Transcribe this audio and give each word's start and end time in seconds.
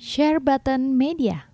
Share 0.00 0.40
Button 0.40 0.96
Media. 0.96 1.44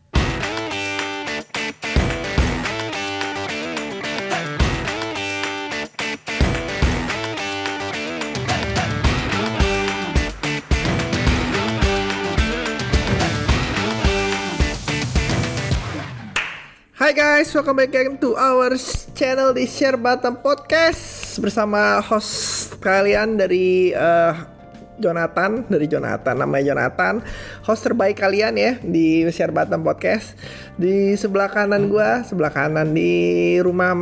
Hai 16.94 17.10
guys, 17.10 17.50
welcome 17.50 17.82
back 17.82 17.90
again 17.90 18.14
to 18.22 18.38
our 18.38 18.78
channel 19.18 19.50
di 19.58 19.66
Share 19.66 19.98
Button 19.98 20.38
Podcast 20.38 21.34
bersama 21.42 21.98
host 21.98 22.78
kalian 22.78 23.42
dari 23.42 23.90
eh, 23.90 24.55
Jonathan 24.96 25.64
dari 25.68 25.86
Jonathan 25.86 26.36
namanya 26.36 26.72
Jonathan 26.72 27.20
host 27.64 27.84
terbaik 27.84 28.20
kalian 28.20 28.56
ya 28.56 28.72
di 28.80 29.24
Share 29.28 29.52
Button 29.52 29.84
Podcast 29.84 30.36
di 30.80 31.12
sebelah 31.16 31.52
kanan 31.52 31.88
gua 31.92 32.24
sebelah 32.24 32.52
kanan 32.52 32.96
di 32.96 33.56
rumah 33.60 33.92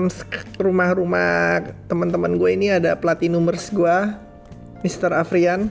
rumah 0.59 0.91
rumah 0.95 1.62
teman-teman 1.91 2.38
gue 2.38 2.50
ini 2.55 2.74
ada 2.74 2.95
platinumers 2.98 3.70
gua 3.74 4.19
Mr. 4.86 5.14
Afrian 5.16 5.70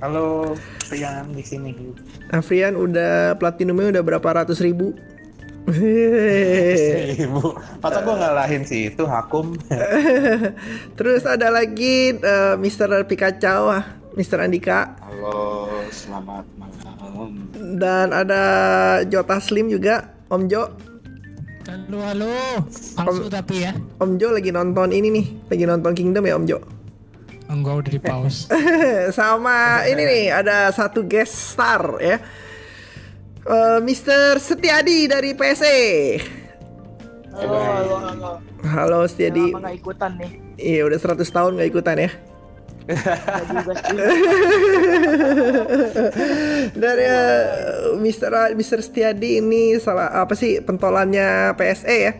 Halo, 0.00 0.56
Rian 0.88 1.28
di 1.36 1.44
sini. 1.44 1.76
Afrian 2.32 2.72
udah 2.72 3.36
platinumnya 3.36 4.00
udah 4.00 4.00
berapa 4.00 4.28
ratus 4.32 4.64
ribu 4.64 4.96
Ibu, 5.68 7.42
masa 7.84 7.98
gue 8.00 8.14
ngalahin 8.16 8.62
sih 8.64 8.88
itu 8.88 9.04
Hakum. 9.04 9.52
Terus 10.98 11.22
ada 11.28 11.52
lagi 11.52 12.16
eh, 12.16 12.54
Mr. 12.56 13.04
Pikachu, 13.04 13.68
ah, 13.68 13.84
Mr. 14.16 14.40
Andika 14.40 14.96
Halo, 15.04 15.68
selamat 15.92 16.44
malam. 16.56 17.30
dan 17.76 18.10
ada 18.16 18.42
Jota 19.04 19.36
Slim 19.38 19.68
juga, 19.68 20.08
Om 20.32 20.48
Jo. 20.48 20.72
Halo, 21.68 21.98
halo. 22.02 22.34
Palsu 22.96 23.28
tapi 23.30 23.62
ya. 23.68 23.76
Om 24.00 24.16
Jo 24.18 24.32
lagi 24.34 24.50
nonton 24.50 24.90
ini 24.90 25.12
nih, 25.12 25.26
lagi 25.52 25.64
nonton 25.68 25.92
Kingdom 25.92 26.24
ya 26.24 26.34
Om 26.40 26.46
Jo. 26.48 26.58
Enggak 27.50 27.74
udah 27.84 27.90
di 27.90 28.00
pause. 28.00 28.46
Sama 29.18 29.82
ini 29.86 30.02
nih 30.06 30.24
ada 30.30 30.70
satu 30.70 31.02
guest 31.02 31.54
star 31.54 31.98
ya. 31.98 32.18
Eh, 33.50 33.78
Mr. 33.82 34.38
Setiadi 34.38 35.10
dari 35.10 35.34
PSE. 35.34 35.78
Halo, 37.34 37.58
halo, 37.58 37.96
halo. 37.98 38.30
Halo 38.62 38.98
Setiadi. 39.10 39.50
Lama 39.50 39.66
nggak 39.66 39.74
ikutan 39.82 40.10
nih. 40.22 40.30
Iya 40.54 40.86
udah 40.86 40.98
100 41.00 41.24
tahun 41.26 41.58
gak 41.58 41.70
ikutan 41.72 41.96
ya. 41.98 42.10
Dari 46.74 47.04
eh, 47.06 47.42
Mr. 47.96 48.30
A- 48.34 48.52
Mr. 48.52 48.82
Setiadi 48.82 49.38
ini 49.38 49.78
salah 49.80 50.10
apa 50.12 50.34
sih 50.36 50.60
pentolannya 50.60 51.54
PSE 51.56 51.96
ya? 51.96 52.12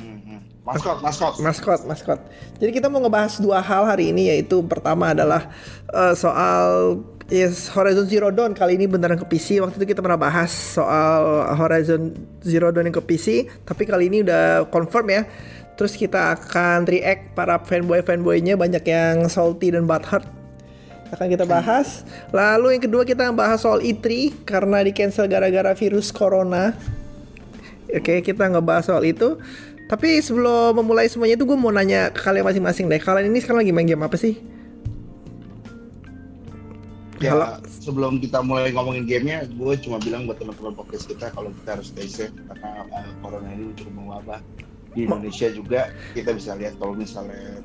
Mhm. 0.00 0.64
Maskot, 0.64 0.98
maskot. 1.04 1.34
Maskot, 1.38 1.80
maskot. 1.84 2.20
Jadi 2.56 2.70
kita 2.72 2.88
mau 2.88 2.98
ngebahas 3.04 3.38
dua 3.38 3.60
hal 3.62 3.84
hari 3.86 4.10
ini 4.10 4.32
yaitu 4.32 4.64
pertama 4.66 5.12
adalah 5.14 5.50
eh, 5.92 6.14
soal 6.16 6.98
yes, 7.30 7.70
Horizon 7.70 8.06
Zero 8.06 8.30
Dawn 8.30 8.54
kali 8.54 8.78
ini 8.78 8.86
beneran 8.86 9.18
ke 9.18 9.26
PC. 9.26 9.58
Waktu 9.62 9.82
itu 9.82 9.96
kita 9.96 10.00
pernah 10.02 10.18
bahas 10.18 10.50
soal 10.50 11.46
Horizon 11.58 12.14
Zero 12.42 12.70
Dawn 12.70 12.90
yang 12.90 12.96
ke 12.96 13.02
PC, 13.02 13.50
tapi 13.66 13.86
kali 13.86 14.10
ini 14.10 14.22
udah 14.22 14.66
confirm 14.70 15.06
ya. 15.10 15.22
Terus 15.76 15.92
kita 15.92 16.32
akan 16.38 16.88
react 16.88 17.36
para 17.36 17.60
fanboy-fanboynya 17.60 18.56
banyak 18.56 18.84
yang 18.88 19.28
salty 19.28 19.76
dan 19.76 19.84
butthurt 19.84 20.24
akan 21.12 21.26
kita 21.30 21.44
bahas. 21.46 22.02
Lalu 22.34 22.78
yang 22.78 22.82
kedua 22.82 23.02
kita 23.06 23.30
bahas 23.30 23.62
soal 23.62 23.84
E3 23.84 24.32
karena 24.42 24.82
di 24.82 24.90
cancel 24.90 25.30
gara-gara 25.30 25.76
virus 25.76 26.10
corona. 26.10 26.74
Oke, 27.92 28.24
kita 28.24 28.50
ngebahas 28.50 28.90
soal 28.90 29.06
itu. 29.06 29.38
Tapi 29.86 30.18
sebelum 30.18 30.74
memulai 30.82 31.06
semuanya 31.06 31.38
itu 31.38 31.46
gue 31.46 31.54
mau 31.54 31.70
nanya 31.70 32.10
ke 32.10 32.18
kalian 32.18 32.42
masing-masing 32.42 32.90
deh. 32.90 32.98
Kalian 32.98 33.30
ini 33.30 33.38
sekarang 33.38 33.62
lagi 33.62 33.70
main 33.70 33.86
game 33.86 34.02
apa 34.02 34.18
sih? 34.18 34.55
Ya, 37.16 37.32
Halo. 37.32 37.64
sebelum 37.64 38.20
kita 38.20 38.44
mulai 38.44 38.76
ngomongin 38.76 39.08
gamenya, 39.08 39.48
gue 39.48 39.74
cuma 39.80 39.96
bilang 39.96 40.28
buat 40.28 40.36
teman-teman 40.36 40.76
podcast 40.76 41.08
kita 41.08 41.32
kalau 41.32 41.48
kita 41.48 41.80
harus 41.80 41.88
stay 41.88 42.04
safe 42.04 42.34
karena 42.52 42.84
uh, 42.92 43.08
corona 43.24 43.48
ini 43.56 43.72
cukup 43.72 43.94
mewabah 43.96 44.40
di 44.92 45.08
Indonesia 45.08 45.48
juga. 45.48 45.88
Kita 46.12 46.36
bisa 46.36 46.52
lihat 46.60 46.76
kalau 46.76 46.92
misalnya 46.92 47.64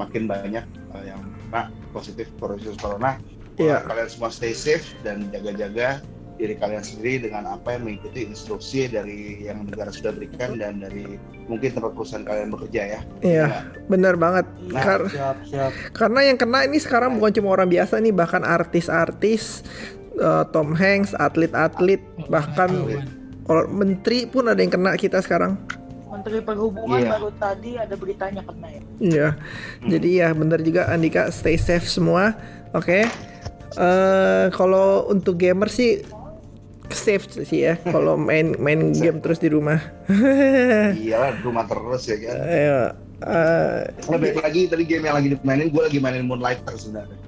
makin 0.00 0.24
banyak 0.24 0.64
uh, 0.96 1.04
yang 1.04 1.20
kena 1.20 1.68
positif 1.92 2.32
virus 2.40 2.80
corona. 2.80 3.20
Iya. 3.60 3.84
Kalian 3.84 4.08
semua 4.08 4.32
stay 4.32 4.56
safe 4.56 4.96
dan 5.04 5.28
jaga-jaga 5.36 6.00
diri 6.38 6.54
kalian 6.54 6.80
sendiri 6.80 7.26
dengan 7.26 7.50
apa 7.50 7.74
yang 7.74 7.82
mengikuti 7.84 8.24
instruksi 8.24 8.86
dari 8.86 9.42
yang 9.42 9.66
negara 9.66 9.90
sudah 9.90 10.14
berikan 10.14 10.54
dan 10.54 10.78
dari 10.78 11.18
mungkin 11.44 11.74
tempat 11.74 11.92
perusahaan 11.92 12.22
kalian 12.22 12.48
bekerja 12.48 12.82
ya. 12.88 13.00
Iya, 13.20 13.46
benar 13.86 14.14
banget. 14.14 14.46
Nah, 14.70 14.78
Kar- 14.80 15.10
Siap, 15.10 15.36
siap. 15.44 15.72
karena 15.92 16.20
yang 16.24 16.38
kena 16.38 16.62
ini 16.62 16.78
sekarang 16.78 17.18
bukan 17.18 17.34
cuma 17.34 17.52
orang 17.52 17.66
biasa 17.66 17.98
nih, 17.98 18.14
bahkan 18.14 18.42
artis-artis, 18.42 19.66
eh, 20.14 20.44
Tom 20.54 20.72
Hanks, 20.72 21.12
atlet-atlet, 21.12 21.98
bahkan 22.26 22.70
orang 23.44 23.68
menteri 23.68 24.24
pun 24.24 24.46
ada 24.46 24.58
yang 24.58 24.70
kena 24.70 24.94
kita 24.94 25.18
sekarang. 25.18 25.58
Menteri 26.08 26.40
Perhubungan 26.40 26.98
Iya. 26.98 27.10
baru 27.10 27.30
tadi 27.36 27.70
ada 27.76 27.94
beritanya 27.94 28.40
kena 28.40 28.68
ya. 28.68 28.82
Iya. 28.98 29.28
Jadi 29.86 30.08
ya 30.16 30.28
benar 30.32 30.58
juga 30.60 30.88
Andika 30.88 31.28
stay 31.28 31.54
safe 31.54 31.84
semua. 31.84 32.32
Oke. 32.72 33.04
Eh 33.76 34.46
kalau 34.50 35.06
untuk 35.06 35.36
gamer 35.36 35.68
sih 35.68 36.00
safe 36.90 37.28
sih 37.44 37.68
ya 37.68 37.74
kalau 37.84 38.16
main 38.16 38.56
main 38.56 38.92
game 38.96 39.20
terus 39.20 39.38
di 39.38 39.52
rumah. 39.52 39.78
Iyalah 40.98 41.36
di 41.36 41.42
rumah 41.44 41.64
terus 41.68 42.08
ya 42.08 42.16
kan. 42.20 42.36
Ayo. 42.44 42.78
eh, 43.18 43.78
Lebih 44.08 44.38
lagi 44.38 44.60
tadi 44.70 44.84
game 44.86 45.04
yang 45.06 45.16
lagi 45.18 45.28
dimainin, 45.34 45.68
gue 45.68 45.82
lagi 45.82 45.98
mainin 45.98 46.24
Moonlighter 46.24 46.74
sebenarnya. 46.78 47.18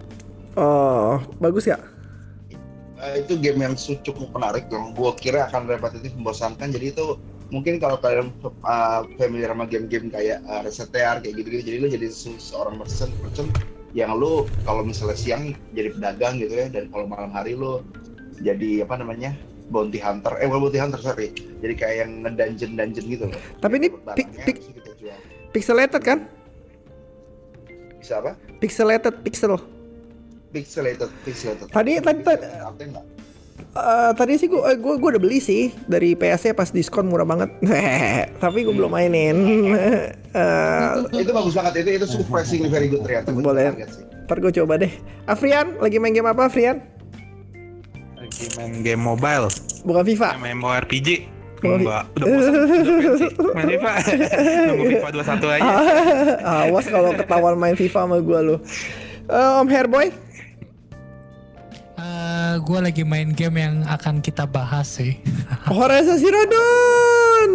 oh, 0.55 1.19
bagus 1.39 1.67
gak? 1.67 1.83
Eh, 3.01 3.25
itu 3.25 3.35
game 3.41 3.65
yang 3.65 3.75
cukup 3.79 4.29
menarik, 4.37 4.69
yang 4.69 4.93
gue 4.93 5.11
kira 5.17 5.49
akan 5.49 5.67
repetitif 5.67 6.13
membosankan. 6.15 6.69
Jadi 6.69 6.93
itu 6.93 7.17
mungkin 7.49 7.81
kalau 7.81 7.97
kalian 7.99 8.31
uh, 8.63 9.03
familiar 9.19 9.51
sama 9.51 9.65
game-game 9.67 10.13
kayak 10.13 10.45
uh, 10.47 10.61
Resetear 10.63 11.19
kayak 11.25 11.35
gitu-gitu, 11.35 11.63
jadi 11.67 11.77
lu 11.83 11.89
jadi 11.91 12.07
se- 12.13 12.39
seorang 12.39 12.79
merchant, 12.79 13.11
merchant 13.25 13.51
yang 13.91 14.15
lu 14.15 14.47
kalau 14.63 14.87
misalnya 14.87 15.19
siang 15.19 15.51
jadi 15.75 15.91
pedagang 15.91 16.39
gitu 16.39 16.55
ya, 16.55 16.67
dan 16.71 16.87
kalau 16.95 17.11
malam 17.11 17.35
hari 17.35 17.59
lu 17.59 17.83
jadi 18.39 18.87
apa 18.87 19.03
namanya 19.03 19.35
bounty 19.71 19.97
hunter, 19.97 20.35
eh 20.37 20.45
bukan 20.45 20.67
bounty 20.67 20.79
hunter 20.79 20.99
sorry, 20.99 21.31
jadi 21.59 21.75
kayak 21.75 21.97
yang 21.97 22.11
nge-dungeon 22.23 22.71
dungeon 22.75 23.05
gitu 23.07 23.25
loh. 23.27 23.39
Tapi 23.59 23.75
ini 23.79 23.89
pi- 23.89 24.27
jual. 24.99 25.19
Pixelated 25.51 26.03
kan? 26.03 26.19
Bisa 27.97 28.19
apa? 28.19 28.35
Pixelated 28.59 29.15
pixel. 29.23 29.55
Pixelated, 30.51 31.11
pixelated. 31.23 31.71
Tadi- 31.71 32.03
tadi- 32.03 32.23
tadi-? 32.27 33.19
Eh, 33.71 34.11
tadi 34.13 34.35
sih 34.35 34.51
gue 34.51 34.59
gue 34.59 34.95
gue 34.99 35.09
udah 35.15 35.23
beli 35.23 35.39
sih 35.39 35.71
dari 35.87 36.19
PSC 36.19 36.51
pas 36.51 36.67
diskon 36.67 37.07
murah 37.07 37.23
banget. 37.23 37.55
Tapi 38.43 38.67
gue 38.67 38.75
belum 38.75 38.91
mainin. 38.91 39.37
Eh, 40.31 40.95
itu 41.19 41.35
bagus 41.35 41.59
banget 41.59 41.83
itu 41.83 41.91
itu 41.99 42.07
surprisingly 42.07 42.71
very 42.71 42.87
good 42.87 43.03
ternyata 43.03 43.35
Boleh. 43.35 43.75
ntar 44.31 44.39
gue 44.39 44.55
coba 44.55 44.79
deh. 44.79 44.95
Afrian 45.27 45.75
lagi 45.83 45.99
main 45.99 46.15
game 46.15 46.23
apa 46.25 46.47
Afrian? 46.47 46.87
Main 48.57 48.81
game 48.81 49.01
mobile, 49.01 49.47
Bukan 49.83 50.03
FIFA. 50.05 50.29
main 50.37 50.57
MMORPG. 50.57 51.09
Enggak, 51.61 52.09
udah 52.17 52.25
bosan. 52.27 52.53
Main 53.57 53.67
FIFA. 53.69 53.91
Nunggu 54.73 54.85
FIFA 54.91 55.09
21 55.13 55.55
aja. 55.55 55.71
Awas 56.65 56.87
kalau 56.87 57.11
ketahuan 57.13 57.55
main 57.55 57.77
FIFA 57.77 58.01
sama 58.01 58.17
gue 58.19 58.41
lo. 58.43 58.57
Om 59.29 59.69
Hairboy, 59.69 60.09
Eh, 62.01 62.55
gue 62.59 62.79
lagi 62.81 63.05
main 63.05 63.29
game 63.31 63.61
yang 63.61 63.85
akan 63.85 64.25
kita 64.25 64.49
bahas 64.49 64.89
sih. 64.89 65.21
Horizon 65.69 66.17
Zero 66.17 66.41
Dawn. 66.49 67.53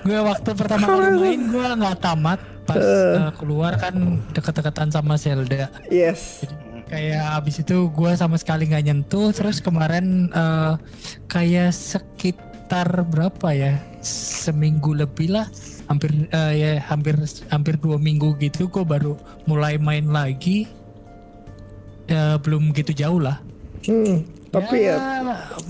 gue 0.00 0.18
waktu 0.18 0.50
pertama 0.56 0.84
kali 0.88 1.20
main 1.36 1.42
gue 1.46 1.68
nggak 1.76 1.96
tamat. 2.00 2.40
Pas 2.64 2.80
eh, 2.80 3.30
keluar 3.36 3.76
kan 3.76 3.94
deket-deketan 4.32 4.88
sama 4.88 5.14
Zelda. 5.14 5.68
Yes. 5.86 6.48
Kayak 6.86 7.42
abis 7.42 7.66
itu 7.66 7.90
gue 7.90 8.10
sama 8.14 8.38
sekali 8.38 8.70
nggak 8.70 8.84
nyentuh. 8.86 9.34
Terus 9.34 9.58
kemarin 9.58 10.30
eh, 10.30 10.74
kayak 11.26 11.74
sekitar 11.74 13.02
berapa 13.10 13.48
ya? 13.50 13.82
Seminggu 14.02 14.94
lebih 14.94 15.34
lah. 15.34 15.50
Hampir 15.90 16.14
eh, 16.30 16.52
ya 16.54 16.70
hampir 16.86 17.18
hampir 17.50 17.74
dua 17.82 17.98
minggu 17.98 18.38
gitu. 18.38 18.70
Gue 18.70 18.86
baru 18.86 19.18
mulai 19.50 19.82
main 19.82 20.06
lagi. 20.06 20.70
Eh, 22.06 22.36
belum 22.38 22.70
gitu 22.70 22.94
jauh 22.94 23.18
lah. 23.18 23.42
Hmm, 23.86 24.26
tapi 24.50 24.90
ya 24.90 24.98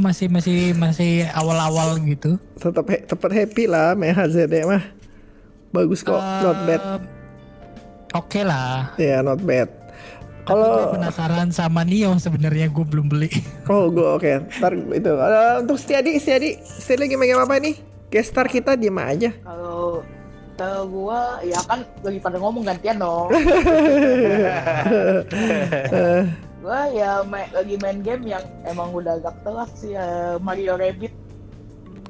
masih 0.01 0.29
masih 0.33 0.73
masih 0.77 1.29
awal-awal 1.37 2.01
gitu. 2.05 2.41
tetap 2.57 2.89
tetap 2.89 3.29
happy 3.29 3.69
lah 3.69 3.93
main 3.97 4.13
HZD 4.17 4.65
mah. 4.65 4.85
Bagus 5.73 6.01
kok, 6.01 6.17
not 6.21 6.65
bad. 6.65 7.05
Oke 8.17 8.41
lah. 8.41 8.97
Ya, 8.97 9.21
not 9.21 9.45
bad. 9.45 9.69
Kalau 10.47 10.71
Gue 10.79 10.95
penasaran 10.95 11.51
sama 11.51 11.83
Nio 11.83 12.15
sebenarnya 12.23 12.71
gue 12.71 12.87
belum 12.87 13.11
beli. 13.11 13.27
oh 13.73 13.91
gue 13.91 14.07
oke, 14.07 14.31
ntar 14.63 14.79
itu. 14.79 15.11
Eh, 15.11 15.55
untuk 15.59 15.75
Setiadi, 15.75 16.23
Setiadi, 16.23 16.63
Setiadi 16.63 17.01
lagi 17.03 17.15
main 17.19 17.29
game 17.35 17.43
apa 17.43 17.59
nih? 17.59 17.75
Guest 18.07 18.31
star 18.31 18.47
kita 18.47 18.79
diem 18.79 18.95
aja. 18.95 19.35
Kalau 19.43 20.07
kalau 20.57 20.89
gua 20.89 21.43
ya 21.45 21.61
kan 21.67 21.85
lagi 22.01 22.23
pada 22.23 22.39
ngomong 22.39 22.63
gantian 22.65 22.97
dong. 23.03 23.29
gua 26.63 26.81
ya 26.95 27.27
main, 27.27 27.51
lagi 27.51 27.75
main 27.83 27.99
game 28.01 28.25
yang 28.31 28.47
emang 28.65 28.95
udah 28.95 29.19
agak 29.19 29.37
telat 29.43 29.69
sih 29.75 29.99
ya, 29.99 30.39
Mario 30.39 30.79
Rabbit. 30.79 31.26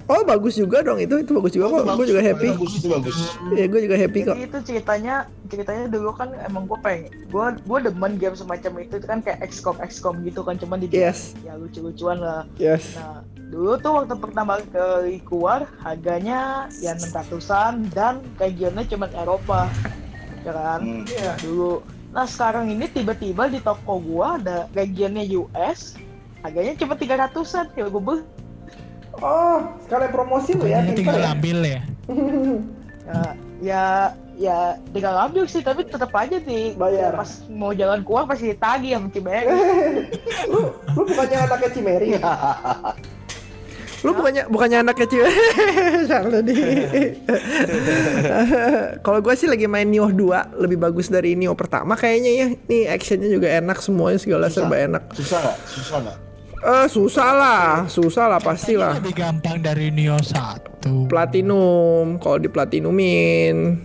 Oh 0.06 0.23
bagus 0.23 0.55
juga 0.55 0.87
dong 0.87 1.03
itu, 1.03 1.19
itu 1.19 1.35
bagus 1.35 1.50
juga 1.50 1.67
kok. 1.82 1.99
Gue 1.99 2.06
juga 2.06 2.23
happy. 2.23 2.49
Bagus 2.55 2.73
itu 2.79 2.88
bagus. 2.91 3.17
Iya 3.50 3.67
gue 3.67 3.81
juga 3.91 3.97
happy 3.99 4.19
kok. 4.23 4.37
Jadi 4.38 4.47
itu 4.47 4.58
ceritanya 4.62 5.14
ceritanya 5.47 5.85
dulu 5.91 6.11
kan 6.14 6.31
emang 6.47 6.67
gua 6.67 6.79
pengen 6.82 7.11
gua 7.31 7.55
gua 7.67 7.79
demen 7.79 8.19
game 8.19 8.35
semacam 8.35 8.82
itu 8.82 8.99
itu 8.99 9.06
kan 9.06 9.23
kayak 9.23 9.47
XCOM 9.47 9.79
XCOM 9.82 10.14
gitu 10.26 10.43
kan 10.43 10.58
cuman 10.58 10.82
di 10.82 10.91
Yes. 10.91 11.35
ya 11.47 11.55
lucu-lucuan 11.58 12.19
lah. 12.19 12.43
Yes. 12.58 12.99
Nah, 12.99 13.23
dulu 13.50 13.79
tuh 13.79 13.93
waktu 14.03 14.14
pertama 14.19 14.58
kali 14.70 15.23
keluar 15.23 15.67
harganya 15.82 16.70
ya 16.82 16.94
600-an 16.99 17.91
dan 17.94 18.23
regionnya 18.38 18.82
cuma 18.87 19.06
Eropa. 19.14 19.70
Ya 20.47 20.55
kan? 20.55 20.81
Hmm. 20.82 21.05
Iya, 21.11 21.32
dulu. 21.43 21.82
Nah, 22.14 22.23
sekarang 22.23 22.70
ini 22.70 22.87
tiba-tiba 22.87 23.50
di 23.50 23.59
toko 23.59 23.99
gua 23.99 24.38
ada 24.38 24.70
regionnya 24.73 25.26
US, 25.43 25.99
harganya 26.47 26.79
cuma 26.79 26.94
300-an. 26.94 27.75
Ya 27.75 27.91
gua 27.91 28.02
beli. 28.02 28.23
Oh, 29.24 29.58
sekalian 29.84 30.10
promosi 30.12 30.50
lu 30.52 30.68
ya, 30.68 30.84
tinggal 30.92 31.16
ya. 31.16 31.32
ambil 31.32 31.58
ya. 31.64 31.80
Ya, 33.06 33.38
ya 33.62 33.84
ya 34.36 34.58
tinggal 34.92 35.16
ambil 35.30 35.46
sih 35.48 35.62
tapi 35.64 35.86
tetap 35.86 36.12
aja 36.12 36.42
di 36.42 36.76
Bayar. 36.76 37.16
pas 37.16 37.40
mau 37.48 37.72
jalan 37.72 38.04
keluar 38.04 38.28
pasti 38.28 38.52
ditagih 38.52 38.98
sama 38.98 39.08
Cimeri. 39.14 39.46
lu, 40.52 40.74
lu 40.74 41.02
bukannya 41.06 41.38
anaknya 41.38 41.70
Cimeri 41.70 42.08
ya? 42.18 42.20
lu 44.04 44.10
bukannya 44.12 44.42
bukannya 44.50 44.78
anaknya 44.84 45.06
Cimeri? 45.06 45.44
Salah 46.10 46.40
nih. 46.44 46.58
Kalau 49.00 49.18
gue 49.24 49.34
sih 49.38 49.48
lagi 49.48 49.70
main 49.70 49.88
Nioh 49.88 50.12
2 50.12 50.58
lebih 50.66 50.82
bagus 50.82 51.08
dari 51.08 51.38
Nioh 51.38 51.56
pertama 51.56 51.96
kayaknya 51.96 52.30
ya. 52.42 52.46
Nih 52.68 52.90
actionnya 52.90 53.30
juga 53.30 53.48
enak 53.54 53.80
semuanya 53.80 54.18
segala 54.20 54.50
Susah. 54.50 54.66
serba 54.66 54.76
enak. 54.76 55.02
Susah 55.16 55.38
nggak? 55.40 55.58
Susah 55.64 55.98
nggak? 56.04 56.25
Eh 56.66 56.86
susah 56.90 57.30
lah, 57.30 57.66
susah 57.86 58.26
lah 58.26 58.42
pastilah. 58.42 58.98
Lebih 58.98 59.14
gampang 59.14 59.62
dari 59.62 59.94
Nio 59.94 60.18
1. 60.18 61.06
Platinum, 61.06 62.18
kalau 62.18 62.42
di 62.42 62.50
platinumin. 62.50 63.78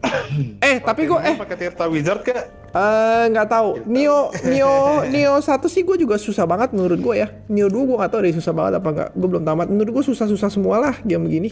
eh 0.66 0.82
tapi 0.82 1.06
gue 1.06 1.18
eh 1.20 1.38
pakai 1.38 1.54
Tirta 1.56 1.86
Wizard 1.86 2.26
ke? 2.26 2.34
Eh, 2.70 3.24
nggak 3.30 3.46
tahu. 3.46 3.86
Neo 3.86 4.34
Neo 4.42 4.74
Neo 5.12 5.38
satu 5.38 5.66
sih 5.66 5.82
gue 5.82 5.94
juga 5.94 6.18
susah 6.18 6.46
banget 6.46 6.74
menurut 6.74 6.98
gue 6.98 7.14
ya. 7.16 7.30
Neo 7.46 7.66
2 7.66 7.78
gue 7.78 7.94
nggak 7.94 8.10
tahu 8.10 8.20
deh 8.22 8.34
susah 8.34 8.50
banget 8.50 8.82
apa 8.82 8.88
nggak. 8.90 9.08
Gue 9.14 9.28
belum 9.30 9.44
tamat. 9.46 9.66
Menurut 9.70 9.90
gue 9.92 10.04
susah-susah 10.06 10.50
semua 10.50 10.82
lah 10.82 10.94
game 11.00 11.30
begini. 11.30 11.50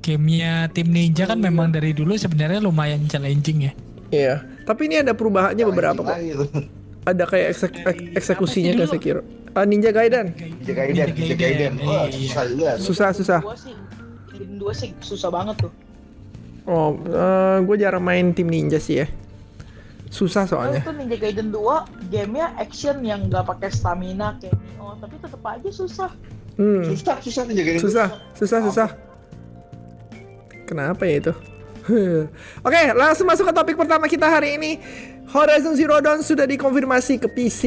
Gamenya 0.00 0.70
tim 0.70 0.88
Ninja 0.88 1.26
kan 1.26 1.36
memang 1.36 1.68
dari 1.68 1.92
dulu 1.92 2.16
sebenarnya 2.16 2.64
lumayan 2.64 3.04
challenging 3.04 3.68
ya. 3.68 3.72
Iya. 4.08 4.34
Tapi 4.64 4.88
ini 4.88 5.02
ada 5.02 5.12
perubahannya 5.12 5.64
beberapa 5.66 6.00
kok. 6.00 6.16
Ada 7.04 7.24
kayak 7.26 7.46
eksek- 7.52 7.82
ek- 7.82 8.08
eksekusinya 8.14 8.72
kayak 8.72 8.88
sih 8.88 8.96
Sekiro. 8.96 9.22
Ah, 9.56 9.64
Ninja 9.64 9.88
Gaiden. 9.88 10.36
Ninja 10.36 10.72
Gaiden, 10.76 11.08
Ninja 11.16 11.36
Gaiden. 11.36 11.72
Wah, 11.80 12.04
Iya. 12.12 12.12
susah 12.12 12.44
juga. 12.44 12.70
Susah 12.76 13.08
susah. 13.16 13.40
Dua 13.40 13.56
sih, 13.56 13.74
Gaiden 14.36 14.56
dua 14.60 14.72
sih 14.76 14.90
susah 15.00 15.32
banget 15.32 15.56
tuh. 15.64 15.72
Oh, 16.66 16.98
gue 17.64 17.76
jarang 17.78 18.04
main 18.04 18.36
tim 18.36 18.50
ninja 18.50 18.76
sih 18.76 19.00
ya. 19.00 19.06
Susah 20.06 20.46
Soalnya 20.46 20.82
itu 20.86 20.92
Ninja 20.94 21.18
Gaiden 21.18 21.50
2 21.50 22.10
gamenya 22.14 22.54
action 22.58 23.02
yang 23.02 23.26
nggak 23.26 23.42
pakai 23.42 23.74
stamina 23.74 24.38
kayak 24.38 24.54
Nioh, 24.54 24.94
tapi 25.02 25.18
tetap 25.18 25.42
aja 25.42 25.70
susah. 25.70 26.10
Hmm. 26.54 26.86
Susah, 26.86 27.18
susah 27.22 27.42
Ninja 27.46 27.62
Gaiden. 27.66 27.82
Susah, 27.82 28.08
susah, 28.38 28.58
susah. 28.70 28.88
Kenapa 30.66 31.06
ya 31.06 31.22
itu? 31.22 31.32
Oke, 32.66 32.80
langsung 32.94 33.26
masuk 33.30 33.46
ke 33.46 33.54
topik 33.54 33.76
pertama 33.78 34.10
kita 34.10 34.26
hari 34.26 34.58
ini. 34.58 34.78
Horizon 35.26 35.74
Zero 35.74 35.98
Dawn 35.98 36.22
sudah 36.22 36.46
dikonfirmasi 36.46 37.18
ke 37.18 37.28
PC. 37.30 37.62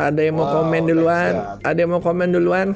Ada 0.00 0.20
yang 0.24 0.40
mau 0.40 0.48
Wow, 0.48 0.54
komen 0.64 0.82
duluan? 0.88 1.32
Ada 1.60 1.78
yang 1.84 1.90
mau 1.92 2.00
komen 2.00 2.28
duluan? 2.32 2.68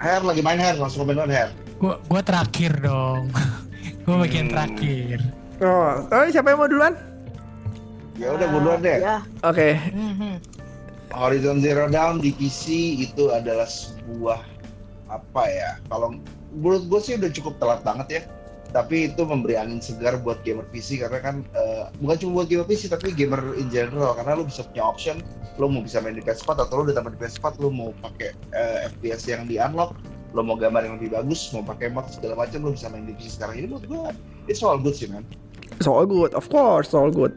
Her 0.00 0.24
lagi 0.24 0.40
main 0.40 0.56
Her, 0.56 0.80
langsung 0.80 1.04
komen 1.04 1.20
duluan 1.20 1.32
Her. 1.32 1.48
Gua 1.76 2.00
gua 2.08 2.20
terakhir 2.24 2.72
dong. 2.80 3.28
gua 4.08 4.16
bagian 4.24 4.48
terakhir. 4.48 5.20
Oh, 5.60 6.00
oh, 6.08 6.24
siapa 6.32 6.56
yang 6.56 6.60
mau 6.64 6.70
duluan? 6.70 6.96
Ya 8.16 8.32
udah 8.36 8.46
gue 8.52 8.60
duluan 8.60 8.80
deh. 8.84 8.98
Ya. 9.00 9.24
Oke. 9.44 9.76
mhm. 9.92 10.40
Horizon 11.10 11.58
Zero 11.58 11.90
Dawn 11.90 12.22
di 12.22 12.30
PC 12.30 12.96
itu 13.02 13.32
adalah 13.32 13.66
sebuah 13.66 14.40
apa 15.10 15.42
ya? 15.48 15.70
Kalau 15.90 16.16
menurut 16.54 16.86
gue 16.86 17.00
sih 17.02 17.14
udah 17.16 17.30
cukup 17.32 17.56
telat 17.58 17.80
banget 17.82 18.06
ya. 18.08 18.22
Tapi 18.70 19.10
itu 19.10 19.22
memberi 19.26 19.58
angin 19.58 19.82
segar 19.82 20.18
buat 20.22 20.40
gamer 20.46 20.66
PC 20.70 21.02
karena 21.02 21.18
kan 21.18 21.36
eh, 21.58 21.90
bukan 21.98 22.16
cuma 22.22 22.32
buat 22.42 22.48
gamer 22.48 22.66
PC 22.66 22.90
tapi 22.90 23.10
gamer 23.10 23.42
in 23.58 23.66
general 23.68 24.14
karena 24.14 24.38
lu 24.38 24.46
bisa 24.46 24.62
punya 24.66 24.86
option 24.86 25.18
lu 25.58 25.68
mau 25.68 25.82
bisa 25.82 26.00
main 26.00 26.16
di 26.16 26.24
PS4 26.24 26.70
atau 26.70 26.80
lu 26.80 26.82
udah 26.88 27.02
tamat 27.02 27.18
di 27.18 27.20
PS4 27.26 27.58
lu 27.58 27.68
mau 27.68 27.90
pakai 28.00 28.32
eh, 28.54 28.88
FPS 28.94 29.26
yang 29.28 29.44
di 29.50 29.58
unlock 29.58 29.98
lu 30.30 30.46
mau 30.46 30.54
gambar 30.54 30.86
yang 30.86 30.94
lebih 31.02 31.18
bagus 31.18 31.50
mau 31.50 31.66
pakai 31.66 31.90
mod 31.90 32.06
segala 32.06 32.38
macam 32.38 32.62
lu 32.62 32.72
bisa 32.72 32.86
main 32.86 33.02
di 33.02 33.12
PC 33.18 33.36
sekarang 33.42 33.58
ini 33.58 33.66
buat 33.66 33.84
gue 33.84 34.14
it's 34.46 34.62
all 34.62 34.78
good 34.78 34.94
sih 34.94 35.10
man 35.10 35.26
So 35.80 35.96
all 35.96 36.04
good, 36.04 36.34
of 36.36 36.50
course, 36.52 36.92
all 36.92 37.08
good. 37.08 37.32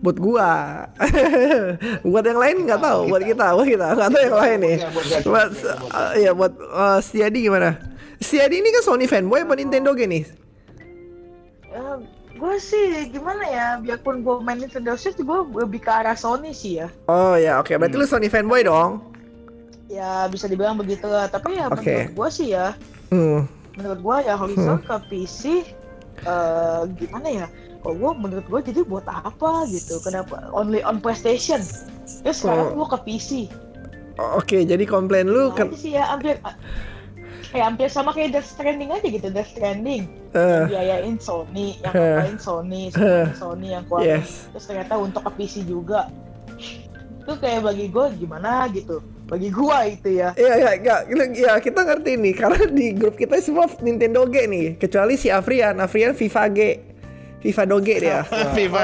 Buat 0.00 0.18
gua. 0.22 0.50
buat 2.10 2.24
yang 2.24 2.40
lain 2.40 2.56
nggak 2.64 2.80
tahu. 2.80 3.10
Buat 3.12 3.22
kita, 3.26 3.46
buat 3.52 3.68
kita 3.68 3.86
nggak 3.98 4.10
tahu 4.10 4.22
yang 4.22 4.38
lain 4.38 4.58
nih. 4.64 4.76
Buat, 5.28 5.50
uh, 5.92 6.12
ya 6.16 6.30
buat 6.32 6.52
uh, 6.56 6.98
Stiadi 7.04 7.44
gimana? 7.44 7.76
Stiadi 8.22 8.64
ini 8.64 8.72
kan 8.72 8.82
Sony 8.86 9.10
fanboy 9.10 9.44
apa 9.44 9.54
Nintendo 9.58 9.92
gini? 9.92 10.24
Ya, 12.42 12.48
gue 12.48 12.56
sih 12.58 12.86
gimana 13.08 13.44
ya, 13.46 13.66
biarpun 13.78 14.26
gue 14.26 14.34
main 14.42 14.58
Nintendo 14.58 14.98
Switch, 14.98 15.14
gue 15.14 15.38
lebih 15.54 15.78
ke 15.78 15.86
arah 15.86 16.18
Sony 16.18 16.50
sih 16.50 16.82
ya. 16.82 16.90
Oh 17.06 17.38
ya, 17.38 17.62
oke. 17.62 17.70
Berarti 17.70 17.94
lu 17.94 18.02
Sony 18.02 18.26
fanboy 18.26 18.66
dong. 18.66 18.98
Ya 19.86 20.26
bisa 20.26 20.50
dibilang 20.50 20.74
begitu 20.74 21.06
lah. 21.06 21.30
Tapi 21.30 21.54
ya 21.54 21.70
Oke. 21.70 21.86
menurut 21.86 22.18
gue 22.18 22.28
sih 22.34 22.50
ya, 22.50 22.74
Hmm. 23.14 23.46
menurut 23.78 24.00
gue 24.02 24.16
ya 24.26 24.34
Horizon 24.34 24.82
ke 24.82 24.96
PC, 25.06 25.42
eh 26.18 26.80
gimana 26.98 27.28
ya? 27.30 27.46
Kalau 27.78 27.94
gue 27.94 28.10
menurut 28.18 28.46
gue 28.50 28.60
jadi 28.74 28.80
buat 28.82 29.06
apa 29.06 29.62
gitu? 29.70 30.02
Kenapa 30.02 30.50
only 30.50 30.82
on 30.82 30.98
PlayStation? 30.98 31.62
Terus 32.26 32.42
sekarang 32.42 32.74
Oh. 32.74 32.82
gue 32.82 32.86
ke 32.90 32.98
PC. 33.06 33.30
Oke, 34.18 34.66
jadi 34.66 34.82
komplain 34.82 35.30
lu 35.30 35.46
Nah, 35.46 35.54
kan 35.54 35.70
itu 35.70 35.78
sih 35.78 35.92
ya 35.94 36.10
hampir 36.10 36.42
kayak 37.52 37.64
hampir 37.68 37.86
sama 37.86 38.10
kayak 38.10 38.32
Death 38.32 38.48
Stranding 38.48 38.90
aja 38.90 39.06
gitu, 39.06 39.28
Death 39.28 39.52
Stranding. 39.52 40.08
eh, 40.32 40.64
biayain 40.64 41.20
Sony, 41.20 41.76
yang 41.84 41.92
Huh. 41.92 42.00
ngapain 42.16 42.38
Sony, 42.40 42.82
Sony, 42.88 43.36
Sony 43.36 43.66
yang 43.76 43.84
keluarin. 43.84 44.24
yes. 44.24 44.48
Terus 44.48 44.64
ternyata 44.64 44.94
untuk 44.96 45.20
ke 45.22 45.30
PC 45.36 45.68
juga. 45.68 46.08
Itu 47.20 47.36
kayak 47.36 47.60
bagi 47.62 47.86
gue 47.86 48.06
gimana 48.16 48.64
gitu. 48.72 49.04
Bagi 49.28 49.48
gua 49.48 49.84
itu 49.84 50.08
ya. 50.12 50.32
Iya, 50.34 50.54
iya, 50.56 50.72
iya, 50.76 50.96
iya, 51.30 51.52
kita 51.56 51.84
ngerti 51.84 52.20
nih 52.20 52.34
karena 52.36 52.68
di 52.68 52.92
grup 52.92 53.16
kita 53.16 53.40
semua 53.40 53.64
Nintendo 53.80 54.24
G 54.24 54.44
nih, 54.44 54.66
kecuali 54.76 55.16
si 55.16 55.28
Afrian, 55.28 55.80
Afrian 55.80 56.12
FIFA 56.12 56.44
G. 56.52 56.58
FIFA 57.42 57.62
Doge 57.66 57.94
dia. 57.98 58.18
FIFA. 58.56 58.80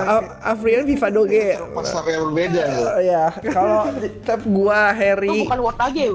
A- 0.00 0.28
Afrian 0.48 0.84
FIFA 0.84 1.08
Doge. 1.12 1.46
pasar 1.74 2.04
yang 2.08 2.22
berbeda 2.32 2.62
tuh. 2.68 2.86
Oh, 2.88 3.00
ya, 3.00 3.24
kalau 3.52 3.80
tetap 4.02 4.40
gua 4.44 4.90
Harry, 4.92 5.44
bukan 5.44 5.60
Wotage. 5.60 6.06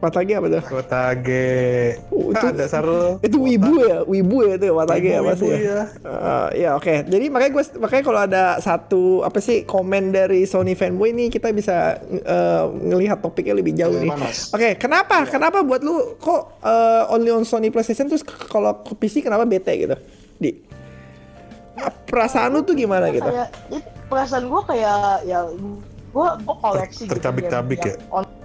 Watage 0.00 0.32
apa 0.32 0.48
tuh? 0.48 0.62
Kota 0.64 1.12
G. 1.14 1.28
Oh, 2.08 2.32
itu- 2.32 2.40
Ah, 2.40 2.50
dasar 2.50 2.80
lu. 2.80 3.20
Itu 3.20 3.36
wibu 3.38 3.72
ya, 3.78 4.00
wibu 4.02 4.36
ya 4.42 4.56
itu 4.56 4.72
Watage 4.72 5.10
ya 5.10 5.20
pasti 5.20 5.44
ya. 5.44 5.58
ya. 5.60 5.80
Eh, 6.00 6.48
ya 6.58 6.70
oke. 6.72 7.04
Jadi 7.04 7.26
makanya 7.28 7.52
gue 7.52 7.64
makanya 7.76 8.02
kalau 8.02 8.20
ada 8.22 8.44
satu 8.58 9.02
apa 9.20 9.38
sih 9.38 9.62
komen 9.62 10.08
dari 10.08 10.42
Sony 10.42 10.72
fanboy 10.72 11.12
ini 11.12 11.28
kita 11.28 11.52
bisa 11.52 12.00
eh, 12.00 12.64
ngelihat 12.66 13.20
topiknya 13.20 13.52
lebih 13.52 13.72
jauh 13.74 13.92
nih. 13.92 14.08
Oke, 14.50 14.74
kenapa? 14.74 15.28
Kenapa 15.28 15.60
buat 15.60 15.80
lu 15.80 16.16
kok 16.16 16.58
eh, 16.58 17.12
only 17.12 17.28
on 17.28 17.44
Sony 17.44 17.68
PlayStation 17.68 18.08
terus 18.08 18.24
kalau 18.24 18.80
ke 18.80 18.96
PC 18.96 19.20
kenapa 19.20 19.44
bete 19.44 19.76
gitu? 19.76 19.96
Di 20.34 20.72
Ah, 21.76 21.88
perasaan 21.88 22.50
lu 22.50 22.60
tuh 22.60 22.72
gimana 22.72 23.08
gitu? 23.08 23.24
Kayak 23.24 23.52
itu 23.68 23.80
perasaan 24.06 24.44
gua 24.46 24.60
kayak 24.64 25.24
ya 25.24 25.44
gua 26.10 26.36
gua 26.38 26.56
koleksi 26.58 27.04
gitu, 27.04 27.12
tercabik-cabik 27.14 27.78
game 27.78 27.96
yang 27.96 28.00
on- 28.10 28.39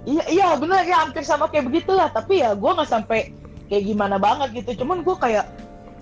Iya, 0.00 0.24
iya 0.28 0.48
benar 0.56 0.80
ya 0.82 1.04
hampir 1.04 1.20
sama 1.20 1.44
kayak 1.46 1.68
begitulah, 1.68 2.08
tapi 2.08 2.40
ya 2.40 2.56
gua 2.56 2.72
nggak 2.72 2.88
sampai 2.88 3.36
kayak 3.68 3.84
gimana 3.84 4.16
banget 4.16 4.64
gitu. 4.64 4.80
Cuman 4.84 5.04
gua 5.04 5.16
kayak 5.20 5.44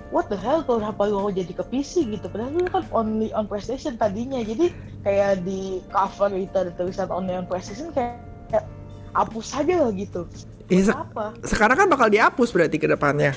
what 0.09 0.31
the 0.33 0.38
hell 0.38 0.64
kenapa 0.64 1.05
mau 1.05 1.28
jadi 1.28 1.52
ke 1.52 1.64
PC 1.69 2.09
gitu 2.09 2.33
padahal 2.33 2.57
lu 2.57 2.64
kan 2.73 2.81
only 2.97 3.28
on 3.37 3.45
PlayStation 3.45 3.93
tadinya 3.93 4.40
jadi 4.40 4.73
kayak 5.05 5.45
di 5.45 5.85
cover 5.93 6.33
itu 6.33 6.57
ada 6.57 6.73
tulisan 6.73 7.12
only 7.12 7.37
on 7.37 7.45
PlayStation 7.45 7.93
kayak, 7.93 8.17
kayak 8.49 8.64
hapus 9.12 9.52
aja 9.52 9.85
lah 9.85 9.93
gitu 9.93 10.25
Iya, 10.69 10.93
se- 10.93 10.97
apa 10.97 11.37
sekarang 11.45 11.76
kan 11.76 11.88
bakal 11.93 12.09
dihapus 12.09 12.49
berarti 12.52 12.81
ke 12.81 12.88
depannya. 12.88 13.37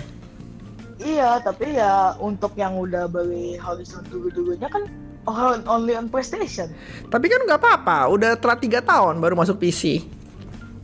iya 1.01 1.43
tapi 1.43 1.75
ya 1.75 2.13
untuk 2.23 2.55
yang 2.55 2.77
udah 2.77 3.09
beli 3.09 3.59
Horizon 3.59 4.07
dulu-dulunya 4.07 4.71
kan 4.71 4.85
on- 5.27 5.65
only 5.67 5.91
on 5.91 6.07
PlayStation. 6.07 6.71
Tapi 7.09 7.25
kan 7.27 7.41
nggak 7.43 7.59
apa-apa, 7.59 8.07
udah 8.07 8.39
telat 8.39 8.63
tiga 8.63 8.79
tahun 8.79 9.19
baru 9.19 9.35
masuk 9.35 9.59
PC. 9.59 10.07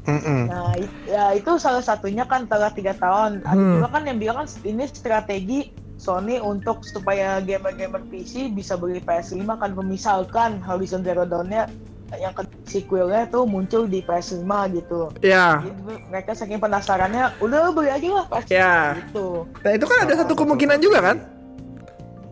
Mm-mm. 0.08 0.42
Nah, 0.48 0.72
it- 0.74 0.96
ya 1.06 1.36
itu 1.36 1.56
salah 1.58 1.84
satunya 1.84 2.24
kan 2.24 2.48
telah 2.48 2.72
tiga 2.72 2.96
tahun. 2.96 3.44
Ada 3.44 3.54
Hmm. 3.54 3.74
juga 3.76 3.88
kan 3.92 4.02
yang 4.04 4.18
bilang 4.18 4.38
kan 4.40 4.48
ini 4.64 4.84
strategi 4.88 5.60
Sony 5.98 6.38
untuk 6.38 6.82
supaya 6.82 7.42
gamer-gamer 7.42 8.06
PC 8.08 8.48
bisa 8.50 8.74
beli 8.74 9.02
PS5 9.02 9.44
kan 9.52 9.74
misalkan 9.84 10.62
Horizon 10.62 11.02
Zero 11.02 11.26
Dawn-nya 11.26 11.66
yang 12.14 12.32
ke 12.32 12.46
sequelnya 12.64 13.28
tuh 13.28 13.44
muncul 13.44 13.84
di 13.84 14.00
PS5 14.00 14.48
gitu. 14.72 15.12
Ya, 15.20 15.60
Jadi 15.60 15.76
mereka 16.08 16.32
saking 16.32 16.56
penasarannya, 16.56 17.36
udah 17.42 17.74
beli 17.74 17.92
aja 17.92 18.08
lah 18.14 18.26
PS5 18.30 18.48
Ya. 18.48 18.76
gitu. 19.02 19.44
nah 19.60 19.72
itu 19.74 19.84
kan 19.84 19.98
ada 20.06 20.14
satu 20.16 20.34
kemungkinan 20.34 20.78
juga 20.80 21.00
kan? 21.04 21.18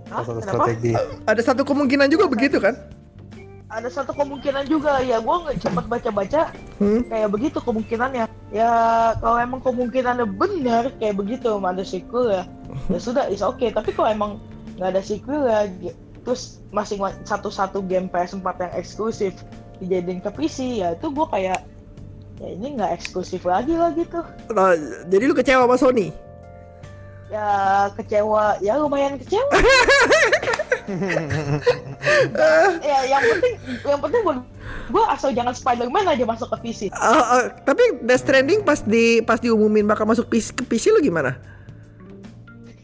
Hah? 0.08 0.24
Satu 0.24 0.40
strategi. 0.40 0.94
Ada 1.26 1.42
satu 1.44 1.62
kemungkinan 1.66 2.08
juga 2.08 2.30
begitu 2.30 2.62
kan? 2.62 2.78
Ada 3.76 3.92
satu 3.92 4.16
kemungkinan 4.16 4.72
juga 4.72 5.04
ya, 5.04 5.20
gua 5.20 5.44
nggak 5.44 5.60
cepat 5.60 5.86
baca-baca 5.92 6.42
Hmm. 6.80 7.04
kayak 7.12 7.28
begitu 7.28 7.60
kemungkinannya. 7.60 8.24
Ya 8.56 8.72
kalau 9.20 9.36
emang 9.36 9.60
kemungkinannya 9.60 10.24
benar 10.32 10.96
kayak 10.96 11.20
begitu 11.20 11.60
ada 11.60 11.84
sequel 11.84 12.32
ya, 12.32 12.44
ya 12.88 13.00
sudah 13.00 13.28
is 13.28 13.44
oke. 13.44 13.68
Tapi 13.68 13.92
kalau 13.92 14.08
emang 14.08 14.32
nggak 14.80 14.96
ada 14.96 15.02
sequel 15.04 15.44
ya, 15.44 15.68
gi- 15.68 15.96
terus 16.24 16.64
masing 16.72 17.04
satu-satu 17.22 17.84
game 17.84 18.08
PS4 18.08 18.48
yang 18.64 18.74
eksklusif 18.74 19.36
dijadiin 19.78 20.24
ke 20.24 20.32
PC 20.32 20.80
ya 20.80 20.96
itu 20.96 21.12
gua 21.12 21.28
kayak 21.28 21.60
ya 22.40 22.48
ini 22.48 22.80
nggak 22.80 22.96
eksklusif 22.96 23.44
lagi 23.44 23.76
lah 23.76 23.92
gitu. 23.92 24.24
Nah, 24.56 24.72
jadi 25.06 25.24
lu 25.28 25.36
kecewa 25.36 25.68
sama 25.68 25.76
Sony? 25.76 26.16
Ya 27.28 27.48
kecewa, 27.92 28.56
ya 28.60 28.80
lumayan 28.80 29.20
kecewa. 29.20 29.52
ya 32.86 32.98
yang 33.10 33.24
penting 33.26 33.54
yang 33.82 34.02
penting 34.02 34.22
gua, 34.22 34.36
gua 34.94 35.04
asal 35.14 35.34
jangan 35.34 35.54
Spider-Man 35.54 36.06
aja 36.06 36.24
masuk 36.26 36.48
ke 36.54 36.58
PC. 36.70 36.94
Ah, 36.94 37.42
ah, 37.42 37.44
tapi 37.66 38.02
Death 38.06 38.22
Stranding 38.26 38.62
pas 38.62 38.82
di 38.82 39.22
pas 39.26 39.42
diumumin 39.42 39.86
bakal 39.86 40.06
masuk 40.06 40.30
PC, 40.30 40.54
ke 40.54 40.64
PC 40.66 40.94
lu 40.94 41.02
gimana? 41.02 41.38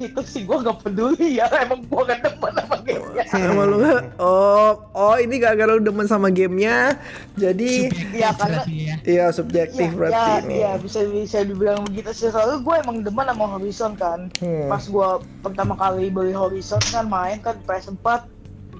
Itu 0.03 0.21
sih 0.23 0.41
gua 0.41 0.59
nggak 0.59 0.81
peduli 0.81 1.37
ya 1.37 1.45
emang 1.57 1.85
gua 1.85 2.05
gak 2.05 2.21
demen 2.23 2.51
sama 2.53 2.75
gamenya 2.79 3.23
Sama 3.27 3.63
lu? 3.63 3.77
Oh, 4.17 4.69
oh 4.91 5.15
ini 5.15 5.35
gara-gara 5.37 5.71
lu 5.71 5.81
demen 5.81 6.05
sama 6.05 6.27
gamenya, 6.27 6.99
jadi 7.33 7.87
Subjektif 7.87 8.11
Iya, 8.13 8.29
karena- 8.33 8.65
ya. 8.67 8.95
iya 9.03 9.25
subjektif 9.29 9.87
ya, 9.87 9.95
berarti 9.95 10.19
ya, 10.27 10.37
ini. 10.41 10.55
ya, 10.59 10.71
bisa 10.75 10.99
bisa 11.05 11.37
dibilang 11.41 11.83
begitu 11.83 12.11
sih 12.11 12.27
soalnya 12.27 12.59
gue 12.59 12.75
emang 12.77 12.97
demen 13.01 13.25
sama 13.25 13.45
Horizon 13.49 13.93
kan 13.93 14.19
Hmm. 14.37 14.67
pas 14.67 14.83
gue 14.83 15.09
pertama 15.39 15.73
kali 15.73 16.07
beli 16.07 16.31
Horizon 16.31 16.81
kan 16.85 17.05
main 17.05 17.39
kan 17.39 17.55
PS4 17.61 18.27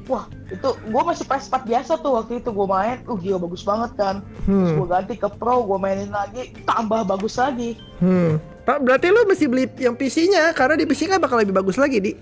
wah 0.03 0.25
itu 0.45 0.67
gue 0.67 1.01
masih 1.01 1.23
PS4 1.23 1.63
biasa 1.63 1.91
tuh 1.95 2.11
waktu 2.13 2.37
itu 2.37 2.49
gue 2.49 2.67
main 2.67 2.99
uh 3.01 3.15
gila 3.15 3.37
bagus 3.39 3.61
banget 3.61 3.91
kan 3.95 4.15
terus 4.41 4.49
Hmm. 4.67 4.77
gue 4.77 4.87
ganti 4.89 5.13
ke 5.15 5.29
Pro 5.31 5.63
gue 5.63 5.77
mainin 5.77 6.09
lagi 6.09 6.41
tambah 6.63 7.05
bagus 7.05 7.37
lagi 7.37 7.77
Hmm. 7.97 8.35
Pak, 8.61 8.77
berarti 8.79 9.07
lu 9.07 9.23
mesti 9.23 9.45
beli 9.45 9.65
yang 9.75 9.93
PC-nya 9.93 10.51
karena 10.51 10.75
di 10.75 10.85
PC 10.85 11.05
kan 11.05 11.17
bakal 11.17 11.37
lebih 11.37 11.51
bagus 11.51 11.75
lagi, 11.75 11.97
Di. 11.97 12.13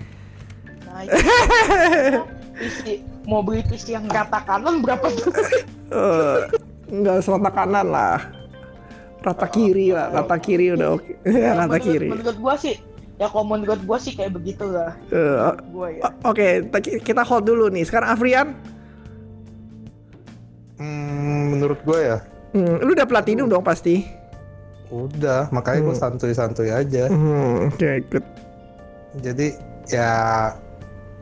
nah 0.82 1.04
itu 1.04 1.16
PC 2.56 2.80
mau 3.24 3.40
beli 3.40 3.60
PC 3.62 3.92
yang 3.92 4.06
rata 4.06 4.40
kanan 4.42 4.80
berapa 4.80 5.04
tuh 5.10 5.32
Eh, 5.90 6.38
enggak 6.88 7.20
selata 7.20 7.50
kanan 7.50 7.88
lah. 7.88 8.24
Rata 9.20 9.46
kiri 9.46 9.92
lah, 9.92 10.08
rata 10.14 10.36
kiri 10.36 10.72
udah 10.72 10.96
oke. 10.96 11.12
Ya, 11.28 11.52
rata 11.54 11.68
menurut, 11.70 11.84
kiri. 11.84 12.08
menurut 12.10 12.38
gue 12.38 12.56
sih 12.58 12.76
ya 13.16 13.28
kalau 13.28 13.44
menurut 13.46 13.82
gue 13.82 13.98
sih 14.00 14.14
kayak 14.14 14.32
begitu 14.32 14.64
lah 14.66 14.96
Eh, 15.10 15.36
gue 15.68 15.88
ya 15.94 16.08
Oke, 16.24 16.48
ta- 16.66 16.80
kita 16.80 17.22
hold 17.22 17.44
dulu 17.44 17.68
nih. 17.68 17.84
Sekarang 17.84 18.10
Afrian, 18.10 18.56
Hmm, 20.80 21.52
menurut 21.52 21.84
gue 21.84 22.00
ya, 22.00 22.18
hmm, 22.54 22.80
lu 22.80 22.96
udah 22.96 23.04
platinum 23.04 23.46
dong 23.46 23.60
pasti. 23.60 24.08
Udah. 24.90 25.50
Makanya 25.50 25.80
gue 25.82 25.94
Hmm. 25.94 26.04
santuy-santuy 26.04 26.70
aja. 26.70 27.06
Hmm, 27.08 27.70
oke, 27.70 27.92
good. 28.08 28.26
Jadi 29.16 29.48
ya 29.88 30.10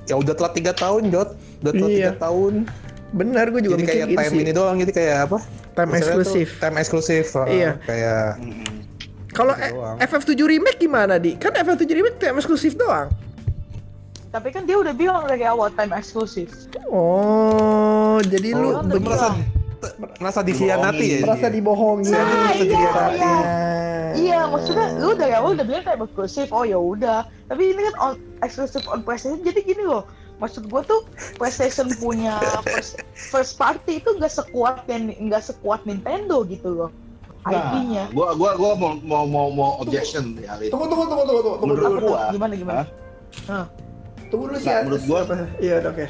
ya 0.03 0.15
udah 0.15 0.33
telat 0.33 0.53
tiga 0.53 0.71
tahun 0.71 1.07
Jot 1.07 1.29
udah 1.61 1.73
telat 1.73 1.89
Iya. 1.89 1.99
tiga 2.09 2.13
tahun 2.21 2.53
Benar, 3.09 3.45
gue 3.49 3.61
juga 3.61 3.73
jadi 3.73 3.81
mikir 3.81 3.93
kayak 3.93 4.07
gitu 4.09 4.17
time 4.17 4.33
sih. 4.33 4.41
ini 4.41 4.51
doang 4.51 4.75
jadi 4.77 4.91
kayak 4.93 5.17
apa 5.25 5.37
Time 5.73 5.89
Misalnya 5.89 6.03
tuh 6.03 6.21
eksklusif. 6.25 6.47
time 6.57 6.75
eksklusif 6.77 7.25
uh, 7.33 7.45
Iya. 7.45 7.71
kayak. 7.81 8.27
Kalau 9.29 9.53
gitu 9.53 9.71
doang. 9.73 9.97
FF7 10.01 10.31
remake 10.49 10.77
gimana, 10.77 11.15
Di? 11.15 11.31
Kan 11.35 11.53
FF7 11.53 11.87
remake 11.93 12.17
time 12.17 12.35
eksklusif 12.35 12.73
doang. 12.73 13.07
tapi 14.27 14.49
kan 14.49 14.63
dia 14.63 14.75
udah 14.75 14.91
bilang 14.91 15.23
dari 15.23 15.43
awal 15.43 15.71
time 15.71 15.93
eksklusif 15.93 16.51
Oh, 16.87 18.19
jadi 18.21 18.51
lu 18.51 18.67
Oh, 18.69 18.81
lu 18.81 18.91
udah 18.91 18.99
merasa. 18.99 19.27
Merasa 20.17 20.41
dikhianati 20.41 21.05
ya 21.07 21.17
merasa 21.21 21.47
dibohongi. 21.47 22.09
Nah, 22.09 22.19
merasa 22.19 22.53
iya, 22.53 22.63
dikhianati. 22.63 23.15
iya. 23.15 23.35
Iya, 24.17 24.39
maksudnya 24.49 24.97
lu 24.97 25.13
dari 25.13 25.29
awal 25.31 25.53
udah 25.53 25.61
bilang 25.63 25.83
time 25.83 26.01
eksklusif. 26.01 26.49
Oh 26.49 26.63
ya 26.63 26.75
udah. 26.75 27.19
Tapi 27.45 27.69
ini 27.69 27.81
kan 27.83 27.95
on 27.99 28.13
eksklusif 28.41 28.81
on 28.85 29.01
PlayStation. 29.01 29.39
Jadi 29.41 29.61
gini 29.63 29.83
loh. 29.83 30.07
Maksud 30.37 30.69
gua 30.69 30.81
tuh 30.81 31.01
PlayStation 31.35 31.89
punya 31.97 32.37
first, 32.63 33.01
first 33.15 33.53
party 33.55 33.97
itu 33.97 34.09
nggak 34.11 34.29
sekuat 34.31 34.85
yang 34.85 35.09
nggak 35.19 35.41
sekuat 35.43 35.81
Nintendo 35.83 36.41
gitu 36.43 36.73
loh. 36.75 36.89
IP-nya. 37.43 38.05
Nah, 38.05 38.13
gua 38.13 38.27
gua 38.33 38.51
gua 38.53 38.71
mau 38.73 38.91
mau 38.99 39.23
mau, 39.23 39.47
mau 39.47 39.71
objection 39.79 40.33
di 40.33 40.43
hal 40.43 40.59
itu. 40.59 40.69
Tunggu, 40.69 40.85
tunggu, 40.87 41.05
tunggu, 41.07 41.23
tunggu, 41.23 41.41
tunggu. 41.43 41.63
Menurut 41.63 41.85
Apa 41.85 41.95
tuh? 41.95 42.01
gua, 42.03 42.21
Gimana 42.29 42.53
gimana? 42.53 42.83
Hah? 43.45 43.65
Tunggu 44.27 44.43
dulu 44.47 44.57
sih. 44.57 44.67
Nah, 44.67 44.73
ya. 44.73 44.81
menurut 44.83 45.03
gua- 45.05 45.23
Apa? 45.23 45.35
Iya, 45.57 45.75
oke. 45.83 46.05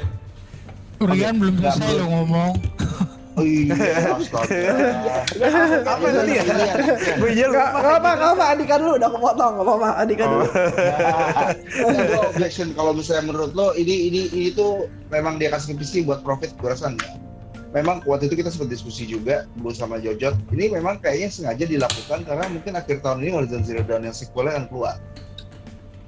Rian 0.98 1.34
belum 1.38 1.54
Nggak, 1.56 1.72
selesai 1.74 1.94
lo 1.94 2.06
ngomong. 2.10 2.52
Oh 3.38 3.46
iya, 3.46 4.18
astaga. 4.18 4.58
Ya, 5.38 5.48
apa 5.86 6.06
tadi 6.10 6.32
ya 6.34 6.42
Iya, 6.42 6.54
iya. 6.58 6.74
gue 7.22 7.30
iya 7.30 7.46
Enggak, 7.46 7.70
apa, 7.70 8.10
enggak 8.18 8.30
apa, 8.34 8.44
Andika 8.50 8.74
dulu 8.82 8.92
udah 8.98 9.10
kepotong, 9.14 9.52
enggak 9.54 9.66
apa-apa, 9.70 9.88
Andika 10.02 10.24
dulu. 10.26 10.46
Nah, 11.78 12.02
gua 12.10 12.20
objection 12.34 12.68
kalau 12.74 12.92
misalnya 12.92 13.24
menurut 13.30 13.52
lo 13.54 13.70
ini 13.78 14.10
ini 14.10 14.20
ini 14.34 14.48
tuh 14.50 14.90
memang 15.14 15.38
dia 15.38 15.54
kasih 15.54 15.78
PC 15.78 16.02
buat 16.02 16.26
profit 16.26 16.50
gue 16.58 16.66
rasa 16.66 16.90
enggak. 16.90 17.14
Memang 17.70 18.00
waktu 18.08 18.32
itu 18.32 18.40
kita 18.40 18.48
sempat 18.48 18.72
diskusi 18.72 19.04
juga 19.04 19.44
dulu 19.60 19.76
sama 19.76 20.00
Jojot. 20.00 20.34
Ini 20.50 20.72
memang 20.72 20.98
kayaknya 21.04 21.28
sengaja 21.28 21.64
dilakukan 21.68 22.24
karena 22.24 22.48
mungkin 22.48 22.72
akhir 22.74 23.04
tahun 23.04 23.22
ini 23.22 23.30
Horizon 23.36 23.62
Zero 23.62 23.84
Dawn 23.84 24.08
yang 24.08 24.16
sequelnya 24.16 24.56
akan 24.56 24.66
keluar. 24.72 24.96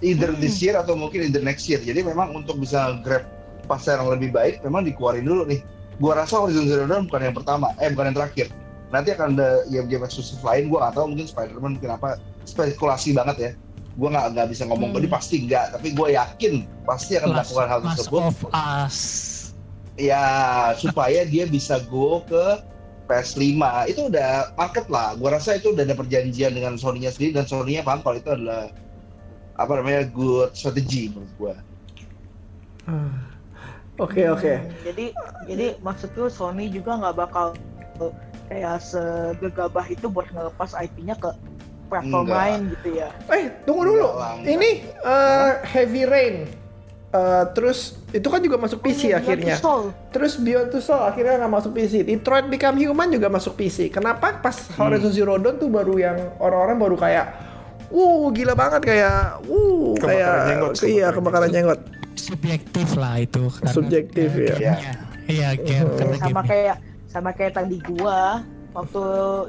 Either 0.01 0.33
this 0.41 0.57
year 0.65 0.81
atau 0.81 0.97
mungkin 0.97 1.29
in 1.29 1.33
the 1.37 1.43
next 1.45 1.69
year. 1.69 1.77
Jadi 1.77 2.01
memang 2.01 2.33
untuk 2.33 2.57
bisa 2.57 2.97
grab 3.05 3.29
pasar 3.69 4.01
yang 4.01 4.09
lebih 4.11 4.33
baik 4.33 4.65
memang 4.65 4.89
dikeluarin 4.89 5.23
dulu 5.23 5.45
nih. 5.45 5.61
Gua 6.01 6.17
rasa 6.17 6.41
Horizon 6.41 6.67
Zero 6.67 6.89
Dawn 6.89 7.07
bukan 7.07 7.31
yang 7.31 7.37
pertama, 7.37 7.77
eh 7.77 7.93
bukan 7.93 8.11
yang 8.11 8.17
terakhir. 8.17 8.49
Nanti 8.91 9.15
akan 9.15 9.39
ada 9.39 9.63
game-game 9.69 10.03
eksklusif 10.09 10.41
lain. 10.43 10.73
Gua 10.73 10.89
nggak 10.89 10.95
tahu 10.97 11.07
mungkin 11.13 11.27
Spider-Man 11.29 11.79
mungkin 11.79 11.93
apa 11.93 12.17
spekulasi 12.49 13.13
banget 13.13 13.37
ya. 13.39 13.51
Gue 13.99 14.09
nggak 14.09 14.27
nggak 14.33 14.49
bisa 14.49 14.65
ngomong. 14.65 14.97
Hmm. 14.97 15.11
pasti 15.11 15.45
nggak 15.45 15.77
tapi 15.77 15.93
gue 15.93 16.09
yakin 16.17 16.65
pasti 16.89 17.21
akan 17.21 17.29
Last, 17.37 17.53
melakukan 17.53 17.69
hal 17.69 17.81
Last 17.85 17.97
tersebut. 18.01 18.23
of 18.23 18.39
Us. 18.55 18.99
ya 20.01 20.25
supaya 20.81 21.29
dia 21.29 21.45
bisa 21.45 21.77
go 21.93 22.25
ke 22.25 22.45
PS5 23.05 23.61
itu 23.91 24.01
udah 24.09 24.55
market 24.57 24.87
lah. 24.89 25.19
Gue 25.19 25.29
rasa 25.29 25.59
itu 25.59 25.75
udah 25.75 25.85
ada 25.85 25.99
perjanjian 25.99 26.55
dengan 26.57 26.79
Sony-nya 26.79 27.13
sendiri. 27.13 27.37
Dan 27.37 27.45
Sony-nya 27.45 27.83
paham 27.85 28.01
kalau 28.01 28.17
itu 28.17 28.31
adalah 28.31 28.71
apa 29.61 29.73
namanya 29.77 30.09
good 30.09 30.57
strategy 30.57 31.13
menurut 31.13 31.33
gue 31.37 31.55
Oke, 34.01 34.25
oke. 34.33 34.53
Jadi 34.81 35.13
jadi 35.45 35.67
maksudku 35.85 36.33
Sony 36.33 36.73
juga 36.73 36.97
nggak 36.97 37.17
bakal 37.21 37.53
kayak 38.49 38.81
segegabah 38.81 39.87
itu 39.93 40.09
buat 40.09 40.27
ngelepas 40.33 40.73
IP-nya 40.73 41.15
ke 41.21 41.31
platform 41.93 42.25
Enggak. 42.25 42.39
lain 42.41 42.61
gitu 42.73 42.89
ya. 42.97 43.09
Eh, 43.29 43.53
tunggu 43.69 43.83
dulu. 43.85 44.09
Enggak 44.09 44.17
lah, 44.17 44.33
enggak. 44.41 44.53
Ini 44.57 44.71
eh, 45.05 45.51
Heavy 45.69 46.03
Rain. 46.09 46.37
Eh, 47.11 47.45
terus 47.59 47.99
itu 48.15 48.25
kan 48.31 48.39
juga 48.39 48.57
masuk 48.57 48.87
PC 48.87 49.11
Oh, 49.11 49.11
iya, 49.11 49.17
akhirnya. 49.19 49.59
Beyond 49.59 49.61
Two 49.61 49.67
Soul. 49.67 49.83
Terus 50.15 50.33
Beyond 50.39 50.69
Two 50.71 50.83
Soul 50.83 51.03
akhirnya 51.03 51.35
nggak 51.43 51.53
masuk 51.53 51.71
PC. 51.75 51.95
Detroit 52.07 52.47
Become 52.47 52.79
Human 52.81 53.09
juga 53.11 53.29
masuk 53.29 53.53
PC. 53.59 53.91
Kenapa 53.93 54.39
pas 54.39 54.57
Horizon 54.79 55.13
Zero 55.13 55.35
Dawn 55.37 55.59
tuh 55.59 55.69
baru 55.69 55.99
yang 55.99 56.17
orang-orang 56.39 56.79
baru 56.79 56.97
kayak, 56.97 57.27
wuh 57.91 58.31
gila 58.31 58.55
banget 58.55 58.83
kayak, 58.87 59.43
wuh 59.51 59.99
Kebakaran 59.99 60.23
kayak, 60.23 60.49
jenggot, 60.49 60.73
iya 60.87 61.07
kebakaran 61.11 61.51
kebakaran 61.51 61.51
jenggot. 61.51 61.81
Subjektif 62.23 62.89
lah 62.95 63.15
itu. 63.19 63.45
karena- 63.51 63.73
Subjektif, 63.73 64.29
ya. 64.37 64.57
Iya, 65.27 65.49
game 65.57 65.87
Oh. 65.87 65.97
karena 65.97 66.17
sama 66.17 66.27
gamenya. 66.33 66.43
kayak 66.45 66.77
sama 67.07 67.31
kayak 67.31 67.53
tadi 67.55 67.77
gua 67.81 68.43
waktu 68.71 69.03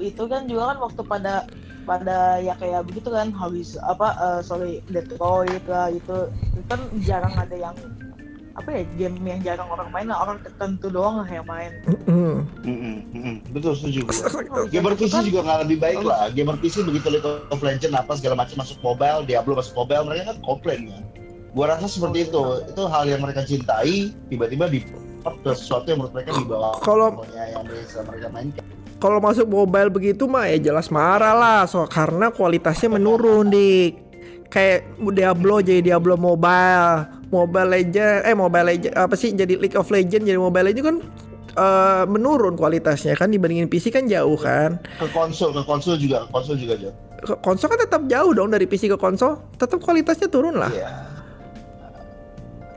itu 0.03 0.23
kan 0.25 0.41
juga 0.45 0.63
kan 0.67 0.77
waktu 0.79 1.01
pada 1.03 1.33
pada 1.81 2.17
ya 2.37 2.53
kayak 2.55 2.85
begitu 2.85 3.09
kan 3.09 3.29
habis 3.31 3.73
apa 3.79 4.07
eh, 4.13 4.39
sorry 4.41 4.71
Detroit 4.87 5.61
lah 5.65 5.89
itu 5.89 6.17
itu 6.51 6.61
kan 6.67 6.79
jarang 6.99 7.33
ada 7.35 7.53
yang 7.55 7.73
apa 8.51 8.69
ya 8.69 8.83
game 8.95 9.15
yang 9.23 9.41
jarang 9.41 9.65
orang 9.65 9.89
main 9.89 10.05
lah 10.05 10.21
orang 10.21 10.37
tertentu 10.39 10.89
doang 10.89 11.17
lah 11.17 11.27
yang 11.27 11.45
main 11.45 11.71
Mm. 12.03 12.43
Mm-mm, 12.61 12.95
mm-mm. 13.09 13.35
Betul 13.49 13.71
setuju. 13.73 14.03
Gamer 14.67 14.93
PC 14.93 15.23
juga 15.23 15.39
nggak 15.41 15.59
lebih 15.63 15.77
baik 15.79 16.01
lah. 16.03 16.27
Gamer 16.29 16.59
PC 16.59 16.83
begitu 16.83 17.07
League 17.09 17.23
of 17.23 17.57
Legends 17.57 17.95
apa 17.95 18.13
segala 18.13 18.35
macam 18.37 18.59
masuk 18.59 18.77
mobile, 18.81 19.23
Diablo 19.23 19.55
masuk 19.55 19.73
mobile, 19.77 20.03
mereka 20.03 20.23
kan 20.29 20.37
komplain 20.41 20.79
kan. 20.85 21.03
Gua 21.51 21.65
rasa 21.75 21.87
seperti 21.87 22.31
itu. 22.31 22.43
Itu 22.71 22.87
hal 22.87 23.11
yang 23.11 23.19
mereka 23.19 23.43
cintai, 23.43 24.15
tiba-tiba 24.31 24.71
di 24.71 24.79
ke 25.21 25.51
sesuatu 25.53 25.85
yang 25.91 25.99
menurut 26.01 26.13
mereka 26.17 26.31
di 26.33 26.45
bawah 26.49 26.73
Kalau- 26.81 27.21
yang 27.29 27.63
bisa 27.69 28.01
mereka 28.01 28.27
mainkan. 28.33 28.63
Kalau 29.01 29.17
masuk 29.17 29.49
mobile 29.49 29.89
begitu 29.89 30.29
mah 30.29 30.45
ya 30.45 30.57
jelas 30.61 30.93
marah 30.93 31.33
lah 31.33 31.61
so 31.65 31.81
karena 31.89 32.29
kualitasnya 32.29 33.01
menurun 33.01 33.49
dik 33.49 33.97
kayak 34.53 34.93
Diablo 35.01 35.57
jadi 35.63 35.81
Diablo 35.81 36.19
Mobile, 36.19 37.09
Mobile 37.33 37.69
Legend, 37.71 38.29
eh 38.29 38.35
Mobile 38.37 38.67
Legend 38.77 38.93
apa 38.93 39.15
sih 39.17 39.33
jadi 39.33 39.57
League 39.57 39.73
of 39.73 39.89
Legends 39.89 40.21
jadi 40.27 40.37
Mobile 40.37 40.69
Legend 40.69 40.85
kan 40.85 40.97
eh, 41.57 42.03
menurun 42.05 42.53
kualitasnya 42.59 43.17
kan 43.17 43.33
dibandingin 43.33 43.71
PC 43.71 43.89
kan 43.89 44.05
jauh 44.05 44.37
kan. 44.37 44.77
Ke 45.01 45.09
konsol, 45.09 45.49
ke 45.55 45.65
konsol 45.65 45.97
juga, 45.97 46.27
ke 46.27 46.29
konsol 46.29 46.55
juga 46.61 46.75
jauh. 46.77 46.95
Ke 47.25 47.33
konsol 47.41 47.73
kan 47.73 47.79
tetap 47.81 48.01
jauh 48.05 48.31
dong 48.37 48.53
dari 48.53 48.69
PC 48.69 48.85
ke 48.91 48.97
konsol, 49.01 49.39
tetap 49.57 49.81
kualitasnya 49.81 50.29
turun 50.29 50.61
lah. 50.61 50.69
Iya. 50.69 50.89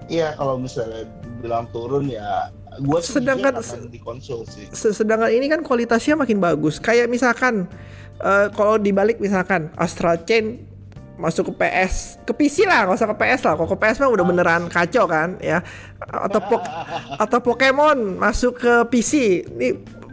Iya, 0.06 0.36
kalau 0.36 0.56
misalnya 0.56 1.08
bilang 1.40 1.64
turun 1.70 2.08
ya 2.08 2.52
gua 2.82 2.98
sih 2.98 3.16
Sedangkan- 3.16 3.60
di 3.88 4.00
konsol 4.00 4.44
sih. 4.44 4.66
Sedangkan 4.70 5.30
ini 5.30 5.46
kan 5.46 5.62
kualitasnya 5.62 6.18
makin 6.18 6.38
bagus. 6.38 6.76
Kayak 6.76 7.08
misalkan 7.08 7.68
eh, 8.16 8.46
kalau 8.52 8.76
dibalik 8.76 9.18
misalkan 9.18 9.70
Astral 9.74 10.22
Chain 10.22 10.66
masuk 11.14 11.50
ke 11.50 11.62
PS, 11.62 12.18
ke 12.26 12.34
PC 12.34 12.66
lah, 12.66 12.86
nggak 12.86 12.98
usah 12.98 13.10
ke 13.10 13.16
PS 13.16 13.40
lah. 13.46 13.54
Kalau 13.54 13.70
ke 13.70 13.78
PS 13.78 13.96
mah 14.02 14.10
udah 14.10 14.26
beneran 14.26 14.62
kacau 14.66 15.06
kan, 15.06 15.38
ya. 15.38 15.62
Atau 16.02 16.42
Pok- 16.42 16.66
atau 17.24 17.38
Pokemon 17.38 18.18
masuk 18.18 18.58
ke 18.58 18.72
PC. 18.90 19.12
Ini 19.46 19.68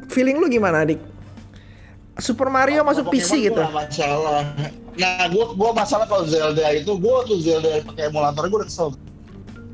feeling 0.07 0.38
lu 0.38 0.45
gimana, 0.45 0.86
Dik? 0.86 1.01
Super 2.21 2.53
Mario 2.53 2.86
masuk 2.86 3.10
Pokemon 3.10 3.17
PC 3.17 3.31
gua 3.33 3.45
gitu. 3.50 3.62
masalah. 3.74 4.41
Nah, 4.93 5.25
gua 5.33 5.45
gua 5.57 5.69
masalah 5.74 6.05
kalau 6.05 6.25
Zelda 6.29 6.69
itu, 6.69 6.91
gua 7.01 7.25
tuh 7.25 7.41
Zelda 7.41 7.81
pakai 7.81 8.13
emulator 8.13 8.45
gua 8.45 8.57
udah 8.62 8.69
kesel 8.69 8.89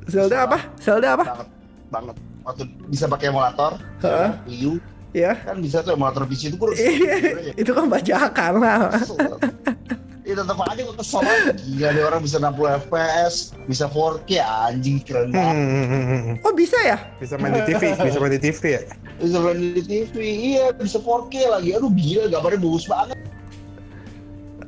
Zelda 0.08 0.38
apa? 0.44 0.58
Zelda 0.78 1.08
apa? 1.14 1.26
banget 1.28 1.48
banget. 1.88 2.16
Waktu 2.42 2.64
bisa 2.88 3.06
pakai 3.06 3.28
emulator, 3.28 3.76
Heeh. 4.00 4.30
Wii 4.46 4.66
U, 4.66 4.74
Ya. 5.12 5.34
kan 5.36 5.58
bisa 5.58 5.82
tuh 5.82 5.94
emulator 5.94 6.24
PC 6.24 6.48
itu 6.48 6.56
gua 6.56 6.72
udah 6.72 6.78
kesel. 6.78 7.56
Itu 7.56 7.72
kan 7.72 7.86
bajakan 7.88 8.54
lah. 8.58 8.80
Kesel. 8.94 9.18
Ya 10.24 10.34
tetap 10.36 10.58
aja 10.62 10.82
gua 10.82 10.96
kesel. 10.96 11.24
Gila 11.66 11.90
nih 11.90 12.04
orang 12.04 12.22
bisa 12.22 12.36
60 12.38 12.56
FPS, 12.86 13.34
bisa 13.66 13.86
4K, 13.86 14.32
anjing 14.44 15.00
keren 15.02 15.32
banget. 15.32 15.56
Hmm, 15.56 16.32
Oh 16.40 16.54
bisa 16.54 16.76
ya? 16.82 16.98
bisa 17.18 17.36
main 17.36 17.52
di 17.54 17.64
TV, 17.66 17.84
bisa 18.08 18.18
main 18.18 18.32
di 18.32 18.42
TV 18.42 18.62
ya. 18.70 18.82
Bisa 19.18 19.38
main 19.40 19.58
di 19.58 19.82
TV, 19.82 20.16
iya 20.22 20.66
bisa 20.72 21.00
4K 21.00 21.34
lagi. 21.50 21.70
Aduh 21.74 21.92
gila, 21.92 22.24
gambarnya 22.30 22.60
bagus 22.62 22.86
banget. 22.86 23.18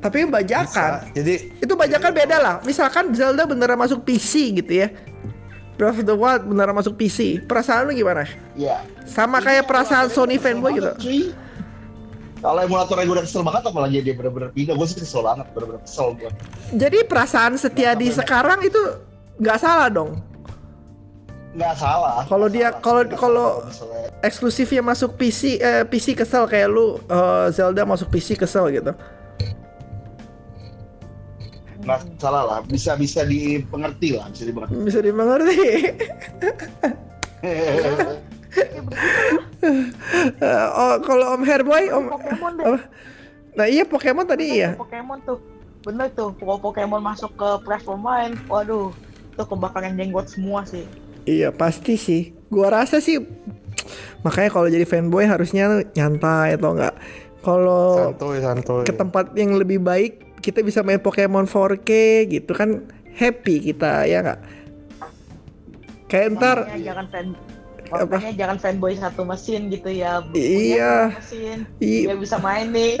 Tapi 0.00 0.16
kan 0.18 0.30
bajakan. 0.32 0.90
Bisa. 1.04 1.12
Jadi 1.12 1.34
Itu 1.60 1.72
bajakan 1.76 2.10
beda 2.10 2.36
lah. 2.40 2.54
Misalkan 2.64 3.12
Zelda 3.12 3.44
beneran 3.44 3.76
masuk 3.76 4.00
PC 4.00 4.56
gitu 4.56 4.72
ya. 4.74 4.88
Breath 5.80 5.96
of 5.96 6.04
the 6.04 6.12
Wild 6.12 6.44
beneran 6.44 6.76
masuk 6.76 6.92
PC. 6.92 7.40
Perasaan 7.40 7.88
lu 7.88 7.96
gimana? 7.96 8.28
Iya. 8.52 8.84
Sama 9.08 9.40
kayak 9.40 9.64
perasaan 9.64 10.12
Sony 10.12 10.36
fanboy 10.36 10.76
gitu. 10.76 10.92
Kalau 12.36 12.60
emulatornya 12.60 13.04
gue 13.04 13.16
udah 13.16 13.24
kesel 13.24 13.40
banget 13.40 13.64
apalagi 13.64 13.96
dia 14.00 14.12
bener-bener 14.12 14.52
pindah, 14.52 14.72
gue 14.72 14.86
sih 14.86 14.96
kesel 14.96 15.20
banget, 15.20 15.48
bener-bener 15.52 15.80
kesel 15.80 16.12
gue. 16.12 16.28
Jadi 16.72 16.98
perasaan 17.04 17.56
setia 17.56 17.92
di 17.92 18.12
sekarang 18.12 18.60
itu 18.60 18.80
nggak 19.36 19.56
salah 19.56 19.88
dong. 19.88 20.20
Nggak 21.52 21.74
salah. 21.76 22.24
Kalau 22.24 22.46
dia- 22.46 22.76
kalau- 22.76 23.08
kalau-. 23.10 23.64
Eksklusifnya 24.20 24.80
masuk 24.80 25.16
PC, 25.16 25.56
eh, 25.56 25.84
PC 25.84 26.12
kesel 26.12 26.44
kayak 26.44 26.68
lu 26.68 27.00
eh, 27.02 27.46
Zelda 27.50 27.84
masuk 27.84 28.08
PC 28.08 28.36
kesel 28.36 28.68
gitu. 28.70 28.92
Nggak 31.80 32.00
salah 32.20 32.44
lah, 32.44 32.58
bisa 32.64 32.96
bisa 32.96 33.24
dipengerti 33.24 34.16
lah, 34.16 34.28
bisa 34.28 34.44
dimengerti. 34.48 34.74
Bisa 34.84 35.00
dimengerti. 35.00 35.60
Oh, 40.74 40.94
kalau 41.06 41.38
Om 41.38 41.42
Herboy, 41.46 41.86
Om 41.92 42.10
Pokemon 42.10 42.52
deh 42.58 42.64
apa? 42.66 42.80
Nah 43.54 43.66
iya 43.66 43.82
Pokemon 43.86 44.26
tadi 44.26 44.44
iya. 44.58 44.74
Pokemon 44.74 45.18
tuh 45.26 45.38
bener 45.80 46.12
tuh 46.12 46.36
kalau 46.36 46.60
Pokemon 46.60 47.00
masuk 47.00 47.32
ke 47.40 47.48
platform 47.64 48.04
lain 48.04 48.32
waduh 48.52 48.92
itu 49.32 49.42
kebakaran 49.48 49.96
jenggot 49.96 50.28
semua 50.28 50.60
sih 50.68 50.84
Iya 51.28 51.52
pasti 51.52 52.00
sih. 52.00 52.32
Gua 52.48 52.72
rasa 52.72 52.98
sih 53.00 53.20
makanya 54.20 54.50
kalau 54.52 54.68
jadi 54.68 54.84
fanboy 54.84 55.24
harusnya 55.24 55.84
nyantai 55.96 56.56
atau 56.56 56.76
enggak. 56.76 56.94
Kalau 57.40 58.12
ke 58.84 58.92
tempat 58.92 59.32
yang 59.32 59.56
lebih 59.56 59.80
baik 59.80 60.29
kita 60.40 60.60
bisa 60.60 60.80
main 60.80 60.98
Pokemon 60.98 61.44
4K 61.44 61.90
gitu 62.26 62.52
kan 62.52 62.84
happy 63.12 63.60
kita 63.62 64.04
ya 64.04 64.20
nggak? 64.20 64.40
Kayak 66.06 66.26
ntar 66.34 66.58
jangan 66.74 67.06
fan 67.06 67.26
Apa? 67.90 68.06
makanya 68.06 68.34
jangan 68.38 68.56
fanboy 68.56 68.94
satu 68.94 69.26
mesin 69.26 69.66
gitu 69.66 69.90
ya. 69.90 70.22
Iya. 70.30 71.10
Mesin 71.12 71.66
i- 71.78 72.06
dia 72.06 72.14
bisa 72.14 72.38
main 72.38 72.70
nih. 72.70 72.94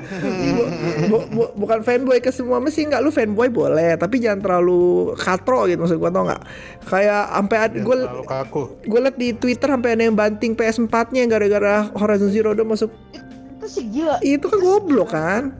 Bu- 0.46 0.66
bu- 1.06 1.28
bu- 1.30 1.52
bukan 1.56 1.80
fanboy 1.80 2.18
ke 2.18 2.30
semua 2.30 2.58
mesin 2.58 2.90
nggak? 2.90 3.00
Lu 3.00 3.10
fanboy 3.10 3.46
boleh 3.46 3.94
tapi 3.94 4.18
jangan 4.18 4.42
terlalu 4.42 5.14
katro 5.14 5.66
gitu 5.66 5.78
maksud 5.78 5.96
gua 5.96 6.10
tau 6.10 6.26
nggak? 6.26 6.42
Kayak 6.84 7.22
sampai 7.30 7.56
ada 7.56 7.76
gue 7.78 7.96
gue 8.82 9.00
liat 9.00 9.16
di 9.16 9.28
Twitter 9.32 9.68
sampai 9.70 9.90
ada 9.94 10.02
yang 10.02 10.14
banting 10.14 10.52
PS4 10.52 10.94
nya 11.10 11.22
gara-gara 11.26 11.86
Horizon 11.94 12.30
Zero 12.30 12.50
Dawn 12.50 12.66
masuk. 12.66 12.90
Itu 13.14 13.66
sih 13.70 13.86
gila. 13.86 14.18
Itu 14.20 14.50
kan 14.50 14.58
goblok 14.58 15.10
kan 15.14 15.54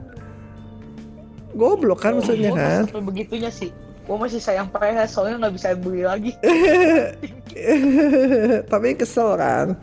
goblok 1.55 2.03
kan 2.03 2.17
maksudnya 2.19 2.51
Gua 2.51 2.59
kan? 2.59 2.81
sampai 2.89 3.03
begitunya 3.05 3.51
sih. 3.51 3.71
Gua 4.07 4.17
masih 4.23 4.39
sayang 4.39 4.71
PS 4.71 5.09
soalnya 5.15 5.47
nggak 5.47 5.55
bisa 5.55 5.67
beli 5.75 6.03
lagi. 6.07 6.31
Tapi 8.71 8.95
kesel 8.95 9.35
kan? 9.35 9.75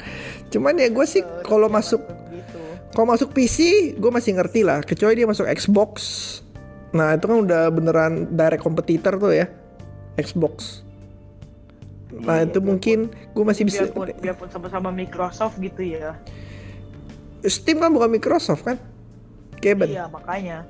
Cuman 0.48 0.78
ya 0.78 0.88
gue 0.88 1.06
sih 1.08 1.20
kalau 1.42 1.66
masuk 1.66 2.00
gitu. 2.30 2.60
kalau 2.94 3.10
masuk 3.10 3.34
PC 3.34 3.58
gue 3.98 4.10
masih 4.12 4.38
ngerti 4.38 4.62
lah. 4.62 4.80
Kecuali 4.80 5.18
dia 5.18 5.28
masuk 5.28 5.44
Xbox. 5.50 5.92
Nah 6.94 7.18
itu 7.18 7.26
kan 7.26 7.38
udah 7.42 7.68
beneran 7.74 8.30
direct 8.32 8.62
kompetitor 8.62 9.18
tuh 9.18 9.34
ya. 9.34 9.50
Xbox. 10.14 10.86
Nah 12.14 12.46
Iya, 12.46 12.46
itu 12.46 12.58
mungkin 12.62 13.10
gue 13.10 13.44
masih 13.44 13.66
bisa 13.66 13.90
biarpun 13.90 14.14
biarpun 14.22 14.48
sama-sama 14.48 14.94
Microsoft 14.94 15.58
gitu 15.58 15.82
ya. 15.82 16.14
Steam 17.44 17.82
kan 17.82 17.90
bukan 17.90 18.08
Microsoft 18.14 18.62
kan? 18.62 18.78
Keben 19.58 19.90
iya 19.90 20.06
makanya 20.06 20.68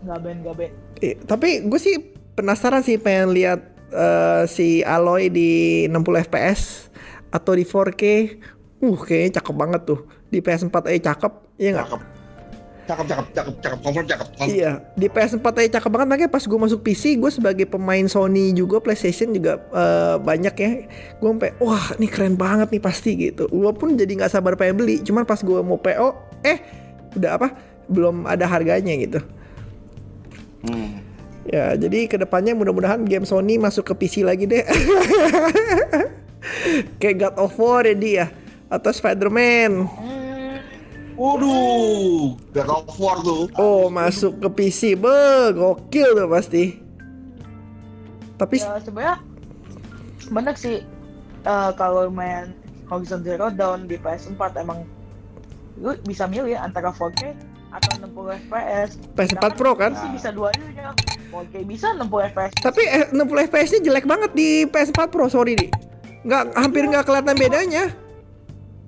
nggak 0.00 0.18
ben 0.24 0.36
nggak 0.44 0.56
ben 0.56 0.72
Eh, 1.00 1.16
tapi 1.24 1.64
gue 1.64 1.80
sih 1.80 1.96
penasaran 2.36 2.84
sih 2.84 3.00
pengen 3.00 3.32
lihat 3.32 3.60
eh, 3.88 4.44
si 4.44 4.84
Aloy 4.84 5.32
di 5.32 5.84
60 5.88 6.28
fps 6.28 6.90
atau 7.30 7.54
di 7.54 7.64
4K. 7.64 8.02
Uh, 8.80 8.96
kayaknya 8.96 9.40
cakep 9.40 9.54
banget 9.54 9.80
tuh. 9.86 10.00
Di 10.32 10.38
PS4 10.40 10.76
aja 10.88 11.12
cakep, 11.12 11.32
iya 11.60 11.70
nggak? 11.76 11.88
Cakep. 11.88 12.02
Cakep, 12.90 13.06
cakep, 13.06 13.26
cakep, 13.30 13.54
cakep, 13.62 13.78
confirm 13.86 14.06
cakep. 14.08 14.26
confirm. 14.34 14.56
Iya, 14.56 14.72
di 14.98 15.06
PS4 15.06 15.46
aja 15.46 15.70
cakep 15.78 15.90
banget. 15.94 16.08
Makanya 16.10 16.30
pas 16.32 16.42
gue 16.42 16.58
masuk 16.58 16.80
PC, 16.82 17.20
gue 17.20 17.30
sebagai 17.30 17.66
pemain 17.68 18.02
Sony 18.10 18.50
juga, 18.50 18.82
PlayStation 18.82 19.30
juga 19.30 19.62
eh, 19.70 20.16
banyak 20.18 20.54
ya. 20.58 20.70
Gue 21.22 21.28
sampai, 21.30 21.50
wah 21.62 21.86
ini 22.00 22.08
keren 22.10 22.34
banget 22.34 22.72
nih 22.72 22.82
pasti 22.82 23.10
gitu. 23.14 23.46
Gue 23.52 23.70
pun 23.76 23.94
jadi 23.94 24.10
nggak 24.10 24.32
sabar 24.32 24.58
pengen 24.58 24.82
beli. 24.82 24.98
Cuman 25.04 25.22
pas 25.22 25.38
gue 25.38 25.60
mau 25.62 25.78
PO, 25.78 26.08
eh 26.42 26.58
udah 27.14 27.30
apa? 27.38 27.48
Belum 27.86 28.26
ada 28.26 28.48
harganya 28.48 28.96
gitu. 28.96 29.22
Hmm. 30.66 31.00
Ya, 31.48 31.72
jadi 31.74 32.04
ke 32.04 32.20
depannya 32.20 32.52
mudah-mudahan 32.52 33.08
game 33.08 33.24
Sony 33.24 33.56
masuk 33.56 33.88
ke 33.92 34.04
PC 34.04 34.22
lagi 34.22 34.44
deh. 34.44 34.60
Kayak 37.00 37.16
God 37.16 37.36
of 37.40 37.56
War 37.56 37.88
ya 37.88 37.96
dia 37.96 38.24
atau 38.68 38.92
Spider-Man. 38.92 39.88
Waduh, 41.20 42.32
God 42.54 42.70
of 42.70 42.96
War 42.96 43.16
tuh. 43.20 43.44
Oh, 43.60 43.92
masuk 43.92 44.40
ke 44.40 44.48
PC. 44.48 44.96
Be, 44.96 45.52
gokil 45.52 46.16
tuh 46.16 46.28
pasti. 46.28 46.80
Tapi 48.40 48.56
ya 48.56 48.80
sebenarnya 48.80 49.16
bener 50.32 50.54
sih 50.56 50.80
eh, 51.44 51.70
kalau 51.76 52.08
main 52.08 52.56
Horizon 52.88 53.20
Zero 53.20 53.52
Dawn 53.52 53.84
di 53.84 54.00
PS4 54.00 54.64
emang 54.64 54.88
lu 55.76 55.92
bisa 56.08 56.24
milih 56.24 56.56
antara 56.56 56.88
4K 56.88 57.36
atau 57.70 57.90
60 58.02 58.42
FPS. 58.46 58.88
PS4 59.14 59.44
Pro 59.54 59.72
kan? 59.78 59.94
Sih 59.94 60.10
bisa 60.10 60.28
dua-duanya. 60.34 60.94
4K 61.30 61.54
bisa 61.62 61.94
60 61.94 62.30
FPS. 62.34 62.52
Tapi 62.58 62.82
eh, 62.86 63.06
60 63.14 63.46
FPS-nya 63.50 63.80
jelek 63.86 64.06
banget 64.06 64.30
di 64.34 64.66
PS4 64.66 65.00
Pro, 65.08 65.30
sorry 65.30 65.54
di. 65.54 65.66
Nggak 66.26 66.58
hampir 66.58 66.82
nggak 66.90 67.04
kelihatan 67.06 67.36
bedanya. 67.38 67.84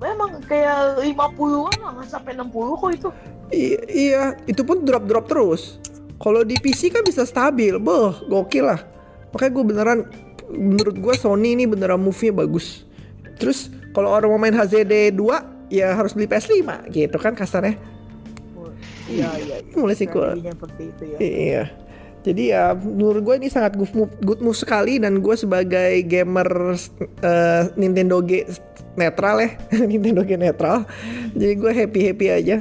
Memang 0.03 0.43
kayak 0.51 0.99
50-an 0.99 1.79
lah, 1.79 1.91
nggak 1.95 2.09
sampai 2.11 2.35
60 2.35 2.81
kok 2.83 2.91
itu. 2.91 3.09
I- 3.55 3.83
iya, 4.11 4.35
itu 4.51 4.67
pun 4.67 4.83
drop-drop 4.83 5.31
terus. 5.31 5.79
Kalau 6.19 6.43
di 6.43 6.59
PC 6.59 6.91
kan 6.91 7.07
bisa 7.07 7.23
stabil, 7.23 7.79
boh, 7.79 8.15
gokil 8.27 8.67
lah. 8.67 8.83
Makanya 9.31 9.53
gue 9.55 9.65
beneran 9.65 9.99
menurut 10.53 10.97
gua 11.01 11.15
Sony 11.17 11.57
ini 11.57 11.65
beneran 11.65 11.99
move-nya 11.99 12.35
bagus. 12.35 12.85
Terus 13.41 13.73
kalau 13.97 14.13
orang 14.13 14.31
mau 14.31 14.41
main 14.41 14.55
HZD 14.55 15.17
2 15.17 15.73
ya 15.73 15.97
harus 15.97 16.13
beli 16.13 16.29
PS5 16.29 16.93
gitu 16.93 17.17
kan 17.17 17.33
kasarnya. 17.33 17.81
Iya 19.13 19.31
iya. 19.37 19.57
Mulai 19.77 19.97
sih 19.97 20.09
gua. 20.09 20.33
Strateginya 20.33 20.53
seperti 20.57 20.83
itu 20.89 21.03
ya. 21.05 21.19
Iya. 21.21 21.65
Jadi 22.23 22.55
ya 22.55 22.65
menurut 22.79 23.21
gue 23.27 23.35
ini 23.43 23.49
sangat 23.51 23.75
good 23.75 23.91
move, 23.99 24.13
good 24.23 24.39
move 24.39 24.55
sekali 24.55 25.03
dan 25.03 25.19
gue 25.19 25.35
sebagai 25.35 26.07
gamer 26.07 26.79
eh, 27.19 27.63
Nintendo 27.75 28.23
G 28.23 28.47
netral 28.95 29.43
ya, 29.43 29.51
Nintendo 29.91 30.23
G 30.23 30.39
netral. 30.39 30.87
Jadi 31.35 31.53
gue 31.59 31.73
happy 31.75 32.01
happy 32.15 32.27
aja. 32.31 32.57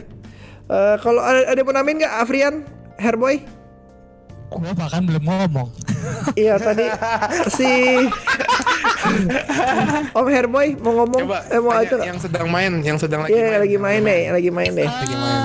Eh, 0.65 0.95
kalau 1.05 1.21
ada, 1.21 1.45
ada 1.53 1.57
yang 1.61 1.67
mau 1.69 1.75
namain 1.77 2.01
nggak 2.01 2.15
Afrian, 2.25 2.65
Hairboy? 2.97 3.45
Gua 4.51 4.73
bahkan 4.75 5.05
belum 5.05 5.23
ngomong. 5.23 5.69
iya 6.41 6.59
tadi 6.59 6.83
si 7.53 7.69
Om 10.11 10.27
Hairboy 10.27 10.75
mau 10.81 11.05
ngomong, 11.05 11.21
Coba 11.23 11.39
eh, 11.47 11.61
mau 11.61 11.77
itu 11.79 11.95
yang 12.01 12.19
sedang 12.19 12.47
main, 12.49 12.71
yang 12.81 12.97
sedang 12.97 13.23
lagi 13.23 13.37
Iya 13.37 13.45
main. 13.45 13.59
lagi 13.61 13.77
main 13.77 14.01
deh, 14.01 14.21
lagi 14.33 14.49
main 14.49 14.71
deh. 14.73 14.89
Lagi 14.89 15.15
main. 15.15 15.43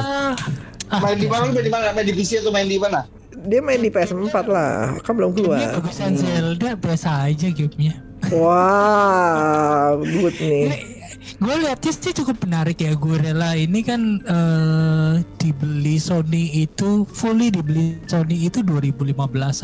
Ah, 0.92 1.02
Main 1.02 1.18
di 1.18 1.26
mana? 1.26 1.50
Main 1.50 1.64
di 1.66 1.72
mana? 1.72 1.86
Main 1.90 2.06
di 2.06 2.14
PC 2.14 2.30
atau 2.40 2.54
main 2.54 2.64
di 2.64 2.78
mana? 2.78 3.02
Dia 3.36 3.58
main 3.58 3.78
di 3.78 3.90
PS4 3.90 4.36
lah, 4.46 4.96
kan 5.02 5.12
belum 5.12 5.34
keluar. 5.34 5.78
bagusan 5.78 6.14
Zelda 6.14 6.74
biasa 6.74 7.26
aja 7.26 7.50
gamenya. 7.50 8.00
Wah, 8.32 9.94
good 9.98 10.34
nih. 10.42 10.94
gue 11.36 11.54
lihatnya 11.58 11.90
sih 11.90 12.14
cukup 12.14 12.38
menarik 12.46 12.78
ya 12.78 12.94
gue 12.94 13.16
rela 13.18 13.58
ini 13.58 13.82
kan 13.82 14.22
eh, 14.22 15.12
dibeli 15.36 15.98
Sony 15.98 16.62
itu 16.62 17.02
fully 17.10 17.50
dibeli 17.50 17.98
Sony 18.06 18.46
itu 18.46 18.62
2015 18.62 19.10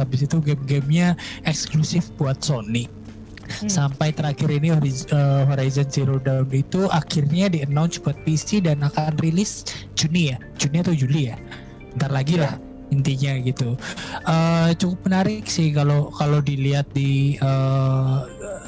habis 0.02 0.26
itu 0.26 0.36
game-gamenya 0.42 1.14
eksklusif 1.46 2.10
buat 2.18 2.42
Sony 2.42 2.90
sampai 3.66 4.14
terakhir 4.14 4.48
ini 4.50 4.72
eh, 4.72 5.42
Horizon 5.48 5.88
Zero 5.88 6.16
Dawn 6.18 6.48
itu 6.52 6.88
akhirnya 6.88 7.48
di 7.52 7.64
announce 7.64 8.00
buat 8.02 8.16
PC 8.24 8.64
dan 8.64 8.82
akan 8.84 9.18
rilis 9.20 9.64
Juni 9.96 10.34
ya. 10.34 10.38
Juni 10.58 10.76
atau 10.80 10.94
Juli 10.94 11.30
ya? 11.32 11.36
Ntar 11.96 12.10
lagi 12.12 12.40
lah 12.40 12.56
intinya 12.92 13.32
gitu. 13.40 13.74
Eh, 14.28 14.70
cukup 14.76 15.08
menarik 15.08 15.48
sih 15.48 15.72
kalau 15.72 16.12
kalau 16.12 16.44
dilihat 16.44 16.84
di 16.92 17.40
eh, 17.40 18.16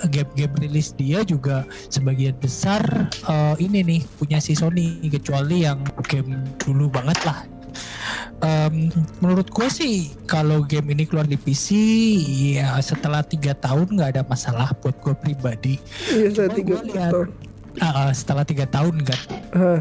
game-game 0.09 0.57
rilis 0.65 0.97
dia 0.97 1.21
juga 1.23 1.69
sebagian 1.93 2.35
besar 2.41 2.83
eh, 3.29 3.55
ini 3.61 3.85
nih 3.85 4.01
punya 4.17 4.41
si 4.41 4.57
Sony 4.57 5.05
kecuali 5.13 5.69
yang 5.69 5.85
game 6.09 6.41
dulu 6.65 6.89
banget 6.89 7.21
lah 7.29 7.45
Em, 8.43 8.93
menurut 9.23 9.49
gue 9.49 9.69
sih 9.71 10.13
kalau 10.27 10.67
game 10.67 10.93
ini 10.93 11.09
keluar 11.09 11.25
di 11.25 11.39
PC 11.39 11.69
ya 12.61 12.77
setelah 12.83 13.25
tiga 13.25 13.57
tahun 13.57 13.89
nggak 13.95 14.11
ada 14.19 14.23
masalah 14.27 14.69
buat 14.79 14.99
gue 15.01 15.15
pribadi 15.17 15.75
Iya, 16.13 16.29
Cuma 16.35 16.53
tiga 16.53 16.77
tahun. 16.85 17.27
Ah, 17.81 18.07
ah, 18.07 18.11
setelah 18.15 18.45
tiga 18.47 18.67
tahun 18.69 19.03
kan 19.03 19.21
Hah. 19.55 19.81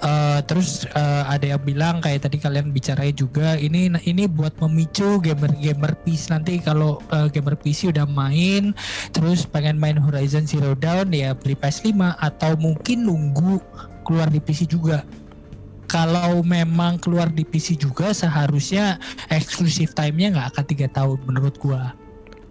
Eh, 0.00 0.40
terus 0.48 0.88
eh, 0.88 1.22
ada 1.28 1.44
yang 1.44 1.60
bilang 1.60 2.00
kayak 2.00 2.24
tadi 2.24 2.40
kalian 2.40 2.72
bicarain 2.72 3.12
juga 3.12 3.60
ini 3.60 3.92
ini 4.08 4.24
buat 4.24 4.56
memicu 4.56 5.20
gamer-gamer 5.20 5.92
PC 6.00 6.32
nanti 6.32 6.56
kalau 6.56 7.04
eh, 7.12 7.28
gamer 7.28 7.52
PC 7.52 7.92
udah 7.92 8.08
main 8.08 8.72
terus 9.12 9.44
pengen 9.44 9.76
main 9.76 10.00
Horizon 10.00 10.48
Zero 10.48 10.72
Dawn 10.72 11.12
ya 11.12 11.36
beli 11.36 11.52
PS5 11.52 12.16
atau 12.16 12.56
mungkin 12.56 13.04
nunggu 13.04 13.60
keluar 14.00 14.32
di 14.32 14.40
PC 14.40 14.64
juga. 14.64 15.04
Kalau 15.90 16.46
memang 16.46 17.02
keluar 17.02 17.26
di 17.26 17.42
PC 17.42 17.74
juga 17.74 18.14
seharusnya 18.14 19.02
eksklusif 19.26 19.90
time-nya 19.90 20.38
nggak 20.38 20.48
akan 20.54 20.64
tiga 20.70 20.86
tahun 20.86 21.18
menurut 21.26 21.58
gua. 21.58 21.98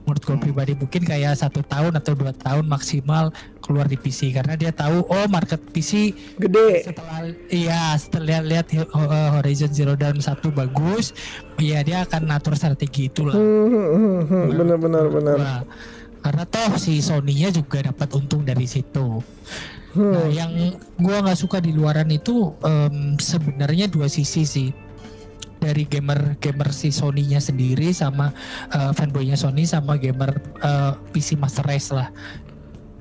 Menurut 0.04 0.24
gua 0.28 0.38
pribadi 0.42 0.76
mungkin 0.76 1.08
kayak 1.08 1.40
satu 1.40 1.64
tahun 1.64 1.96
atau 1.96 2.20
dua 2.20 2.36
tahun 2.36 2.68
maksimal 2.68 3.32
keluar 3.64 3.86
di 3.86 3.96
PC 3.96 4.34
karena 4.34 4.58
dia 4.58 4.74
tahu 4.74 5.06
oh 5.06 5.26
market 5.30 5.62
PC 5.70 6.18
Gede. 6.42 6.82
setelah 6.82 7.30
iya 7.54 7.94
setelah 7.94 8.42
lihat 8.42 8.74
uh, 8.90 9.38
Horizon 9.38 9.70
Zero 9.70 9.94
Dawn 9.94 10.18
satu 10.18 10.50
bagus 10.50 11.14
ya 11.62 11.86
dia 11.86 12.02
akan 12.02 12.34
ngatur 12.34 12.58
strategi 12.58 13.06
itulah 13.14 13.38
Hmm, 13.38 13.70
hmm, 13.70 13.88
hmm, 13.94 14.22
hmm. 14.26 14.46
Benar 14.58 14.78
benar 14.82 15.06
benar. 15.14 15.38
Nah, 15.38 15.62
karena 16.26 16.44
toh 16.50 16.74
si 16.82 17.00
Sony-nya 17.00 17.54
juga 17.54 17.86
dapat 17.86 18.10
untung 18.18 18.42
dari 18.44 18.66
situ 18.66 19.22
nah 19.90 20.22
Hmm. 20.22 20.30
yang 20.30 20.52
gua 20.98 21.26
nggak 21.26 21.40
suka 21.40 21.58
di 21.58 21.74
luaran 21.74 22.08
itu 22.08 22.54
em, 22.62 23.18
sebenarnya 23.18 23.86
dua 23.86 24.06
sisi 24.06 24.44
sih. 24.44 24.70
Dari 25.60 25.84
gamer 25.84 26.40
gamer 26.40 26.72
si 26.72 26.88
Sony-nya 26.88 27.38
sendiri 27.38 27.92
sama 27.92 28.32
uh, 28.72 28.96
fanboynya 28.96 29.36
Sony 29.36 29.68
sama 29.68 30.00
gamer 30.00 30.32
uh, 30.62 30.96
PC 31.12 31.36
Master 31.36 31.68
Race 31.68 31.92
lah. 31.92 32.08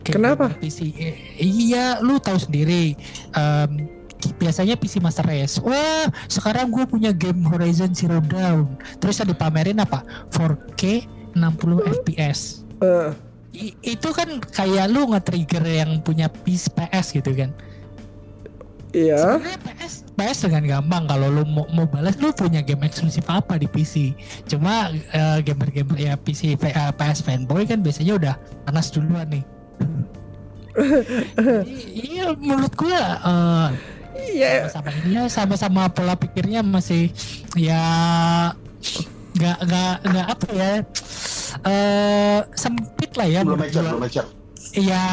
Kayak 0.03 0.17
Kenapa? 0.19 0.45
gamer 0.51 0.59
PC 0.59 0.79
eh, 0.97 1.15
iya 1.39 2.01
lu 2.01 2.19
tahu 2.19 2.35
sendiri. 2.35 2.99
Em, 3.31 3.87
biasanya 4.35 4.75
PC 4.75 4.99
Master 4.99 5.23
Race. 5.23 5.63
Wah 5.63 6.11
sekarang 6.27 6.75
gue 6.75 6.83
punya 6.83 7.15
game 7.15 7.47
Horizon 7.47 7.95
Zero 7.95 8.19
Dawn. 8.19 8.75
Terus 8.99 9.23
yang 9.23 9.31
dipamerin 9.31 9.79
apa? 9.79 10.03
4K 10.35 11.07
60 11.37 12.03
fps 12.03 12.67
Eh, 12.79 13.11
I- 13.51 13.77
itu 13.83 14.09
kan 14.11 14.29
kayak 14.43 14.87
lu 14.89 15.09
nge-trigger 15.09 15.65
yang 15.65 16.01
punya 16.01 16.29
PS, 16.29 16.69
PS 16.69 17.07
gitu 17.13 17.33
kan 17.33 17.51
Iya. 18.89 19.21
Sebenarnya 19.37 19.61
PS 19.61 19.93
PS 20.17 20.39
dengan 20.49 20.65
gampang 20.65 21.05
kalau 21.07 21.29
lu 21.29 21.45
mau, 21.45 21.69
mau 21.69 21.85
balas 21.85 22.17
lu 22.17 22.33
punya 22.33 22.65
game 22.65 22.89
eksklusif 22.89 23.21
apa 23.29 23.55
di 23.55 23.69
PC. 23.69 24.17
Cuma 24.49 24.89
eh, 24.91 25.39
gamer-gamer 25.45 25.93
ya 25.95 26.17
PC 26.17 26.57
P- 26.57 26.73
eh, 26.73 26.93
PS 26.97 27.21
fanboy 27.21 27.69
kan 27.69 27.85
biasanya 27.85 28.17
udah 28.17 28.35
panas 28.65 28.89
duluan 28.89 29.29
nih. 29.29 29.45
Jadi, 31.37 31.75
iya 31.93 32.33
menurut 32.33 32.73
gua 32.73 32.97
eh, 33.21 33.69
Iya. 34.35 34.67
sama-sama 34.67 34.89
ini 34.97 35.11
ya 35.13 35.23
sama-sama 35.29 35.83
pola 35.93 36.17
pikirnya 36.17 36.65
masih 36.65 37.13
ya 37.55 37.83
nggak 39.39 39.59
nggak 39.65 39.95
nggak 40.11 40.27
apa 40.27 40.47
ya 40.51 40.73
eh 41.65 42.39
sempit 42.59 43.11
lah 43.15 43.29
ya 43.31 43.41
Belum 43.47 43.59
mature, 43.59 43.83
belum 43.87 44.03
mature. 44.03 44.29
Iya 44.77 45.05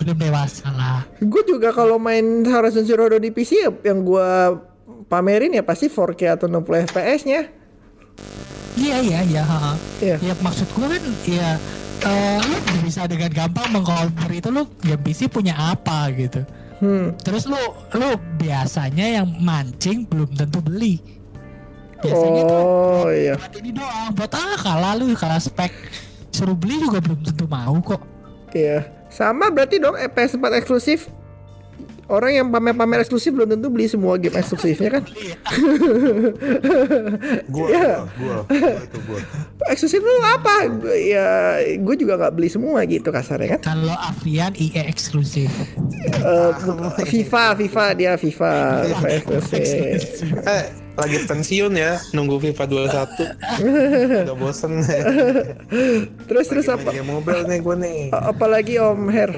belum 0.00 0.16
dewasa 0.18 0.68
lah. 0.74 1.00
Gue 1.22 1.42
juga 1.46 1.70
kalau 1.70 1.96
main 1.96 2.42
Horizon 2.44 2.84
Zero 2.84 3.06
Dawn 3.06 3.22
di 3.22 3.30
PC 3.30 3.50
ya, 3.62 3.70
yang 3.86 4.02
gue 4.02 4.28
pamerin 5.06 5.54
ya 5.54 5.62
pasti 5.62 5.86
4K 5.86 6.40
atau 6.40 6.46
60 6.50 6.90
FPS-nya. 6.90 7.40
Iya 8.74 8.96
iya 9.00 9.20
iya. 9.22 9.42
ha-ha. 9.46 9.72
Iya. 10.02 10.16
Ya 10.18 10.34
maksud 10.42 10.66
gue 10.74 10.86
kan 10.90 11.02
ya 11.24 11.48
eh, 12.04 12.38
lu 12.42 12.78
bisa 12.82 13.06
dengan 13.06 13.30
gampang 13.30 13.70
mengcover 13.70 14.30
itu 14.34 14.48
lu 14.50 14.66
game 14.82 15.02
PC 15.06 15.30
punya 15.30 15.54
apa 15.54 16.10
gitu. 16.12 16.42
Hmm. 16.82 17.14
Terus 17.22 17.46
lu 17.46 17.60
lu 17.94 18.18
biasanya 18.36 19.22
yang 19.22 19.28
mancing 19.40 20.04
belum 20.10 20.34
tentu 20.34 20.58
beli. 20.60 21.00
Biasanya 22.04 22.42
tuh 22.44 22.62
Oh 23.00 23.08
iya. 23.08 23.34
buat 23.34 23.54
ini 23.56 23.70
doang 23.70 24.08
buat 24.12 24.32
ah 24.32 24.56
kalah 24.56 24.92
lu 24.94 25.12
kalah 25.12 25.38
spek 25.38 25.72
suruh 26.28 26.52
beli 26.52 26.78
juga 26.78 26.98
belum 26.98 27.20
tentu 27.22 27.44
mau 27.44 27.74
kok. 27.78 28.02
Iya. 28.50 28.86
Sama 29.08 29.48
berarti 29.48 29.78
dong 29.78 29.94
eh, 29.94 30.06
PS4 30.06 30.42
eksklusif. 30.58 31.06
Orang 32.04 32.30
yang 32.30 32.46
pamer-pamer 32.46 33.00
eksklusif 33.00 33.32
belum 33.32 33.48
tentu 33.48 33.66
beli 33.66 33.86
semua 33.86 34.14
game 34.14 34.34
eksklusifnya 34.34 34.92
kan? 34.92 35.02
Gua, 37.48 37.66
Iya. 37.66 38.04
gua, 38.12 38.36
gua, 38.44 38.70
itu 38.76 38.98
gua. 39.02 39.18
Eksklusif 39.66 40.00
lu 40.00 40.12
apa? 40.20 40.54
Gua- 40.70 40.92
Ya, 40.94 41.26
gue 41.74 41.94
juga 41.96 42.14
nggak 42.16 42.34
beli 42.34 42.48
semua 42.48 42.84
gitu 42.84 43.08
kasarnya 43.08 43.56
kan? 43.56 43.60
Kalau 43.64 43.96
Afrian 43.96 44.52
IE 44.52 44.84
eksklusif. 44.84 45.48
Eh, 46.04 46.50
FIFA, 47.04 47.56
FIFA 47.56 47.84
dia 47.94 48.12
FIFA, 48.14 48.52
FIFA 48.84 49.08
eksklusif. 49.10 50.00
Eh, 50.44 50.64
lagi 50.94 51.18
pensiun 51.26 51.74
ya, 51.74 51.98
nunggu 52.14 52.38
FIFA 52.38 52.64
21. 52.70 54.24
Udah 54.30 54.36
bosen. 54.38 54.72
Terus 56.30 56.46
terus 56.46 56.66
Lagi 56.70 56.78
main 56.78 56.86
apa? 56.86 56.90
game 56.94 57.10
mobile 57.10 57.42
nih 57.50 57.58
gue 57.58 57.76
nih. 57.82 58.00
Apalagi 58.14 58.74
Om 58.78 59.02
Her? 59.10 59.32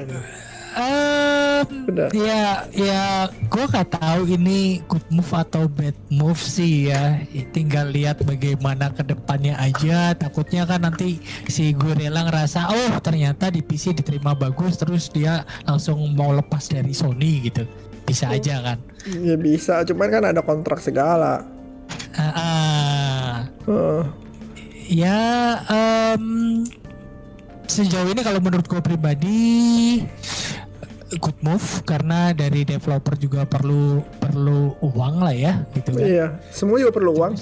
Udah. 1.89 2.13
ya 2.13 2.69
ya 2.69 3.25
gue 3.49 3.65
gak 3.65 3.97
tahu 3.97 4.29
ini 4.29 4.85
good 4.85 5.01
move 5.09 5.33
atau 5.33 5.65
bad 5.65 5.97
move 6.13 6.37
sih 6.37 6.93
ya 6.93 7.17
tinggal 7.49 7.89
lihat 7.89 8.21
bagaimana 8.21 8.93
ke 8.93 9.01
depannya 9.01 9.57
aja 9.57 10.13
takutnya 10.13 10.69
kan 10.69 10.85
nanti 10.85 11.17
si 11.49 11.73
Gorilla 11.73 12.29
ngerasa 12.29 12.69
oh 12.69 12.93
ternyata 13.01 13.49
di 13.49 13.65
PC 13.65 13.97
diterima 13.97 14.37
bagus 14.37 14.77
terus 14.77 15.09
dia 15.09 15.41
langsung 15.65 16.13
mau 16.13 16.29
lepas 16.29 16.69
dari 16.69 16.93
Sony 16.93 17.49
gitu 17.49 17.65
bisa 18.07 18.31
aja 18.31 18.63
kan 18.63 18.79
Ya 19.07 19.35
bisa, 19.39 19.87
cuman 19.87 20.07
kan 20.11 20.23
ada 20.35 20.43
kontrak 20.43 20.83
segala. 20.83 21.47
Ah, 22.11 22.27
ah. 22.35 23.33
Heeh. 23.63 24.01
ya 24.87 25.19
em, 25.67 26.63
sejauh 27.67 28.07
ini 28.11 28.23
kalau 28.23 28.39
menurut 28.39 28.67
gue 28.67 28.79
pribadi 28.79 29.99
good 31.15 31.39
move 31.39 31.83
karena 31.87 32.35
dari 32.35 32.67
developer 32.67 33.15
juga 33.15 33.47
perlu 33.47 34.03
perlu 34.19 34.75
uang 34.83 35.15
lah 35.23 35.35
ya 35.35 35.53
gitu 35.71 35.95
kan. 35.95 36.03
Iya, 36.03 36.27
semua 36.51 36.83
juga 36.83 36.91
perlu 36.99 37.11
uang. 37.15 37.33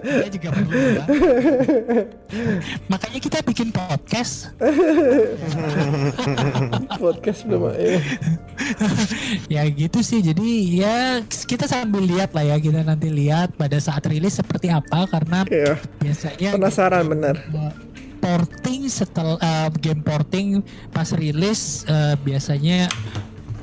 Kita 0.00 0.28
juga 0.30 0.48
perlu 0.52 0.70
ya. 0.72 1.04
Makanya 2.86 3.18
kita 3.18 3.38
bikin 3.42 3.68
podcast. 3.74 4.54
Podcast 6.96 7.40
belum 7.46 7.74
ya. 7.74 8.00
ya 9.58 9.62
gitu 9.68 9.98
sih. 10.00 10.20
Jadi 10.22 10.80
ya 10.80 11.22
kita 11.26 11.66
sambil 11.66 12.06
lihat 12.06 12.30
lah 12.32 12.44
ya. 12.46 12.56
Kita 12.58 12.82
nanti 12.82 13.10
lihat 13.10 13.54
pada 13.56 13.78
saat 13.78 14.04
rilis 14.06 14.38
seperti 14.38 14.70
apa 14.70 15.06
karena 15.10 15.42
Iya. 15.50 15.74
biasanya 15.98 16.50
Penasaran 16.54 17.04
bener. 17.08 17.36
uh, 17.50 17.72
porting 18.20 18.84
setelah 18.86 19.40
uh, 19.40 19.68
game 19.80 20.04
porting 20.04 20.60
pas 20.92 21.08
rilis 21.16 21.88
uh, 21.88 22.14
biasanya 22.20 22.86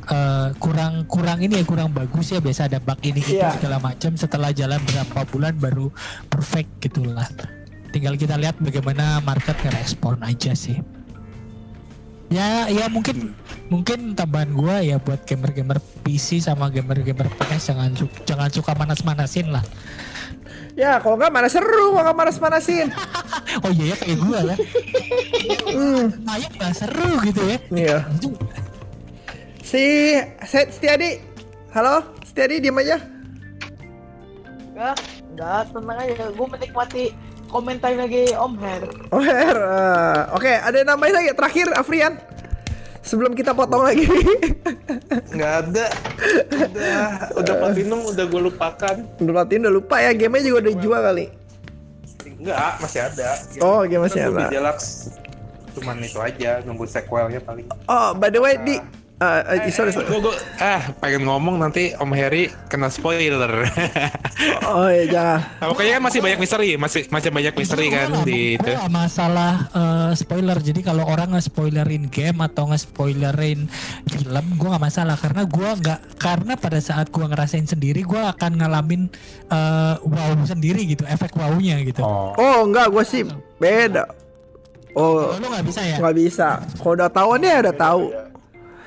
uh, 0.08 0.50
kurang 0.58 1.06
kurang 1.06 1.40
ini 1.40 1.60
ya 1.60 1.66
kurang 1.66 1.92
bagus 1.92 2.32
ya 2.32 2.40
biasa 2.40 2.68
ada 2.68 2.80
bug 2.80 3.00
ini 3.02 3.20
gitu 3.20 3.40
Iya. 3.40 3.56
segala 3.56 3.78
macam. 3.80 4.12
Setelah 4.16 4.52
jalan 4.52 4.80
berapa 4.84 5.20
bulan 5.28 5.54
baru 5.56 5.88
perfect 6.28 6.82
gitulah 6.82 7.28
tinggal 7.88 8.14
kita 8.14 8.36
lihat 8.36 8.60
bagaimana 8.60 9.24
market 9.24 9.56
respon 9.72 10.20
aja 10.22 10.52
sih. 10.52 10.78
Ya 12.28 12.68
ya 12.68 12.92
mungkin 12.92 13.32
mungkin 13.72 14.12
tambahan 14.12 14.52
gua 14.52 14.84
ya 14.84 15.00
buat 15.00 15.24
gamer-gamer 15.24 15.80
PC 16.04 16.44
sama 16.44 16.68
gamer-gamer 16.68 17.32
PS 17.32 17.72
jangan 17.72 17.96
jangan 18.28 18.52
suka 18.52 18.76
manas-manasin 18.76 19.48
lah. 19.48 19.64
Ya 20.76 21.00
kalau 21.02 21.18
nggak 21.18 21.34
mana 21.34 21.48
seru, 21.50 21.96
kalau 21.96 22.04
nggak 22.04 22.20
manas-manasin. 22.28 22.92
oh 23.64 23.72
iya 23.72 23.86
ya 23.90 23.96
kayak 23.96 24.20
gua 24.20 24.40
ya. 24.44 24.56
Hmm, 25.72 26.06
Mayak 26.22 26.52
nggak 26.54 26.74
seru 26.76 27.12
gitu 27.24 27.42
ya. 27.48 27.58
Iya. 27.72 27.98
Si 29.68 30.16
Set 30.48 30.72
Setiadi, 30.72 31.20
halo 31.76 32.00
Setiadi 32.24 32.64
diem 32.64 32.80
aja. 32.80 33.04
Enggak, 34.72 34.96
enggak, 35.28 35.62
tenang 35.76 35.98
aja. 36.08 36.26
Gue 36.32 36.48
menikmati 36.48 37.04
komentar 37.52 37.92
lagi 38.00 38.32
Om 38.32 38.54
Her. 38.64 38.84
Oh 39.12 39.20
Her, 39.20 39.58
eh, 39.60 40.20
oke 40.40 40.48
ada 40.48 40.72
yang 40.72 40.88
nambahin 40.88 41.20
lagi 41.20 41.30
terakhir 41.36 41.68
Afrian. 41.76 42.16
Sebelum 43.04 43.36
kita 43.36 43.52
potong 43.52 43.84
lagi. 43.84 44.08
Nggak 45.36 45.54
ada. 45.68 45.86
Udah, 46.48 47.04
udah 47.36 47.54
platinum 47.60 48.00
udah 48.08 48.24
gue 48.24 48.42
lupakan. 48.48 48.96
udah 49.20 49.34
latin 49.36 49.68
udah 49.68 49.74
lupa 49.84 50.00
ya, 50.00 50.16
gamenya 50.16 50.48
juga 50.48 50.58
udah 50.64 50.72
dijual 50.80 51.02
kali. 51.12 51.26
Enggak, 52.40 52.72
masih 52.80 53.00
ada. 53.04 53.30
Oh, 53.60 53.84
game 53.84 54.00
masih 54.00 54.32
Kan 54.32 54.32
ada. 54.32 54.48
Deluxe. 54.48 55.12
Cuman 55.76 56.00
itu 56.00 56.20
aja, 56.24 56.64
nunggu 56.64 56.88
sequelnya 56.88 57.44
paling. 57.44 57.68
Oh, 57.92 58.16
by 58.16 58.32
the 58.32 58.40
way, 58.40 58.56
di 58.64 58.80
eh, 59.18 59.42
eh, 59.60 59.72
sorry, 59.72 59.90
sorry. 59.90 60.06
Gue 60.08 60.30
ah 60.58 60.94
pengen 60.98 61.26
ngomong 61.26 61.58
nanti 61.58 61.90
Om 61.92 62.12
Heri 62.12 62.48
kena 62.68 62.88
spoiler. 62.88 63.66
Oh 64.64 64.86
iya 64.86 65.10
jangan. 65.10 65.40
nah, 65.58 65.68
pokoknya 65.68 65.92
kan 65.98 66.04
masih 66.06 66.20
banyak 66.22 66.38
misteri, 66.38 66.70
masih 66.76 67.02
masih 67.10 67.30
banyak 67.32 67.54
misteri 67.56 67.88
kan 67.88 68.06
Gua 68.06 68.22
nggak- 68.22 68.28
di 68.28 68.40
itu. 68.54 68.62
gua 68.64 68.78
nggak 68.78 68.94
masalah 68.94 69.54
eh, 69.72 70.12
spoiler. 70.14 70.58
Jadi 70.60 70.80
kalau 70.82 71.04
orang 71.04 71.34
nge-spoilerin 71.34 72.06
game 72.06 72.40
atau 72.40 72.70
nge-spoilerin 72.70 73.66
film, 74.06 74.46
gua 74.56 74.68
nggak 74.76 74.86
masalah 74.86 75.16
karena 75.16 75.42
gua 75.44 75.74
nggak 75.74 76.00
karena 76.18 76.54
pada 76.54 76.78
saat 76.78 77.10
gua 77.10 77.26
ngerasain 77.28 77.66
sendiri, 77.66 78.06
gua 78.06 78.30
akan 78.30 78.62
ngalamin 78.62 79.10
eh, 79.48 79.96
wow 79.98 80.38
sendiri 80.44 80.86
gitu, 80.86 81.02
efek 81.04 81.34
wow-nya 81.34 81.82
gitu. 81.82 82.06
Oh. 82.06 82.38
Oh 82.38 82.60
enggak, 82.64 82.94
gue 82.94 83.04
sih 83.04 83.26
beda. 83.58 84.06
Oh 84.94 85.30
lu 85.34 85.46
nggak 85.46 85.66
bisa 85.66 85.82
ya? 85.82 85.98
nggak 85.98 86.16
bisa. 86.16 86.48
Kalau 86.76 86.94
udah 86.94 87.10
tahu 87.10 87.30
nih 87.38 87.62
udah 87.62 87.76
tahu. 87.76 88.02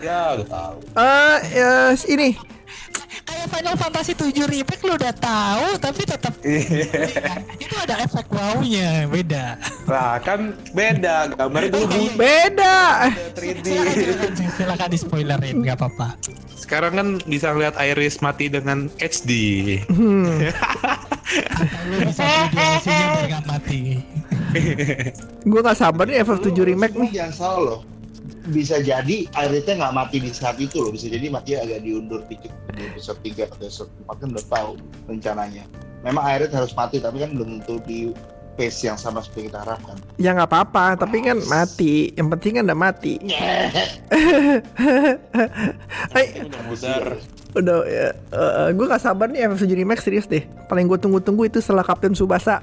Ya 0.00 0.34
udah 0.36 0.48
tahu. 0.48 0.76
Eh 0.96 1.38
ya, 1.52 1.72
ini 2.08 2.28
Kayak 3.30 3.46
Final 3.52 3.76
Fantasy 3.78 4.12
7 4.18 4.32
remake 4.42 4.82
lu 4.82 4.94
udah 4.98 5.14
tahu, 5.14 5.66
tapi 5.78 6.02
tetap 6.02 6.34
itu 7.62 7.74
ada 7.78 7.94
efek 8.02 8.26
wow-nya, 8.26 9.06
beda. 9.06 9.54
Lah 9.86 10.18
kan 10.18 10.58
beda 10.74 11.30
gambar 11.38 11.62
dulu 11.70 12.10
iya. 12.10 12.14
beda. 12.18 12.78
3D. 13.38 13.66
silakan, 13.66 14.30
silakan 14.58 14.88
di 14.90 14.98
spoilerin, 14.98 15.56
nggak 15.62 15.76
apa-apa. 15.78 16.08
Sekarang 16.58 16.92
kan 16.94 17.08
bisa 17.26 17.54
lihat 17.54 17.78
Iris 17.78 18.18
mati 18.18 18.50
dengan 18.50 18.90
HD. 18.98 19.30
Hmm. 19.86 20.50
Lu 21.90 21.96
bisa 22.06 22.22
beli 22.26 22.46
DLC-nya 22.50 23.06
biar 23.14 23.26
nggak 23.30 23.44
mati. 23.46 23.80
Gue 25.46 25.60
nggak 25.62 25.78
sabar 25.78 26.04
nih 26.06 26.22
FF7 26.26 26.50
remake 26.66 26.96
nih. 26.98 27.10
Jangan 27.14 27.34
salah 27.34 27.60
loh. 27.62 27.80
Bisa 28.48 28.80
jadi 28.80 29.28
akhirnya 29.36 29.74
nggak 29.84 29.94
mati 29.94 30.16
di 30.16 30.32
saat 30.32 30.56
itu 30.56 30.80
loh. 30.80 30.90
Bisa 30.90 31.12
jadi 31.12 31.28
mati 31.28 31.52
agak 31.54 31.84
diundur 31.84 32.24
dikit 32.24 32.48
di 32.72 32.88
episode 32.88 33.20
3 33.20 33.44
atau 33.44 33.56
episode 33.60 33.90
4 34.08 34.16
kan 34.16 34.28
udah 34.32 34.46
tahu 34.48 34.70
rencananya. 35.06 35.64
Memang 36.00 36.24
akhirnya 36.24 36.64
harus 36.64 36.72
mati 36.72 36.96
tapi 36.96 37.20
kan 37.20 37.36
belum 37.36 37.60
tentu 37.60 37.76
di 37.84 38.08
pace 38.56 38.88
yang 38.88 38.96
sama 38.96 39.20
seperti 39.20 39.52
kita 39.52 39.60
harapkan. 39.60 39.96
Ya 40.16 40.32
nggak 40.32 40.48
apa-apa, 40.48 40.96
tapi 40.96 41.20
kan 41.20 41.36
mati. 41.46 42.12
Yang 42.12 42.28
penting 42.36 42.52
kan 42.60 42.64
udah 42.68 42.78
mati. 42.78 43.14
Eh, 43.20 43.68
Udah 46.48 46.60
mudar. 46.68 47.04
udah 47.50 47.82
ya. 47.82 48.08
gue 48.70 48.86
nggak 48.86 49.02
sabar 49.02 49.26
nih 49.26 49.42
FF7 49.50 49.74
remake 49.74 50.02
serius 50.02 50.24
deh. 50.24 50.46
Paling 50.70 50.86
gue 50.86 50.96
tunggu-tunggu 50.96 51.50
itu 51.50 51.58
setelah 51.58 51.82
Kapten 51.82 52.14
Subasa. 52.14 52.62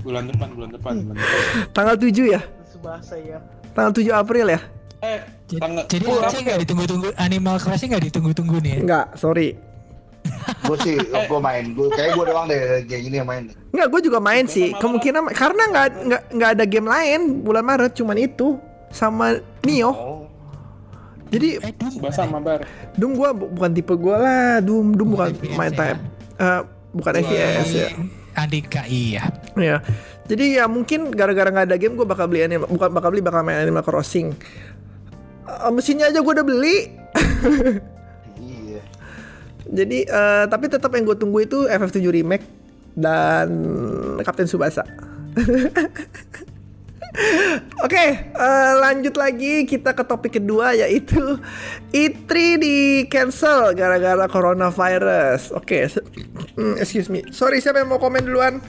Bulan 0.00 0.24
depan, 0.26 0.56
bulan 0.56 0.70
depan, 0.72 0.92
bulan 1.04 1.16
depan. 1.20 1.38
Tanggal 1.76 1.94
7 2.00 2.32
ya? 2.32 2.40
Subasa 2.64 3.14
ya. 3.20 3.38
Tanggal 3.72 3.92
7 3.92 4.12
April 4.12 4.46
ya? 4.48 4.60
Eh, 5.02 5.18
Jadi, 5.48 5.60
tanggal 5.60 5.84
jadi 5.84 6.04
Aceh 6.06 6.40
nggak 6.40 6.58
ditunggu-tunggu 6.62 7.08
Animal 7.16 7.56
Crossing 7.58 7.90
nggak 7.90 8.04
ditunggu-tunggu 8.08 8.56
nih. 8.60 8.72
ya? 8.72 8.80
Enggak, 8.80 9.06
sorry. 9.16 9.48
gue 10.62 10.76
sih 10.78 10.94
gue 11.30 11.40
main. 11.42 11.64
Gue 11.74 11.90
kayak 11.90 12.14
gue 12.14 12.24
doang 12.24 12.46
deh 12.46 12.60
kayak 12.86 13.02
gini 13.02 13.16
yang 13.18 13.26
main. 13.26 13.50
Enggak, 13.74 13.88
gue 13.90 14.00
juga 14.06 14.18
main 14.18 14.46
sih. 14.46 14.70
Kemungkinan 14.72 15.34
karena 15.34 15.62
nggak 15.68 15.86
nggak 16.06 16.22
nggak 16.30 16.50
ada 16.54 16.64
game 16.64 16.86
lain 16.86 17.20
bulan 17.42 17.64
Maret, 17.64 17.92
cuman 17.92 18.16
itu 18.16 18.56
sama 18.88 19.36
Nio. 19.66 19.90
Oh, 19.90 20.22
Eh, 21.32 21.40
Jadi 21.40 21.48
Doom 21.80 21.94
bahasa 21.98 22.28
mabar. 22.28 22.60
Doom 22.92 23.16
gue 23.16 23.30
bukan 23.50 23.70
tipe 23.72 23.94
gue 23.96 24.12
lah. 24.14 24.60
Doom 24.60 24.92
Doom 24.92 25.16
bukan 25.16 25.32
FPS 25.32 25.56
main 25.56 25.72
ya. 25.72 25.78
type. 25.80 26.00
Eh, 26.36 26.60
bukan 26.92 27.12
FPS 27.18 27.68
ya. 27.72 27.88
Andika 28.32 28.82
iya. 28.84 29.22
Ya. 29.56 29.80
Jadi 30.22 30.56
ya 30.56 30.70
mungkin 30.70 31.10
gara-gara 31.10 31.50
nggak 31.50 31.66
ada 31.66 31.76
game 31.76 31.98
gue 31.98 32.06
bakal 32.06 32.30
beli 32.30 32.46
Animal, 32.46 32.70
bukan 32.70 32.90
bakal 32.94 33.10
beli 33.10 33.20
bakal 33.20 33.42
main 33.42 33.58
Animal 33.58 33.82
Crossing. 33.82 34.30
Eh, 35.42 35.70
mesinnya 35.74 36.08
aja 36.08 36.22
gue 36.22 36.32
udah 36.32 36.46
beli. 36.46 36.76
Iya. 38.42 38.82
Jadi 39.68 39.98
eh, 40.04 40.44
tapi 40.46 40.66
tetap 40.66 40.90
yang 40.94 41.04
gue 41.04 41.14
tunggu 41.14 41.42
itu 41.42 41.66
FF7 41.66 42.02
remake 42.08 42.46
dan 42.94 43.48
Kapten 44.20 44.46
Subasa. 44.46 44.82
Oke, 47.84 48.04
eh, 48.24 48.72
lanjut 48.80 49.12
lagi 49.20 49.68
kita 49.68 49.92
ke 49.92 50.00
topik 50.00 50.40
kedua 50.40 50.72
yaitu 50.72 51.36
E3 51.92 52.30
di 52.56 52.76
cancel 53.04 53.76
gara-gara 53.76 54.24
coronavirus. 54.24 55.52
Oke, 55.52 55.92
se- 55.92 56.00
hmm, 56.56 56.80
excuse 56.80 57.12
me. 57.12 57.20
Sorry, 57.28 57.60
siapa 57.60 57.84
yang 57.84 57.92
mau 57.92 58.00
komen 58.00 58.24
duluan? 58.24 58.64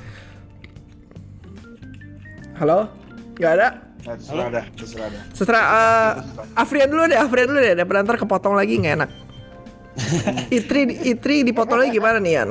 Halo? 2.64 2.88
Gak 3.36 3.60
ada? 3.60 3.76
Nah, 4.08 4.16
terserah 4.16 4.48
ada, 4.48 4.62
terserah 4.72 5.06
ada. 5.12 5.20
Setelah 5.36 5.64
eh, 5.68 6.12
Afrian 6.56 6.88
dulu 6.88 7.12
deh, 7.12 7.20
Afrian 7.20 7.52
dulu 7.52 7.60
deh, 7.60 7.76
daripada 7.76 8.08
ntar 8.08 8.16
kepotong 8.16 8.56
lagi 8.56 8.80
nggak 8.80 9.04
enak. 9.04 9.12
Itri 10.64 10.88
Itri 11.04 11.44
dipotong 11.44 11.84
lagi 11.84 12.00
gimana 12.00 12.24
nih 12.24 12.40
Yan? 12.40 12.50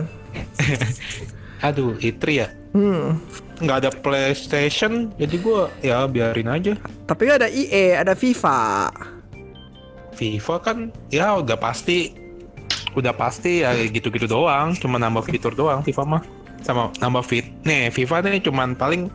Aduh, 1.72 1.96
Itri 1.96 2.44
ya. 2.44 2.52
Hmm. 2.76 3.24
Nggak 3.64 3.88
ada 3.88 3.90
PlayStation, 4.04 5.08
jadi 5.16 5.36
gua 5.40 5.72
ya 5.80 6.04
biarin 6.04 6.52
aja. 6.52 6.76
Tapi 7.08 7.32
ada 7.32 7.48
IE, 7.48 7.96
ada 7.96 8.12
FIFA. 8.12 8.92
FIFA 10.12 10.56
kan 10.60 10.92
ya 11.08 11.40
udah 11.40 11.56
pasti 11.56 12.12
udah 12.92 13.16
pasti 13.16 13.64
ya 13.64 13.72
gitu-gitu 13.88 14.28
doang, 14.28 14.76
cuma 14.76 15.00
nambah 15.00 15.24
fitur 15.24 15.56
doang 15.56 15.80
FIFA 15.80 16.04
mah. 16.04 16.22
Sama 16.60 16.92
nambah 17.00 17.24
fit. 17.24 17.48
Nih, 17.64 17.88
FIFA 17.88 18.28
nih 18.28 18.44
cuman 18.44 18.76
paling 18.76 19.08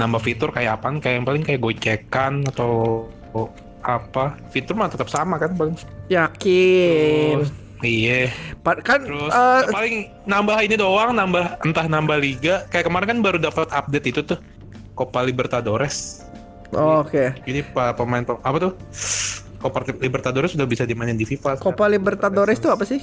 nambah 0.00 0.20
fitur 0.24 0.48
kayak 0.48 0.80
apaan? 0.80 0.96
Kayak 0.98 1.20
yang 1.20 1.26
paling 1.28 1.42
kayak 1.44 1.60
gocekan 1.60 2.40
atau 2.48 3.04
apa? 3.84 4.40
Fitur 4.48 4.72
mah 4.76 4.88
tetap 4.88 5.12
sama 5.12 5.36
kan 5.36 5.52
paling. 5.52 5.76
Yakin. 6.08 7.44
Terus, 7.44 7.50
iya. 7.84 8.32
Pa- 8.64 8.80
kan 8.80 9.04
Terus 9.04 9.28
eh, 9.28 9.62
paling 9.68 9.94
nambah 10.24 10.56
ini 10.64 10.74
doang, 10.80 11.12
nambah 11.12 11.60
entah 11.64 11.84
nambah 11.84 12.16
liga. 12.16 12.64
Kayak 12.72 12.88
kemarin 12.88 13.06
kan 13.12 13.18
baru 13.20 13.38
dapat 13.40 13.68
update 13.68 14.08
itu 14.08 14.20
tuh. 14.24 14.40
Copa 14.96 15.24
Libertadores. 15.24 16.24
oh, 16.76 17.00
oke. 17.00 17.32
Jadi 17.48 17.60
pa- 17.72 17.96
pemain 17.96 18.20
pem- 18.20 18.42
apa 18.44 18.56
tuh? 18.60 18.72
Copa 19.60 19.84
Libertadores 19.96 20.52
sudah 20.52 20.68
bisa 20.68 20.84
dimainin 20.84 21.16
di 21.16 21.24
FIFA. 21.24 21.56
Copa 21.56 21.88
Libertadores 21.88 22.60
itu 22.60 22.68
apa 22.68 22.84
sih? 22.84 23.00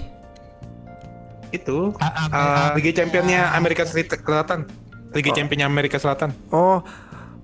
Itu 1.49 1.95
A- 1.97 2.27
a- 2.27 2.29
uh, 2.29 2.69
Liga 2.77 2.91
Championnya 3.01 3.49
Amerika 3.55 3.81
Selatan. 3.87 4.67
Liga 5.11 5.31
Championnya 5.31 5.65
Amerika 5.65 5.95
Selatan. 5.95 6.31
Oh. 6.49 6.79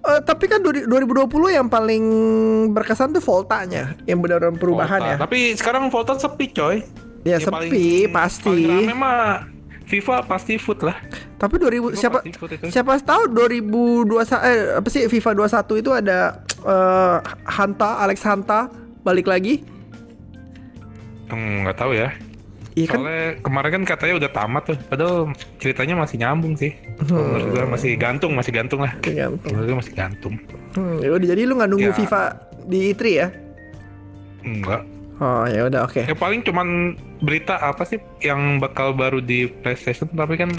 Eh, 0.04 0.20
tapi 0.20 0.52
kan 0.52 0.60
dua- 0.60 0.84
2020 0.84 1.48
yang 1.50 1.72
paling 1.72 2.04
berkesan 2.70 3.16
tuh 3.16 3.24
Voltanya, 3.24 3.96
yang 4.04 4.20
benar-benar 4.20 4.52
perubahan 4.54 5.00
Volta. 5.00 5.12
ya. 5.12 5.18
Tapi 5.18 5.56
sekarang 5.56 5.88
Volta 5.88 6.20
sepi 6.20 6.52
coy. 6.52 6.84
Ya, 7.24 7.40
Ya, 7.40 7.48
sepi 7.48 8.12
pasti. 8.12 8.52
Paling 8.52 8.68
rame 8.84 8.94
mah 8.94 9.48
FIFA 9.84 10.28
pasti 10.28 10.60
food 10.60 10.84
lah. 10.84 11.00
Tapi 11.40 11.56
2000 11.56 11.96
FIFA 11.96 11.96
siapa 11.96 12.20
pasti 12.20 12.68
siapa 12.68 13.00
tahu 13.00 13.24
2021 13.32 14.44
eh 14.44 14.60
apa 14.76 14.88
sih 14.88 15.08
FIFA 15.08 15.30
21 15.40 15.80
itu 15.80 15.92
ada 15.92 16.20
eh, 16.44 17.18
Hanta 17.48 18.04
Alex 18.04 18.20
Hanta 18.24 18.68
balik 19.02 19.32
lagi. 19.32 19.64
Hmm, 21.28 21.64
nggak 21.64 21.80
tahu 21.80 21.96
ya. 21.96 22.12
Iya 22.74 22.86
kan? 22.90 22.98
Soalnya 23.06 23.28
kemarin 23.46 23.70
kan 23.70 23.84
katanya 23.86 24.14
udah 24.18 24.32
tamat 24.34 24.64
tuh. 24.66 24.78
Padahal 24.90 25.18
ceritanya 25.62 25.94
masih 25.94 26.18
nyambung 26.18 26.54
sih. 26.58 26.74
Menurut 27.06 27.46
gue 27.54 27.64
masih 27.70 27.92
gantung, 28.02 28.32
masih 28.34 28.52
gantung 28.54 28.82
lah. 28.82 28.94
Tergantung. 29.06 29.50
Menurut 29.54 29.66
gue 29.70 29.78
masih 29.86 29.94
gantung. 29.94 30.34
Hmm, 30.74 30.98
ya 30.98 31.10
udah 31.14 31.28
jadi 31.30 31.42
lu 31.46 31.54
nggak 31.62 31.70
nunggu 31.70 31.92
Ya. 31.94 31.98
FIFA 31.98 32.22
di 32.66 32.78
E3 32.90 33.02
ya? 33.14 33.28
Enggak. 34.42 34.82
Oh 35.22 35.46
ya 35.46 35.70
udah 35.70 35.86
oke. 35.86 36.02
Ya 36.02 36.16
paling 36.18 36.42
cuman 36.42 36.98
berita 37.22 37.62
apa 37.62 37.86
sih 37.86 38.02
yang 38.26 38.58
bakal 38.58 38.98
baru 38.98 39.22
di 39.22 39.46
PlayStation 39.62 40.10
tapi 40.10 40.36
kan 40.36 40.50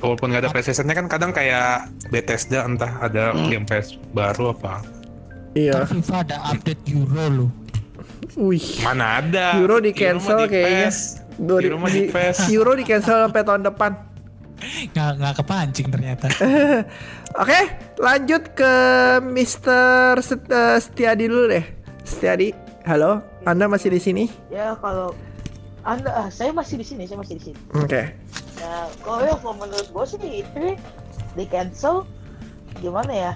walaupun 0.00 0.32
nggak 0.32 0.48
ada 0.48 0.50
PlayStation-nya 0.50 0.96
kan 0.96 1.06
kadang 1.06 1.30
kayak 1.36 1.92
Bethesda 2.08 2.64
entah 2.64 2.96
ada 3.04 3.36
game 3.52 3.68
PS 3.68 4.00
baru 4.16 4.56
apa. 4.56 4.80
Iya. 5.52 5.84
Ntar 5.84 5.92
FIFA 5.92 6.16
ada 6.24 6.36
update 6.48 6.82
Euro 6.88 7.24
loh. 7.28 7.50
Wih. 8.40 8.80
Mana 8.80 9.20
ada? 9.20 9.60
Euro 9.60 9.76
di 9.84 9.92
cancel 9.92 10.48
kayaknya. 10.48 10.88
Dua 11.38 11.62
Euro 11.62 11.86
di 11.86 12.10
PES. 12.10 12.50
Euro 12.50 12.74
di 12.74 12.82
cancel 12.82 13.30
sampai 13.30 13.42
tahun 13.46 13.62
depan. 13.62 13.90
Nggak 14.90 15.10
nggak 15.22 15.34
kepancing 15.38 15.88
ternyata. 15.94 16.26
Oke, 17.42 17.60
lanjut 18.02 18.42
ke 18.58 18.72
Mr. 19.22 20.18
Set- 20.18 20.50
eh, 20.50 20.78
Setiadi 20.82 21.30
dulu 21.30 21.46
deh. 21.46 21.62
Setiadi, 22.02 22.50
halo, 22.90 23.22
Anda 23.46 23.70
masih 23.70 23.94
di 23.94 24.00
sini? 24.02 24.24
Ya 24.50 24.74
kalau 24.82 25.14
anda, 25.88 26.10
ah, 26.12 26.28
saya 26.28 26.52
masih 26.52 26.76
di 26.76 26.84
sini, 26.84 27.08
saya 27.08 27.16
masih 27.16 27.40
di 27.40 27.42
sini. 27.48 27.58
Oke. 27.72 28.12
Nah, 28.60 28.92
kalau 29.00 29.24
ya 29.24 29.34
kalau 29.40 29.54
menurut 29.56 29.88
gue 29.88 30.04
sih 30.04 30.18
itu 30.44 30.76
di 31.38 31.44
cancel 31.48 32.04
gimana 32.82 33.12
ya? 33.14 33.32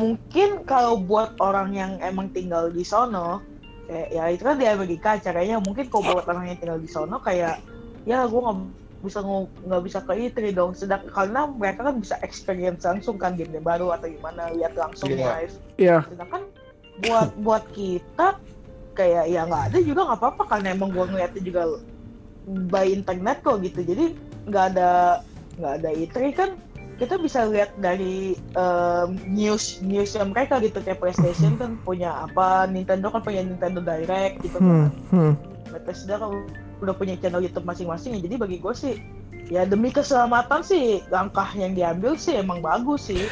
Mungkin 0.00 0.64
kalau 0.64 0.96
buat 0.96 1.36
orang 1.44 1.76
yang 1.76 1.92
emang 2.00 2.32
tinggal 2.32 2.72
di 2.72 2.86
sono, 2.86 3.44
kayak 3.88 4.08
ya 4.12 4.24
itu 4.32 4.42
kan 4.42 4.56
di 4.56 4.66
Amerika 4.66 5.10
caranya. 5.20 5.56
Mungkin 5.60 5.86
kalau 5.92 6.16
buat 6.16 6.26
orang 6.28 6.52
yang 6.52 6.58
tinggal 6.60 6.80
di 6.80 6.88
sono 6.88 7.20
kayak 7.20 7.60
ya 8.04 8.24
gue 8.28 8.40
nggak 8.40 8.58
bisa 9.04 9.20
nggak 9.68 9.82
bisa 9.84 9.98
ke 10.04 10.12
E3 10.16 10.38
dong. 10.56 10.72
Sedang 10.72 11.04
karena 11.08 11.44
mereka 11.48 11.86
kan 11.88 11.96
bisa 12.00 12.16
experience 12.24 12.84
langsung 12.84 13.20
kan 13.20 13.36
game 13.36 13.60
baru 13.60 13.92
atau 13.92 14.08
gimana 14.08 14.48
lihat 14.56 14.72
langsung 14.76 15.12
Iya. 15.12 15.28
live. 15.28 15.54
Iya. 15.76 15.98
Sedangkan 16.08 16.42
buat 17.04 17.30
buat 17.42 17.64
kita 17.74 18.38
kayak 18.94 19.24
ya 19.26 19.42
nggak 19.44 19.62
ada 19.74 19.78
juga 19.82 20.00
nggak 20.06 20.20
apa-apa 20.22 20.42
karena 20.46 20.68
emang 20.72 20.94
gua 20.94 21.04
ngeliatnya 21.10 21.42
juga 21.42 21.62
by 22.70 22.86
internet 22.86 23.42
kok 23.42 23.58
gitu 23.66 23.82
jadi 23.82 24.14
nggak 24.46 24.64
ada 24.76 25.18
nggak 25.58 25.74
ada 25.82 25.90
E3 25.90 26.16
kan 26.30 26.50
kita 26.94 27.18
bisa 27.18 27.44
lihat 27.46 27.74
dari 27.78 28.38
em, 28.54 29.08
news 29.26 29.82
newsnya 29.82 30.24
mereka 30.24 30.58
gitu. 30.62 30.78
Kayak 30.80 31.02
PlayStation 31.02 31.58
kan 31.58 31.76
punya 31.82 32.26
apa 32.26 32.66
Nintendo 32.66 33.10
kan 33.10 33.22
punya 33.22 33.42
Nintendo 33.42 33.82
Direct 33.82 34.42
gitu 34.42 34.58
Hmm, 34.58 34.88
kan. 34.88 34.90
hmm. 35.10 35.32
Bethesda 35.74 36.14
kan 36.22 36.30
udah 36.82 36.94
punya 36.94 37.18
channel 37.18 37.42
YouTube 37.42 37.66
masing-masing. 37.66 38.18
Ya 38.18 38.20
jadi 38.22 38.34
bagi 38.38 38.58
gue 38.62 38.74
sih 38.74 38.94
ya 39.52 39.68
demi 39.68 39.92
keselamatan 39.92 40.64
sih 40.64 41.04
langkah 41.12 41.44
yang 41.52 41.76
diambil 41.76 42.16
sih 42.16 42.32
emang 42.32 42.64
bagus 42.64 43.12
sih 43.12 43.28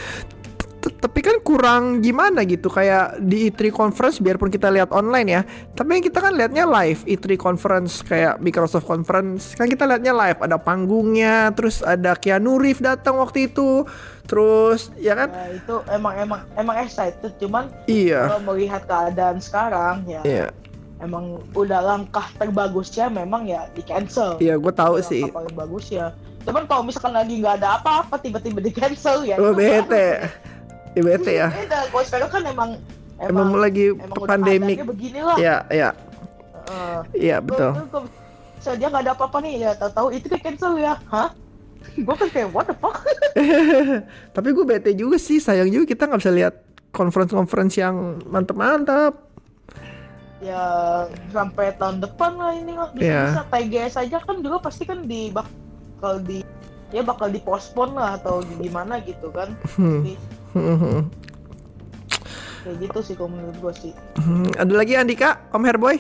Tapi 0.83 1.21
kan 1.21 1.39
kurang 1.41 1.83
gimana 1.99 2.43
gitu 2.43 2.67
kayak 2.67 3.21
di 3.21 3.47
E3 3.47 3.71
conference 3.71 4.19
biarpun 4.19 4.49
kita 4.49 4.67
lihat 4.67 4.91
online 4.91 5.29
ya, 5.31 5.43
tapi 5.73 5.99
kita 5.99 6.19
kan 6.19 6.35
lihatnya 6.35 6.67
live 6.67 7.05
E3 7.05 7.37
conference 7.37 8.03
kayak 8.03 8.39
Microsoft 8.39 8.83
conference 8.83 9.55
kan 9.55 9.67
kita 9.67 9.85
lihatnya 9.85 10.11
live 10.11 10.39
ada 10.39 10.57
panggungnya, 10.57 11.53
terus 11.53 11.81
ada 11.81 12.15
Keanu 12.15 12.59
Reeves 12.59 12.81
datang 12.81 13.15
waktu 13.17 13.47
itu, 13.47 13.87
terus 14.25 14.91
ya 14.97 15.15
kan? 15.15 15.31
Nah, 15.31 15.49
itu 15.51 15.75
emang 15.89 16.15
emang 16.17 16.41
emang 16.55 16.77
excited 16.79 17.31
cuman 17.37 17.71
Iya. 17.87 18.27
kalau 18.29 18.43
melihat 18.49 18.83
keadaan 18.83 19.39
sekarang 19.39 20.03
ya 20.05 20.23
Iya, 20.23 20.47
emang 20.99 21.43
udah 21.53 21.79
langkah 21.79 22.27
terbagusnya 22.37 23.07
memang 23.07 23.45
ya 23.45 23.67
di 23.71 23.83
cancel 23.83 24.39
iya 24.39 24.55
gue 24.55 24.71
tahu 24.71 24.99
Langkah 24.99 25.11
sih. 25.11 25.23
paling 25.27 25.55
bagus 25.55 25.91
ya 25.91 26.11
cuman 26.43 26.67
kalau 26.67 26.83
misalkan 26.83 27.15
lagi 27.15 27.39
nggak 27.39 27.55
ada 27.59 27.79
apa-apa 27.79 28.19
tiba-tiba 28.19 28.59
di 28.59 28.71
cancel 28.71 29.23
ya 29.23 29.39
Oh 29.39 29.55
bete, 29.55 30.27
bete 30.95 31.33
ya. 31.33 31.49
beda 31.49 31.79
sekarang 32.03 32.29
kan 32.29 32.43
emang 32.45 32.71
Emang 33.19 33.49
emang 33.49 33.63
lagi 33.63 33.95
emang 33.95 34.27
pandemik. 34.27 34.83
beginilah 34.83 35.37
Iya, 35.37 35.57
iya, 35.71 35.89
Heeh. 36.65 36.99
iya 37.15 37.37
betul. 37.39 37.71
misalnya 38.53 38.77
dia 38.77 38.89
nggak 38.89 39.03
ada 39.03 39.13
apa-apa 39.13 39.39
nih 39.41 39.55
ya 39.61 39.71
tahu-tahu 39.73 40.09
itu 40.11 40.27
kan 40.29 40.41
cancel 40.41 40.75
ya 40.77 40.95
hah 41.07 41.31
gue 41.93 42.15
kan 42.15 42.29
kayak 42.29 42.51
what 42.51 42.65
the 42.65 42.75
fuck 42.75 42.99
Tapi 44.35 44.49
gue 44.49 44.65
bete 44.65 44.91
juga 44.93 45.17
sih, 45.17 45.39
sayang 45.39 45.67
juga 45.67 45.87
kita 45.87 46.05
nggak 46.05 46.19
bisa 46.19 46.31
lihat 46.31 46.55
conference-conference 46.91 47.75
yang 47.77 47.95
mantep-mantep. 48.25 49.17
ya 50.39 50.63
sampai 51.29 51.71
tahun 51.73 52.03
depan 52.03 52.35
lah 52.35 52.53
ini 52.53 52.73
lah 52.73 52.91
bisa 52.91 53.07
Iya. 53.07 53.23
bisa 53.25 53.43
TGS 53.49 53.95
aja 53.97 54.19
kan 54.19 54.37
juga 54.39 54.59
pasti 54.59 54.83
kan 54.83 54.99
di 55.01 55.31
bakal 55.31 56.19
di 56.19 56.43
ya 56.91 57.01
bakal 57.01 57.31
dipospon 57.31 57.95
lah 57.95 58.19
atau 58.19 58.43
gimana 58.59 58.99
gitu 59.01 59.31
kan 59.31 59.55
Hmm. 59.73 60.03
Jadi, 60.03 60.19
Hmm, 60.53 60.77
hmm, 60.77 61.01
kayak 62.63 62.77
gitu 62.79 62.99
sih 63.03 63.15
kalau 63.17 63.33
menurut 63.33 63.57
gue 63.59 63.73
sih 63.75 63.93
hmm. 64.21 64.55
Ada 64.55 64.73
lagi 64.73 64.93
Andika, 64.95 65.41
Om 65.51 65.65
Herboy, 65.65 65.97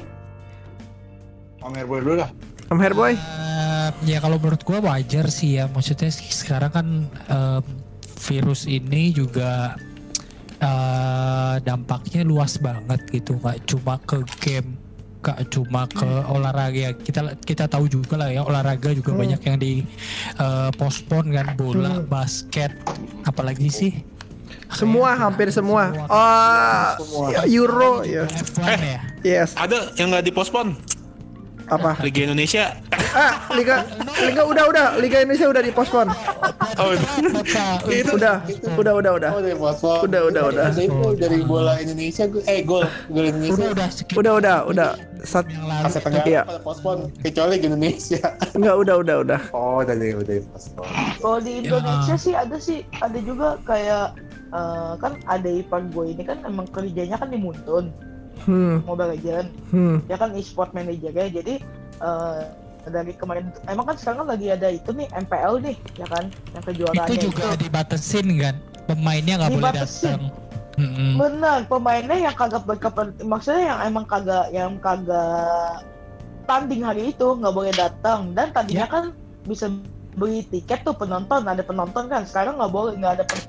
Om 1.62 1.72
Herboy 1.72 1.98
dulu 2.02 2.16
lah. 2.20 2.30
Om 2.68 2.80
Herboy. 2.80 3.14
Eh, 3.14 3.88
ya 4.08 4.18
kalau 4.18 4.40
menurut 4.40 4.64
gua 4.64 4.80
wajar 4.82 5.28
sih 5.28 5.60
ya. 5.60 5.68
Maksudnya 5.68 6.08
sih 6.08 6.26
sekarang 6.26 6.72
kan 6.72 6.86
em, 7.28 7.64
virus 8.18 8.64
ini 8.66 9.12
juga 9.12 9.76
eh, 10.58 11.56
dampaknya 11.60 12.24
luas 12.24 12.58
banget 12.58 12.98
gitu. 13.12 13.38
Gak 13.38 13.62
cuma 13.68 14.00
ke 14.02 14.24
game, 14.40 14.74
gak 15.20 15.46
cuma 15.52 15.84
ke 15.86 16.08
olahraga. 16.26 16.96
Kita 16.96 17.36
kita 17.44 17.64
tahu 17.68 17.86
juga 17.86 18.18
lah 18.24 18.32
ya 18.32 18.42
olahraga 18.42 18.90
juga 18.90 19.14
banyak 19.14 19.38
yang 19.44 19.58
di 19.60 19.86
eh, 20.40 20.70
postpone 20.74 21.30
kan 21.30 21.54
bola, 21.54 22.02
Hmm. 22.02 22.08
basket, 22.08 22.72
apalagi 23.22 23.68
sih. 23.70 23.92
Semua, 24.72 25.14
hampir 25.14 25.52
semua. 25.52 25.92
Oh, 26.08 27.28
ya, 27.28 27.44
Euro, 27.48 28.02
ya. 28.02 28.24
F1 28.24 28.78
ya. 28.80 29.00
Yes. 29.22 29.54
Ada 29.54 29.94
yang 30.00 30.10
nggak 30.10 30.32
dipospon 30.32 30.74
Apa? 31.72 31.96
Liga 32.00 32.28
Indonesia. 32.28 32.76
Ah, 33.12 33.48
Liga, 33.50 33.84
Liga 34.18 34.42
udah 34.44 34.64
udah, 34.68 34.86
Liga 34.96 35.20
Indonesia 35.20 35.48
udah 35.48 35.62
dipospon. 35.62 36.06
Oh, 36.76 36.92
Baca, 37.28 37.64
Udah, 38.12 38.36
udah, 38.72 38.92
udah, 38.94 39.12
udah. 39.14 39.30
Oh 39.30 39.56
Fosfor. 39.58 39.96
Udah, 40.04 40.20
udah, 40.28 40.42
udah. 40.48 40.64
Itu 40.70 41.16
dari 41.16 41.40
bola 41.42 41.76
Indonesia, 41.76 42.24
gue- 42.24 42.44
eh 42.44 42.60
gol, 42.62 42.84
gol 43.08 43.24
udah 43.24 43.28
Indonesia. 43.28 43.64
udah 43.66 43.88
Udah, 44.12 44.32
udah, 44.34 44.56
udah. 44.66 44.90
Lalu. 45.22 45.86
Asia 45.86 46.00
Tenggara 46.00 46.26
Iya. 46.26 46.42
pada 46.42 46.60
pospon 46.60 46.96
kecuali 47.20 47.54
di 47.56 47.66
Indonesia. 47.66 48.20
enggak, 48.56 48.74
udah, 48.78 48.94
udah, 48.98 49.16
udah. 49.22 49.40
Oh 49.52 49.80
dari 49.80 50.12
dari 50.18 50.40
Fosfor. 50.44 50.84
kalau 51.18 51.38
di 51.40 51.52
Indonesia 51.58 52.16
sih 52.16 52.34
ada 52.34 52.56
sih 52.58 52.82
ada 52.98 53.18
juga 53.18 53.56
kayak 53.62 54.16
eh, 54.50 54.92
kan 54.98 55.12
ada 55.26 55.48
ipar 55.48 55.80
gue 55.86 56.04
ini 56.10 56.22
kan 56.22 56.42
emang 56.42 56.66
kerjanya 56.66 57.16
kan 57.16 57.28
di 57.28 57.38
Muntun 57.38 57.88
Hmm, 58.42 58.82
Mobile 58.82 59.14
Legend 59.14 59.46
hmm. 59.70 59.96
dia 60.10 60.16
kan 60.18 60.30
e-sport 60.34 60.74
manager 60.74 61.12
ya 61.14 61.26
jadi 61.30 61.54
eh, 62.02 62.40
dari 62.90 63.14
kemarin 63.14 63.54
emang 63.70 63.94
kan 63.94 63.96
sekarang 63.98 64.26
kan 64.26 64.28
lagi 64.34 64.50
ada 64.50 64.66
itu 64.74 64.90
nih 64.90 65.06
MPL 65.14 65.62
nih 65.62 65.76
ya 65.94 66.06
kan 66.10 66.24
yang 66.50 66.64
kejuaraannya 66.66 67.14
itu 67.14 67.30
juga 67.30 67.54
dibatesin 67.54 68.26
kan? 68.42 68.54
Pemainnya 68.90 69.34
nggak 69.38 69.50
boleh 69.54 69.72
datang. 69.78 70.20
Mm-mm. 70.72 71.20
Benar, 71.20 71.68
pemainnya 71.68 72.16
yang 72.16 72.34
kagak 72.34 72.64
berkepentingan, 72.64 73.28
maksudnya 73.28 73.62
yang 73.76 73.78
emang 73.86 74.04
kagak 74.08 74.46
yang 74.50 74.72
kagak 74.82 75.84
tanding 76.48 76.82
hari 76.82 77.14
itu 77.14 77.28
nggak 77.38 77.54
boleh 77.54 77.70
datang. 77.76 78.34
Dan 78.34 78.50
tadinya 78.50 78.88
Ya. 78.88 78.90
kan 78.90 79.04
bisa 79.46 79.70
beli 80.18 80.42
tiket 80.48 80.82
tuh 80.82 80.96
penonton 80.96 81.46
ada 81.46 81.62
penonton 81.62 82.10
kan 82.10 82.26
sekarang 82.26 82.58
nggak 82.58 82.72
boleh 82.72 82.92
nggak 82.98 83.20
ada 83.20 83.24
pen- 83.24 83.48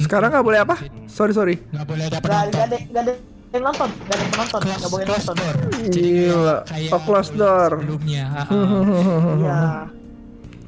Sekarang 0.00 0.28
nggak 0.30 0.42
boleh 0.42 0.60
apa? 0.60 0.74
Sorry, 1.06 1.32
sorry. 1.32 1.56
nggak 1.66 1.84
boleh 1.84 2.04
ada 2.04 2.16
nggak 2.16 2.22
nggak 2.22 2.42
penonton 2.48 2.60
ada 2.62 2.76
nggak 2.82 3.02
ada 3.02 3.12
yang 3.50 3.62
nonton 3.62 3.88
nggak 3.90 4.14
ada 4.14 4.24
penonton 4.26 4.60
close, 4.60 4.78
nggak 4.78 4.90
boleh 4.90 5.04
close 5.04 5.26
nonton 5.26 5.36
door 5.36 5.56
jadi 5.82 6.00
Gila. 6.22 6.56
kayak 6.64 6.90
Oh, 6.90 7.00
close 7.02 7.30
door. 7.32 7.70
sebelumnya 7.76 8.24
ah, 8.32 8.40
ah. 8.40 8.48
Iya 9.36 9.60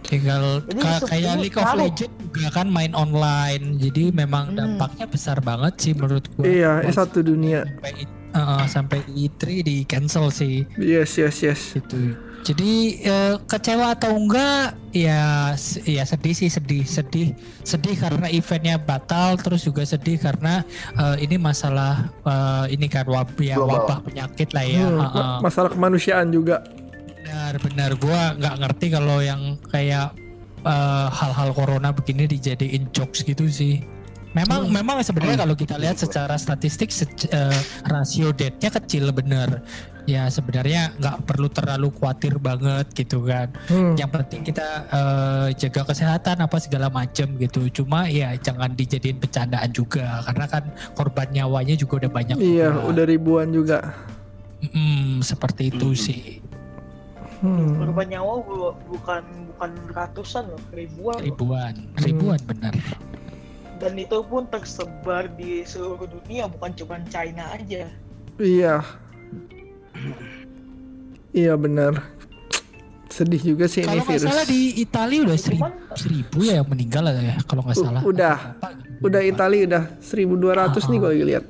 tinggal 0.02 0.42
kayak 1.02 1.34
League 1.40 1.56
of. 1.56 1.72
Legends 1.72 2.12
juga 2.20 2.48
kan 2.52 2.66
main 2.68 2.92
online 2.92 3.78
jadi 3.78 4.12
memang 4.12 4.44
Hmm. 4.50 4.58
dampaknya 4.58 5.06
besar 5.06 5.38
banget 5.40 5.72
sih 5.78 5.92
menurut 5.94 6.26
gua 6.32 6.44
Iya, 6.44 6.72
ini 6.82 6.92
satu 6.92 7.22
dunia. 7.22 7.64
sampai 7.64 7.92
i- 7.96 8.10
uh, 8.32 8.64
sampai 8.66 8.98
E3 9.08 9.40
di 9.62 9.76
cancel 9.84 10.28
sih 10.28 10.66
Yes, 10.74 11.16
yes, 11.16 11.38
yes. 11.40 11.60
gitu 11.72 12.12
jadi 12.42 12.72
eh, 13.06 13.34
kecewa 13.46 13.94
atau 13.94 14.18
enggak 14.18 14.74
ya 14.90 15.54
ya 15.86 16.02
sedih 16.02 16.34
sih 16.34 16.50
sedih 16.50 16.82
sedih 16.82 17.38
sedih 17.62 17.94
karena 17.94 18.26
eventnya 18.28 18.76
batal 18.76 19.38
terus 19.38 19.62
juga 19.62 19.86
sedih 19.86 20.18
karena 20.18 20.66
eh, 20.98 21.22
ini 21.22 21.38
masalah 21.38 22.10
eh, 22.26 22.74
ini 22.74 22.90
kan 22.90 23.06
wabah 23.06 23.38
ya 23.40 23.56
wabah 23.62 24.02
penyakit 24.02 24.50
lah 24.50 24.66
ya 24.66 24.82
Hmm, 24.82 24.98
uh-uh. 24.98 25.38
Masalah 25.40 25.70
kemanusiaan 25.70 26.34
juga. 26.34 26.66
Benar, 27.22 27.54
benar. 27.62 27.90
Gua 27.96 28.34
nggak 28.34 28.54
ngerti 28.58 28.86
kalau 28.90 29.22
yang 29.22 29.56
kayak 29.70 30.10
eh, 30.66 31.08
hal-hal 31.08 31.54
corona 31.54 31.94
begini 31.94 32.26
dijadiin 32.26 32.90
jokes 32.90 33.22
gitu 33.22 33.46
sih. 33.46 33.86
Memang 34.32 34.72
memang 34.72 34.96
sebenarnya 35.04 35.44
kalau 35.44 35.52
kita 35.52 35.76
lihat 35.76 36.00
secara 36.00 36.40
statistik 36.40 36.88
sec- 36.88 37.28
eh, 37.30 37.60
rasio 37.86 38.32
death-nya 38.34 38.72
kecil 38.72 39.12
bener. 39.12 39.60
Ya 40.02 40.26
sebenarnya 40.26 40.90
nggak 40.98 41.30
perlu 41.30 41.46
terlalu 41.46 41.94
khawatir 41.94 42.34
banget 42.36 42.90
gitu 42.90 43.22
kan. 43.22 43.54
Hmm. 43.70 43.94
Yang 43.94 44.10
penting 44.12 44.40
kita 44.42 44.68
eh, 44.84 45.48
jaga 45.54 45.86
kesehatan 45.86 46.42
apa 46.42 46.58
segala 46.58 46.90
macem 46.90 47.38
gitu. 47.38 47.70
Cuma 47.70 48.10
ya 48.10 48.34
jangan 48.34 48.74
dijadiin 48.74 49.16
bercandaan 49.16 49.70
juga 49.70 50.26
karena 50.26 50.46
kan 50.46 50.64
korban 50.92 51.30
nyawanya 51.30 51.78
juga 51.78 52.02
udah 52.02 52.10
banyak. 52.10 52.36
Iya, 52.36 52.74
juga. 52.74 52.82
udah 52.90 53.04
ribuan 53.06 53.48
juga. 53.50 53.78
Mm, 54.62 55.22
seperti 55.22 55.70
itu 55.70 55.88
Mm. 55.88 55.98
sih. 55.98 56.22
Hmm. 57.42 57.74
Korban 57.76 58.06
nyawa 58.08 58.34
bu- 58.38 58.78
bukan 58.88 59.22
bukan 59.52 59.70
ratusan 59.90 60.46
loh, 60.46 60.62
ribuan. 60.70 61.18
loh. 61.18 61.24
Ribuan, 61.24 61.74
ribuan 61.98 62.38
benar. 62.42 62.74
Dan 63.78 63.98
itu 63.98 64.22
pun 64.22 64.46
tersebar 64.46 65.26
di 65.34 65.62
seluruh 65.62 66.06
dunia, 66.06 66.46
bukan 66.46 66.70
cuma 66.72 67.02
China 67.06 67.50
aja. 67.50 67.90
Iya. 68.38 68.82
Iya 71.32 71.54
benar. 71.54 71.92
Sedih 73.08 73.42
juga 73.46 73.64
sih 73.66 73.80
ini 73.80 73.88
Kalau 73.90 74.02
nggak 74.02 74.12
virus. 74.16 74.24
salah 74.26 74.44
di 74.44 74.60
Italia 74.78 75.20
udah 75.22 75.36
seribu, 75.36 75.64
seribu 75.94 76.38
ya 76.42 76.54
yang 76.58 76.68
meninggal 76.68 77.04
ya 77.10 77.36
kalau 77.44 77.60
nggak 77.62 77.76
U- 77.76 77.84
salah. 77.84 78.00
udah. 78.02 78.38
Apa. 78.56 78.68
Udah 79.00 79.20
Italia 79.20 79.60
udah 79.66 79.82
1200 79.98 80.32
nih 80.86 80.96
Ah. 80.96 81.00
gue 81.00 81.10
lagi 81.10 81.24
lihat. 81.26 81.44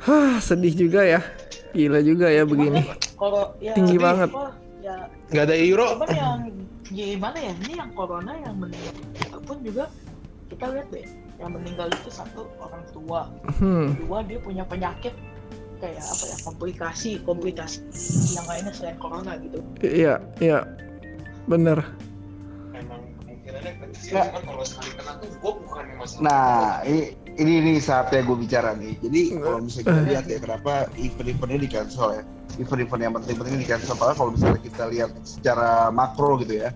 Hah, 0.00 0.36
sedih 0.38 0.74
juga 0.76 1.00
ya. 1.02 1.20
Gila 1.72 2.00
juga 2.00 2.26
ya 2.28 2.44
begini. 2.44 2.82
kalau 3.14 3.56
ya 3.58 3.72
Tinggi 3.72 3.96
banget. 3.96 4.30
Ya, 4.78 5.08
Nggak 5.28 5.44
ada 5.44 5.56
euro. 5.56 5.86
cuman 5.96 6.08
yang 6.10 6.38
gimana 6.86 7.38
ya? 7.40 7.52
Ini 7.58 7.72
yang 7.74 7.90
corona 7.92 8.32
yang 8.36 8.54
meninggal 8.54 8.94
pun 9.40 9.58
juga 9.60 9.88
kita 10.46 10.64
lihat 10.70 10.86
deh, 10.88 11.06
yang 11.34 11.50
meninggal 11.50 11.88
itu 11.90 12.10
satu 12.10 12.44
orang 12.58 12.84
tua, 12.90 13.20
Hmm. 13.56 13.96
dua 13.98 14.20
dia 14.22 14.38
punya 14.38 14.62
penyakit 14.62 15.16
kayak 15.80 16.04
apa 16.04 16.24
ya 16.30 16.36
komplikasi 16.46 17.10
komplikasi 17.22 17.80
yang 18.34 18.46
lainnya 18.46 18.72
selain 18.74 18.98
corona 18.98 19.38
gitu. 19.40 19.58
Iya, 19.82 20.22
iya. 20.38 20.64
Bener. 21.44 21.78
Memang 22.72 23.00
kemungkinannya 23.20 23.72
kecil 23.90 24.12
Nggak. 24.16 24.28
kalau 24.42 24.64
sekali 24.64 24.90
kena 24.96 25.12
tuh 25.20 25.30
gue 25.30 25.52
bukan 25.66 25.84
masalah. 26.00 26.22
Nah, 26.24 26.80
ini 26.88 27.14
ini, 27.34 27.52
ini 27.60 27.72
saatnya 27.82 28.22
gue 28.22 28.36
bicara 28.38 28.72
nih. 28.78 28.94
Jadi 29.02 29.20
kalau 29.42 29.58
misalnya 29.60 29.84
kita 29.84 30.02
lihat 30.06 30.24
ya 30.30 30.38
kenapa 30.38 30.72
event-eventnya 30.96 31.58
di 31.58 31.68
cancel 31.70 32.08
ya. 32.14 32.22
Event-event 32.56 33.02
yang 33.02 33.14
penting-penting 33.18 33.56
di 33.58 33.66
cancel. 33.66 33.94
Padahal 33.98 34.16
kalau 34.16 34.30
misalnya 34.32 34.60
kita 34.62 34.84
lihat 34.88 35.10
secara 35.26 35.90
makro 35.90 36.38
gitu 36.40 36.62
ya, 36.62 36.70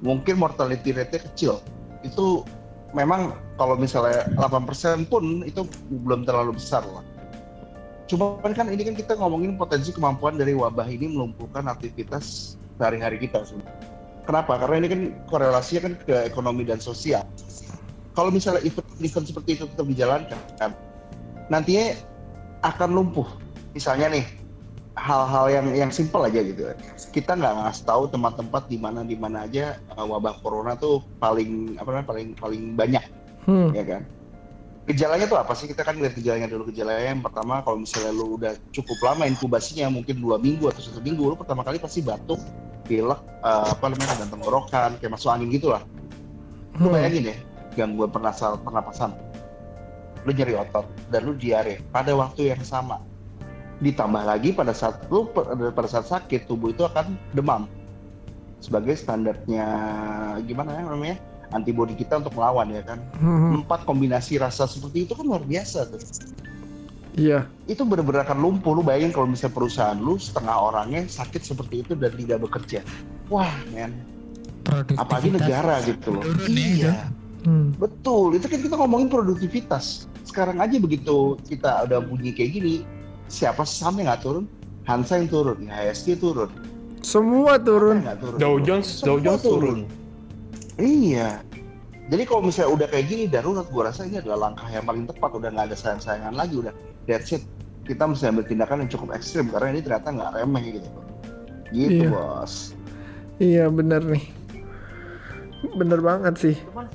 mungkin 0.00 0.38
mortality 0.38 0.94
rate-nya 0.94 1.20
kecil. 1.32 1.54
Itu 2.06 2.46
memang 2.94 3.34
kalau 3.58 3.74
misalnya 3.74 4.30
8% 4.38 5.10
pun 5.10 5.42
itu 5.44 5.66
belum 5.90 6.22
terlalu 6.24 6.56
besar 6.56 6.86
lah. 6.86 7.04
Cuma 8.08 8.40
kan 8.40 8.66
ini 8.72 8.82
kan 8.88 8.96
kita 8.96 9.12
ngomongin 9.20 9.60
potensi 9.60 9.92
kemampuan 9.92 10.40
dari 10.40 10.56
wabah 10.56 10.88
ini 10.88 11.12
melumpuhkan 11.12 11.68
aktivitas 11.68 12.56
sehari-hari 12.80 13.20
kita 13.20 13.44
sebenarnya. 13.44 13.76
Kenapa? 14.24 14.52
Karena 14.60 14.76
ini 14.80 14.88
kan 14.88 15.00
korelasinya 15.28 15.80
kan 15.88 15.92
ke 16.04 16.14
ekonomi 16.24 16.64
dan 16.64 16.80
sosial 16.80 17.24
kalau 18.18 18.34
misalnya 18.34 18.66
event-event 18.66 19.30
seperti 19.30 19.50
itu 19.54 19.64
tetap 19.70 19.86
dijalankan, 19.86 20.38
kan, 20.58 20.74
nantinya 21.46 21.94
akan 22.66 22.90
lumpuh. 22.90 23.30
Misalnya 23.78 24.10
nih, 24.10 24.26
hal-hal 24.98 25.46
yang 25.54 25.66
yang 25.86 25.90
simpel 25.94 26.26
aja 26.26 26.42
gitu. 26.42 26.66
Kita 27.14 27.38
nggak 27.38 27.54
ngasih 27.62 27.86
tahu 27.86 28.10
tempat-tempat 28.10 28.66
di 28.66 28.74
mana 28.74 29.06
di 29.06 29.14
mana 29.14 29.46
aja 29.46 29.78
uh, 29.94 30.02
wabah 30.02 30.34
corona 30.42 30.74
tuh 30.74 30.98
paling 31.22 31.78
apa 31.78 31.86
namanya 31.94 32.08
paling 32.10 32.28
paling 32.34 32.62
banyak, 32.74 33.04
Hmm. 33.46 33.70
ya 33.70 33.86
kan? 33.86 34.02
Gejalanya 34.88 35.28
tuh 35.28 35.36
apa 35.36 35.52
sih? 35.52 35.68
Kita 35.68 35.84
kan 35.84 36.00
lihat 36.00 36.16
gejalanya 36.16 36.48
dulu. 36.48 36.72
Gejalanya 36.72 37.12
yang 37.12 37.20
pertama 37.20 37.60
kalau 37.60 37.76
misalnya 37.76 38.08
lu 38.08 38.40
udah 38.40 38.56
cukup 38.72 38.96
lama 39.04 39.28
inkubasinya 39.28 39.92
mungkin 39.92 40.16
dua 40.16 40.40
minggu 40.40 40.64
atau 40.72 40.80
satu 40.80 41.04
minggu, 41.04 41.20
lu 41.28 41.36
pertama 41.36 41.60
kali 41.60 41.76
pasti 41.76 42.00
batuk, 42.00 42.40
pilek, 42.88 43.20
uh, 43.44 43.68
apa 43.68 43.84
namanya 43.92 44.24
dan 44.24 44.28
tenggorokan, 44.32 44.96
kayak 44.96 45.12
masuk 45.12 45.28
angin 45.28 45.52
gitu 45.52 45.76
lah. 45.76 45.84
Lu 46.80 46.88
Hmm. 46.88 46.96
bayangin 46.96 47.24
ya, 47.28 47.36
gangguan 47.76 48.08
pernafasan, 48.08 48.64
pernapasan. 48.64 49.10
Lu 50.24 50.32
nyeri 50.32 50.56
otot 50.56 50.88
dan 51.12 51.20
lu 51.20 51.36
diare 51.36 51.84
pada 51.92 52.16
waktu 52.16 52.56
yang 52.56 52.62
sama. 52.64 53.04
Ditambah 53.84 54.24
lagi 54.24 54.56
pada 54.56 54.72
saat 54.72 55.04
lu 55.12 55.28
pada 55.36 55.86
saat 55.86 56.08
sakit 56.08 56.48
tubuh 56.48 56.72
itu 56.72 56.88
akan 56.88 57.12
demam. 57.36 57.68
Sebagai 58.58 58.96
standarnya 58.96 59.68
gimana 60.48 60.80
ya 60.80 60.82
namanya? 60.88 61.16
Antibodi 61.48 61.96
kita 61.96 62.20
untuk 62.20 62.36
melawan 62.36 62.68
ya 62.68 62.82
kan. 62.84 62.98
Hmm. 63.16 63.64
Empat 63.64 63.88
kombinasi 63.88 64.36
rasa 64.36 64.68
seperti 64.68 65.08
itu 65.08 65.12
kan 65.16 65.24
luar 65.24 65.42
biasa 65.44 65.88
tuh. 65.88 66.02
Iya. 67.18 67.50
Itu 67.66 67.82
bener-bener 67.82 68.22
akan 68.22 68.38
lumpuh. 68.38 68.78
Lu 68.78 68.86
bayangin 68.86 69.10
kalau 69.10 69.26
misalnya 69.26 69.56
perusahaan 69.58 69.98
lu 69.98 70.20
setengah 70.20 70.54
orangnya 70.54 71.02
sakit 71.08 71.42
seperti 71.42 71.82
itu 71.82 71.92
dan 71.98 72.14
tidak 72.14 72.38
bekerja. 72.46 72.80
Wah, 73.26 73.50
men. 73.74 73.96
Produktivitas. 74.62 75.02
Apalagi 75.02 75.28
negara 75.34 75.74
gitu 75.82 76.08
loh. 76.14 76.22
ya, 76.22 76.46
Iya. 76.46 76.94
Hmm. 77.46 77.72
Betul, 77.78 78.36
itu 78.36 78.46
kan 78.50 78.58
kita 78.60 78.74
ngomongin 78.76 79.08
produktivitas. 79.08 80.10
Sekarang 80.26 80.58
aja 80.60 80.76
begitu 80.76 81.38
kita 81.46 81.86
udah 81.88 82.02
bunyi 82.02 82.34
kayak 82.34 82.60
gini, 82.60 82.74
siapa 83.30 83.62
sahamnya 83.62 84.12
nggak 84.12 84.22
turun? 84.26 84.44
Hansa 84.84 85.20
yang 85.20 85.28
turun, 85.28 85.68
IHSG 85.68 86.18
turun. 86.18 86.50
Semua 87.00 87.56
turun. 87.60 88.02
yang 88.02 88.18
turun? 88.18 88.38
Dow 88.40 88.54
Jones, 88.60 89.00
Dow 89.00 89.16
Jones 89.22 89.44
turun. 89.44 89.78
Iya. 90.78 91.42
Jadi 92.08 92.22
kalau 92.24 92.40
misalnya 92.40 92.72
udah 92.72 92.86
kayak 92.88 93.06
gini 93.10 93.24
darurat, 93.28 93.68
gua 93.68 93.92
rasa 93.92 94.08
ini 94.08 94.16
adalah 94.22 94.48
langkah 94.48 94.64
yang 94.72 94.86
paling 94.88 95.04
tepat. 95.04 95.30
Udah 95.36 95.50
nggak 95.52 95.66
ada 95.74 95.76
sayang-sayangan 95.76 96.34
lagi, 96.38 96.54
udah 96.56 96.72
that's 97.04 97.34
it. 97.36 97.44
Kita 97.84 98.08
mesti 98.08 98.32
ambil 98.32 98.48
tindakan 98.48 98.84
yang 98.86 98.90
cukup 98.92 99.12
ekstrim 99.12 99.52
karena 99.52 99.76
ini 99.76 99.80
ternyata 99.84 100.08
nggak 100.08 100.30
remeh 100.40 100.64
gitu. 100.80 100.88
Gitu 101.68 102.04
Iya. 102.06 102.08
bos. 102.08 102.54
Iya 103.38 103.64
bener 103.68 104.00
nih. 104.08 104.24
Bener 105.76 106.00
banget 106.00 106.34
sih. 106.40 106.56
Cuman 106.72 106.88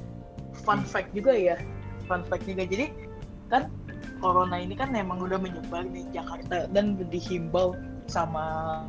fun 0.65 0.81
fact 0.81 1.13
juga 1.13 1.35
ya, 1.35 1.61
fun 2.09 2.25
fact 2.25 2.49
juga. 2.49 2.65
Jadi 2.65 2.89
kan 3.53 3.69
corona 4.17 4.57
ini 4.57 4.73
kan 4.73 4.89
memang 4.89 5.21
udah 5.21 5.37
menyebar 5.37 5.85
di 5.93 6.07
Jakarta 6.09 6.65
dan 6.71 6.97
dihimbau 7.11 7.77
sama 8.09 8.81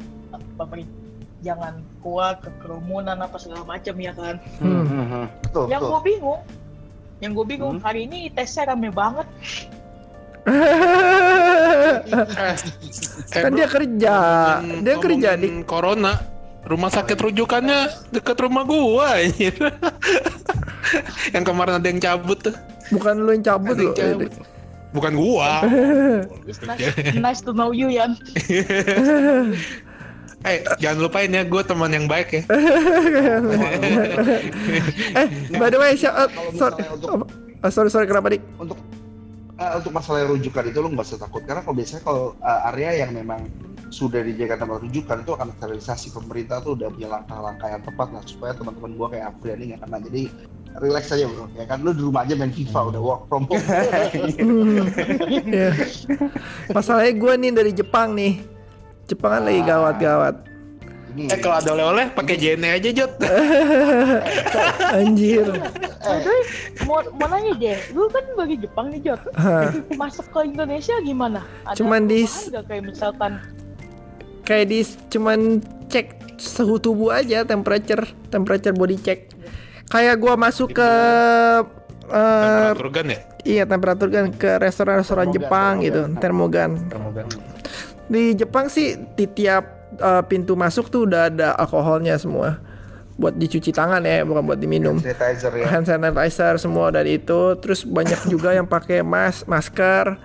pemerintah 0.56 1.03
jangan 1.44 1.74
keluar 2.00 2.40
ke 2.40 2.48
kerumunan 2.58 3.20
apa 3.20 3.36
segala 3.36 3.62
macam 3.62 3.94
ya 3.94 4.12
kan. 4.16 4.40
Hmm. 4.58 4.82
Hmm, 4.82 5.06
hmm. 5.06 5.24
Betul, 5.44 5.64
Yang 5.68 5.82
gue 5.84 6.00
bingung, 6.02 6.40
yang 7.20 7.32
gue 7.36 7.46
bingung 7.46 7.74
Hmm. 7.76 7.84
hari 7.84 8.08
ini 8.08 8.32
tesnya 8.32 8.72
rame 8.72 8.88
banget. 8.88 9.28
kan 13.32 13.50
dia 13.52 13.68
kerja. 13.68 14.16
Dia 14.80 14.94
kerja 14.98 15.30
di 15.36 15.48
corona. 15.64 16.20
Rumah 16.64 16.88
sakit 16.88 17.20
rujukannya 17.20 18.08
deket 18.08 18.40
rumah 18.40 18.64
gua 18.64 19.20
anjir. 19.20 19.52
yang 21.36 21.44
kemarin 21.44 21.76
ada 21.76 21.84
yang 21.84 22.00
cabut 22.00 22.40
tuh. 22.40 22.56
bukan 22.88 23.20
lu 23.20 23.36
yang 23.36 23.44
cabut 23.44 23.76
cabut. 23.92 24.32
Bukan 24.96 25.12
gua. 25.12 25.60
It's 26.48 26.64
nice, 26.68 26.88
nice 27.20 27.40
to 27.44 27.52
know 27.52 27.68
you 27.68 27.92
Yan. 27.92 28.16
Eh, 30.44 30.60
jangan 30.76 31.08
lupain 31.08 31.32
ya, 31.32 31.40
gue 31.40 31.62
teman 31.64 31.88
yang 31.88 32.04
baik 32.04 32.28
ya. 32.36 32.42
eh, 35.20 35.26
by 35.56 35.72
the 35.72 35.78
way, 35.80 35.96
siapa? 35.96 36.28
Kalau 36.28 36.52
sorry, 36.52 36.84
untuk 36.92 37.08
oh, 37.64 37.70
sorry, 37.72 37.88
sorry, 37.88 38.04
kenapa 38.04 38.28
dik? 38.28 38.44
untuk 38.60 38.76
eh, 39.56 39.72
untuk 39.80 39.92
masalah 39.94 40.28
rujukan 40.28 40.68
itu 40.68 40.78
lo 40.84 40.92
nggak 40.92 41.06
usah 41.06 41.20
takut 41.24 41.42
karena 41.48 41.64
kalau 41.64 41.76
biasanya 41.78 42.02
kalau 42.04 42.24
eh, 42.36 42.68
area 42.74 42.90
yang 43.06 43.16
memang 43.16 43.48
sudah 43.88 44.26
dijadikan 44.26 44.66
tempat 44.66 44.82
rujukan 44.82 45.22
itu 45.22 45.32
akan 45.38 45.48
sterilisasi 45.54 46.10
pemerintah 46.10 46.58
tuh 46.58 46.74
udah 46.74 46.90
punya 46.90 47.08
langkah-langkah 47.14 47.68
yang 47.70 47.82
tepat 47.86 48.08
lah 48.10 48.22
supaya 48.26 48.52
teman-teman 48.58 48.90
gua 48.98 49.06
kayak 49.06 49.30
Afriani 49.38 49.70
nggak 49.70 49.80
kena 49.86 49.98
jadi 50.02 50.22
relax 50.82 51.14
aja 51.14 51.30
bro 51.30 51.46
ya 51.54 51.64
kan 51.70 51.78
lu 51.86 51.94
di 51.94 52.02
rumah 52.02 52.26
aja 52.26 52.34
main 52.34 52.50
FIFA 52.50 52.80
udah 52.90 53.00
work 53.00 53.22
from 53.30 53.46
home 53.46 53.62
Iya. 55.54 55.70
Masalahnya 56.74 57.14
gue 57.14 57.32
nih 57.38 57.50
dari 57.54 57.70
Jepang 57.70 58.10
nih. 58.18 58.53
Jepang 59.06 59.30
kan 59.30 59.42
lagi 59.42 59.60
gawat-gawat. 59.60 60.34
ini 61.10 61.28
Eh, 61.28 61.38
kalau 61.38 61.56
ada 61.56 61.70
oleh-oleh 61.70 62.10
pakai 62.10 62.34
JNE 62.34 62.68
aja, 62.72 62.90
Jot. 62.90 63.12
Anjir. 64.92 65.46
Aduh, 66.00 66.42
mau, 66.84 67.00
mau 67.14 67.26
nanya 67.28 67.54
deh, 67.54 67.78
lu 67.90 68.08
kan 68.08 68.24
bagi 68.34 68.56
Jepang 68.58 68.90
nih 68.90 69.00
Jot. 69.04 69.20
Masuk 69.94 70.26
ke 70.28 70.40
Indonesia 70.44 70.94
gimana? 71.00 71.46
Ada 71.64 71.76
Cuman 71.76 72.04
di- 72.04 72.26
nggak 72.26 72.64
kayak 72.64 72.82
misalkan 72.84 73.32
Kayak 74.42 74.66
di 74.68 74.80
cuman 75.08 75.38
cek 75.86 76.06
suhu 76.36 76.76
tubuh 76.76 77.14
aja, 77.14 77.40
temperature, 77.42 78.02
temperature 78.28 78.74
body 78.74 78.98
check. 78.98 79.32
Kayak 79.86 80.18
gua 80.18 80.34
masuk 80.34 80.74
ke 80.74 80.90
eh 82.04 82.44
Temperatur 82.44 82.88
gun 82.90 83.08
ya? 83.08 83.18
iya 83.44 83.64
temperatur 83.64 84.08
kan 84.08 84.28
ke 84.30 84.50
restoran-restoran 84.58 85.28
Termogan, 85.28 85.40
Jepang 85.40 85.74
termogan. 86.18 86.70
gitu, 86.76 86.90
termogan. 86.90 87.26
Di 88.08 88.36
Jepang 88.36 88.68
sih 88.68 88.96
di 89.16 89.24
tiap 89.24 89.94
eh, 89.96 90.22
pintu 90.28 90.54
masuk 90.54 90.92
tuh 90.92 91.08
udah 91.08 91.32
ada 91.32 91.56
alkoholnya 91.56 92.18
semua. 92.20 92.60
Buat 93.14 93.38
dicuci 93.38 93.70
tangan 93.70 94.02
ya 94.02 94.26
bukan 94.26 94.42
buat 94.42 94.58
diminum. 94.58 94.98
Sanitizer 94.98 95.54
ya. 95.54 95.70
Hand 95.70 95.86
sanitizer 95.86 96.58
semua 96.58 96.90
dari 96.90 97.22
itu. 97.22 97.54
Terus 97.62 97.86
banyak 97.86 98.26
juga 98.26 98.50
yang 98.52 98.66
pakai 98.66 99.06
mas 99.06 99.46
masker 99.46 100.18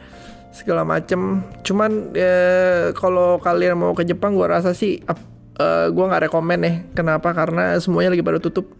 segala 0.49 0.81
macem. 0.81 1.45
Cuman 1.61 2.11
eh, 2.17 2.89
kalau 2.97 3.37
kalian 3.37 3.77
mau 3.77 3.93
ke 3.93 4.01
Jepang 4.03 4.33
gua 4.33 4.57
rasa 4.57 4.73
sih 4.73 5.05
eh, 5.05 5.85
gua 5.93 6.05
nggak 6.09 6.33
rekomen 6.33 6.59
ya 6.65 6.73
kenapa? 6.97 7.29
Karena 7.31 7.77
semuanya 7.77 8.17
lagi 8.17 8.25
pada 8.25 8.41
tutup. 8.41 8.73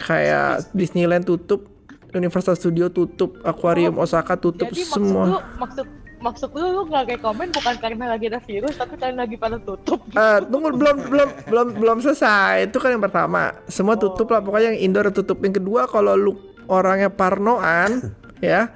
Kayak 0.00 0.64
Disneyland 0.72 1.28
tutup 1.28 1.68
Universal 2.16 2.56
Studio 2.56 2.88
tutup 2.88 3.36
Aquarium 3.44 4.00
Osaka 4.00 4.34
tutup 4.36 4.72
Jadi 4.72 4.82
maksud 4.82 4.96
semua. 4.96 5.24
lu, 5.28 5.38
maksud 5.60 5.86
maksud 6.20 6.52
lu 6.52 6.68
lu 6.76 6.82
nggak 6.86 7.16
rekomen 7.16 7.48
bukan 7.50 7.74
karena 7.80 8.04
lagi 8.12 8.28
ada 8.28 8.40
virus 8.44 8.76
tapi 8.76 8.94
karena 9.00 9.24
lagi 9.24 9.40
pada 9.40 9.56
tutup. 9.56 10.04
Eh, 10.12 10.38
tunggu 10.46 10.76
belum 10.76 10.96
belum 11.08 11.28
belum 11.48 11.66
belum 11.80 11.98
selesai. 12.04 12.68
Itu 12.68 12.78
kan 12.78 12.94
yang 12.94 13.04
pertama. 13.04 13.56
Semua 13.66 13.96
tutup 13.96 14.28
lah 14.28 14.44
pokoknya 14.44 14.76
yang 14.76 14.92
indoor 14.92 15.08
tutup. 15.10 15.40
Yang 15.40 15.64
kedua 15.64 15.88
kalau 15.88 16.14
lu 16.14 16.32
orangnya 16.68 17.08
parnoan 17.08 18.14
ya 18.44 18.70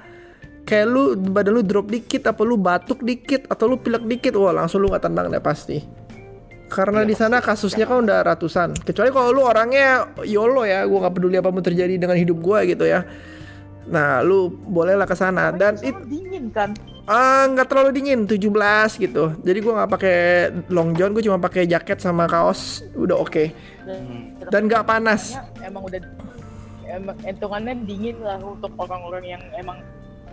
kayak 0.65 0.85
lu 0.89 1.13
badan 1.13 1.61
lu 1.61 1.61
drop 1.61 1.87
dikit 1.87 2.25
apa 2.25 2.41
lu 2.41 2.57
batuk 2.57 3.05
dikit 3.05 3.45
atau 3.47 3.69
lu 3.69 3.77
pilek 3.77 4.03
dikit 4.09 4.33
wah 4.33 4.51
langsung 4.51 4.81
lu 4.81 4.89
nggak 4.89 5.05
tenang 5.05 5.29
deh 5.29 5.41
pasti. 5.41 6.05
Karena 6.65 7.05
di 7.05 7.13
sana 7.13 7.45
kasusnya 7.45 7.85
kan 7.85 8.01
udah 8.01 8.25
ratusan. 8.25 8.73
Kecuali 8.81 9.13
kalau 9.13 9.29
lu 9.29 9.45
orangnya 9.45 10.09
YOLO 10.25 10.65
ya, 10.65 10.81
gua 10.89 11.05
nggak 11.05 11.13
peduli 11.13 11.37
apa 11.37 11.53
mau 11.53 11.61
terjadi 11.61 11.93
dengan 11.93 12.17
hidup 12.17 12.41
gua 12.41 12.65
gitu 12.65 12.89
ya. 12.89 13.05
Nah, 13.85 14.25
lu 14.25 14.49
bolehlah 14.49 15.05
ke 15.05 15.13
sana 15.13 15.53
dan 15.53 15.77
it, 15.85 15.93
Itu 15.93 16.01
dingin 16.09 16.49
kan. 16.49 16.73
Ah, 17.05 17.45
nggak 17.45 17.69
terlalu 17.69 17.89
dingin, 17.93 18.25
17 18.25 18.97
gitu. 18.97 19.37
Jadi 19.45 19.59
gua 19.61 19.73
nggak 19.81 19.91
pakai 19.93 20.17
long 20.73 20.89
john, 20.97 21.13
gue 21.13 21.21
cuma 21.21 21.37
pakai 21.37 21.69
jaket 21.69 22.01
sama 22.01 22.25
kaos, 22.25 22.81
udah 22.97 23.21
oke. 23.21 23.53
Dan, 23.85 24.33
Dan 24.49 24.61
nggak 24.65 24.83
panas. 24.89 25.37
Emang 25.61 25.85
udah 25.85 26.01
emang 26.89 27.17
entungannya 27.25 27.73
dingin 27.85 28.17
lah 28.21 28.41
untuk 28.41 28.73
orang-orang 28.77 29.37
yang 29.37 29.43
emang 29.57 29.81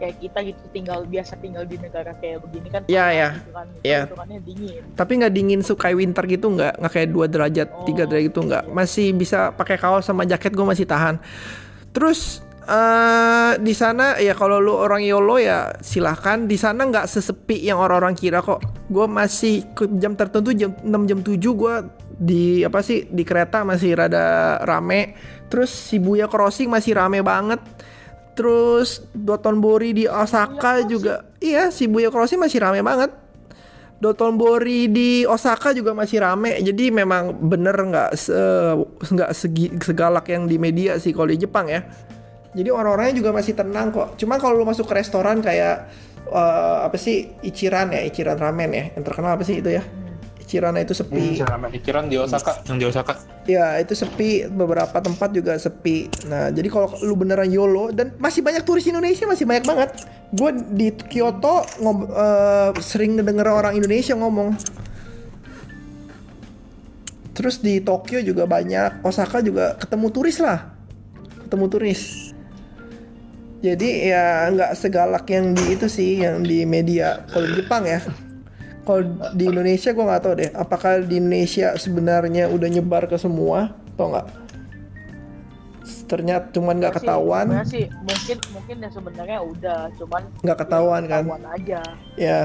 kayak 0.01 0.19
kita 0.19 0.39
gitu 0.43 0.63
tinggal 0.75 1.07
biasa 1.07 1.39
tinggal 1.39 1.63
di 1.63 1.77
negara 1.79 2.11
kayak 2.19 2.43
begini 2.49 2.69
kan. 2.73 2.83
Kan. 2.89 3.67
Iya. 3.85 4.01
Entungannya 4.09 4.41
dingin. 4.43 4.83
Tapi 4.97 5.13
nggak 5.21 5.33
dingin 5.33 5.61
suka 5.63 5.93
winter 5.93 6.25
gitu 6.27 6.47
nggak, 6.57 6.81
nggak 6.81 6.93
kayak 6.93 7.09
2 7.13 7.29
derajat, 7.31 7.69
3 7.87 8.05
derajat 8.09 8.27
gitu 8.33 8.41
nggak. 8.43 8.65
Masih 8.73 9.13
bisa 9.13 9.53
pakai 9.55 9.77
kaos 9.79 10.09
sama 10.09 10.25
jaket 10.25 10.57
gue 10.57 10.67
masih 10.67 10.87
tahan. 10.89 11.21
Terus 11.93 12.41
eh 12.69 13.53
di 13.59 13.75
sana 13.75 14.17
ya 14.17 14.33
kalau 14.33 14.63
lu 14.63 14.73
orang 14.73 15.03
YOLO 15.03 15.37
ya 15.37 15.75
silahkan 15.81 16.47
di 16.47 16.55
sana 16.55 16.87
nggak 16.87 17.07
sesepi 17.07 17.59
yang 17.59 17.83
orang-orang 17.83 18.15
kira 18.15 18.39
kok. 18.39 18.63
Gue 18.87 19.07
masih 19.07 19.67
ke 19.75 19.89
jam 19.99 20.15
tertentu 20.15 20.53
jam 20.53 20.73
6 20.79 21.09
jam 21.11 21.19
7 21.21 21.39
gue 21.39 21.75
di 22.17 22.45
apa 22.63 22.79
sih 22.81 23.09
di 23.09 23.23
kereta 23.23 23.67
masih 23.67 23.99
rada 23.99 24.59
rame. 24.63 25.19
Terus 25.51 25.69
Shibuya 25.91 26.31
Crossing 26.31 26.71
masih 26.71 26.97
rame 26.97 27.21
banget. 27.21 27.61
Terus 28.33 29.05
Dotonbori 29.13 29.93
di 29.93 30.05
Osaka 30.09 30.81
juga 30.87 31.29
iya 31.39 31.69
Shibuya 31.69 32.09
Crossing 32.09 32.41
masih 32.41 32.63
rame 32.63 32.81
banget. 32.81 33.13
Dotonbori 34.03 34.91
di 34.91 35.23
Osaka 35.23 35.71
juga 35.71 35.95
masih 35.95 36.19
rame. 36.19 36.59
Jadi 36.59 36.91
memang 36.91 37.39
bener 37.39 37.77
nggak 37.77 38.11
se- 38.19 38.35
nggak 39.15 39.31
segi- 39.31 39.75
segalak 39.79 40.27
yang 40.27 40.51
di 40.51 40.59
media 40.59 40.99
sih 40.99 41.15
kalau 41.15 41.31
di 41.31 41.39
Jepang 41.39 41.71
ya. 41.71 41.87
Jadi 42.53 42.69
orang-orangnya 42.69 43.17
juga 43.17 43.33
masih 43.33 43.57
tenang 43.57 43.89
kok. 43.89 44.21
Cuma 44.21 44.37
kalau 44.37 44.61
lu 44.61 44.69
masuk 44.69 44.85
ke 44.85 45.01
restoran 45.01 45.41
kayak 45.41 45.89
eh, 46.29 46.79
apa 46.85 46.97
sih 47.01 47.33
Ichiran 47.41 47.97
ya, 47.97 48.05
Ichiran 48.05 48.37
ramen 48.37 48.71
ya. 48.77 48.85
Yang 48.93 49.05
terkenal 49.09 49.41
apa 49.41 49.45
sih 49.45 49.65
itu 49.65 49.73
ya? 49.73 49.81
Ichiran 50.43 50.77
itu 50.77 50.93
sepi. 50.93 51.41
Pikiran 51.73 52.13
di 52.13 52.21
Osaka, 52.21 52.61
yang 52.69 52.77
di 52.77 52.85
Osaka. 52.85 53.17
Ya 53.49 53.81
itu 53.81 53.97
sepi, 53.97 54.45
beberapa 54.53 55.01
tempat 55.01 55.33
juga 55.33 55.57
sepi. 55.57 56.13
Nah 56.29 56.53
jadi 56.53 56.69
kalau 56.69 56.93
lu 57.01 57.17
beneran 57.17 57.49
YOLO 57.49 57.89
dan 57.89 58.13
masih 58.21 58.45
banyak 58.45 58.61
turis 58.69 58.85
Indonesia 58.85 59.25
masih 59.25 59.49
banyak 59.49 59.65
banget. 59.65 60.05
Gue 60.29 60.53
di 60.77 60.93
Kyoto 60.93 61.65
ngob- 61.81 62.05
eh, 62.13 62.71
sering 62.85 63.17
denger 63.17 63.49
orang 63.49 63.81
Indonesia 63.81 64.13
ngomong. 64.13 64.53
Terus 67.33 67.65
di 67.65 67.81
Tokyo 67.81 68.21
juga 68.21 68.45
banyak, 68.45 69.01
Osaka 69.09 69.41
juga 69.41 69.73
ketemu 69.81 70.13
turis 70.13 70.37
lah, 70.37 70.69
ketemu 71.49 71.65
turis. 71.73 72.32
Jadi 73.63 74.11
ya 74.11 74.51
nggak 74.51 74.75
segalak 74.75 75.25
yang 75.31 75.55
di 75.55 75.79
itu 75.79 75.87
sih, 75.87 76.19
yang 76.19 76.43
di 76.43 76.67
media. 76.67 77.23
Kalau 77.31 77.47
di 77.47 77.55
Jepang 77.63 77.87
ya, 77.87 78.03
kalau 78.83 79.07
di 79.39 79.45
Indonesia 79.47 79.95
gue 79.95 80.03
nggak 80.03 80.23
tahu 80.27 80.35
deh, 80.43 80.51
apakah 80.51 80.99
di 81.07 81.23
Indonesia 81.23 81.79
sebenarnya 81.79 82.51
udah 82.51 82.69
nyebar 82.69 83.07
ke 83.07 83.15
semua 83.15 83.71
atau 83.95 84.11
nggak? 84.11 84.27
Ternyata 86.11 86.51
cuman 86.53 86.75
nggak 86.83 87.01
ketahuan, 87.01 87.47
sih 87.65 87.87
mungkin 87.89 88.37
mungkin 88.53 88.77
ya 88.85 88.91
sebenarnya 88.93 89.39
udah 89.41 89.79
cuman 89.97 90.23
nggak 90.43 90.59
ketahuan 90.59 91.03
kan? 91.07 91.23
ketahuan 91.25 91.47
aja. 91.55 91.81
Ya 92.19 92.39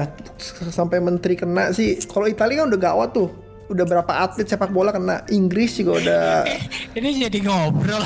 sampai 0.70 1.02
menteri 1.02 1.34
kena 1.34 1.74
sih. 1.74 1.98
Kalau 2.06 2.30
Italia 2.30 2.62
kan 2.64 2.70
udah 2.70 2.80
gawat 2.80 3.10
tuh, 3.12 3.28
udah 3.68 3.84
berapa 3.84 4.12
atlet 4.12 4.48
sepak 4.48 4.72
bola 4.72 4.90
kena. 4.90 5.22
Inggris 5.28 5.76
juga 5.76 6.00
udah. 6.00 6.24
Ini 6.96 7.28
jadi 7.28 7.38
ngobrol. 7.44 8.00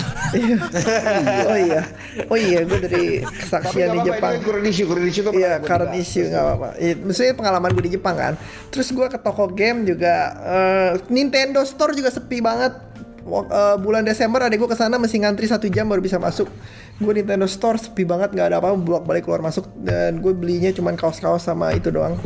oh 1.48 1.58
iya, 1.58 1.82
oh 2.26 2.38
iya, 2.38 2.60
gue 2.66 2.78
dari 2.82 3.04
kesaksian 3.22 3.94
di 3.94 4.00
Jepang. 4.10 4.42
current 4.42 4.66
issue 4.66 4.86
current 4.90 5.06
issue 5.06 5.22
Iya, 5.30 5.62
current 5.62 5.94
issue 5.94 6.26
nggak 6.26 6.42
apa-apa. 6.42 6.68
Iya, 6.82 6.94
maksudnya 6.98 7.34
pengalaman 7.38 7.70
gue 7.78 7.84
di 7.86 7.92
Jepang 7.94 8.16
kan. 8.18 8.34
Terus 8.74 8.90
gue 8.90 9.06
ke 9.06 9.18
toko 9.22 9.46
game 9.54 9.86
juga 9.86 10.34
eh, 10.42 10.90
Nintendo 11.08 11.62
Store 11.62 11.94
juga 11.94 12.10
sepi 12.10 12.42
banget. 12.42 12.74
Eh, 13.22 13.76
bulan 13.78 14.02
Desember 14.02 14.42
ada 14.42 14.50
gue 14.50 14.66
ke 14.66 14.74
sana 14.74 14.98
masih 14.98 15.22
ngantri 15.22 15.46
satu 15.46 15.70
jam 15.70 15.86
baru 15.86 16.02
bisa 16.02 16.18
masuk. 16.18 16.50
Gue 16.98 17.12
Nintendo 17.14 17.46
Store 17.46 17.78
sepi 17.78 18.02
banget 18.02 18.34
nggak 18.34 18.50
ada 18.50 18.56
apa-apa 18.58 18.76
bolak 18.82 19.04
balik 19.06 19.22
keluar 19.30 19.38
masuk 19.46 19.70
dan 19.78 20.18
gue 20.18 20.34
belinya 20.34 20.74
cuman 20.74 20.98
kaos-kaos 20.98 21.46
sama 21.46 21.70
itu 21.70 21.94
doang. 21.94 22.18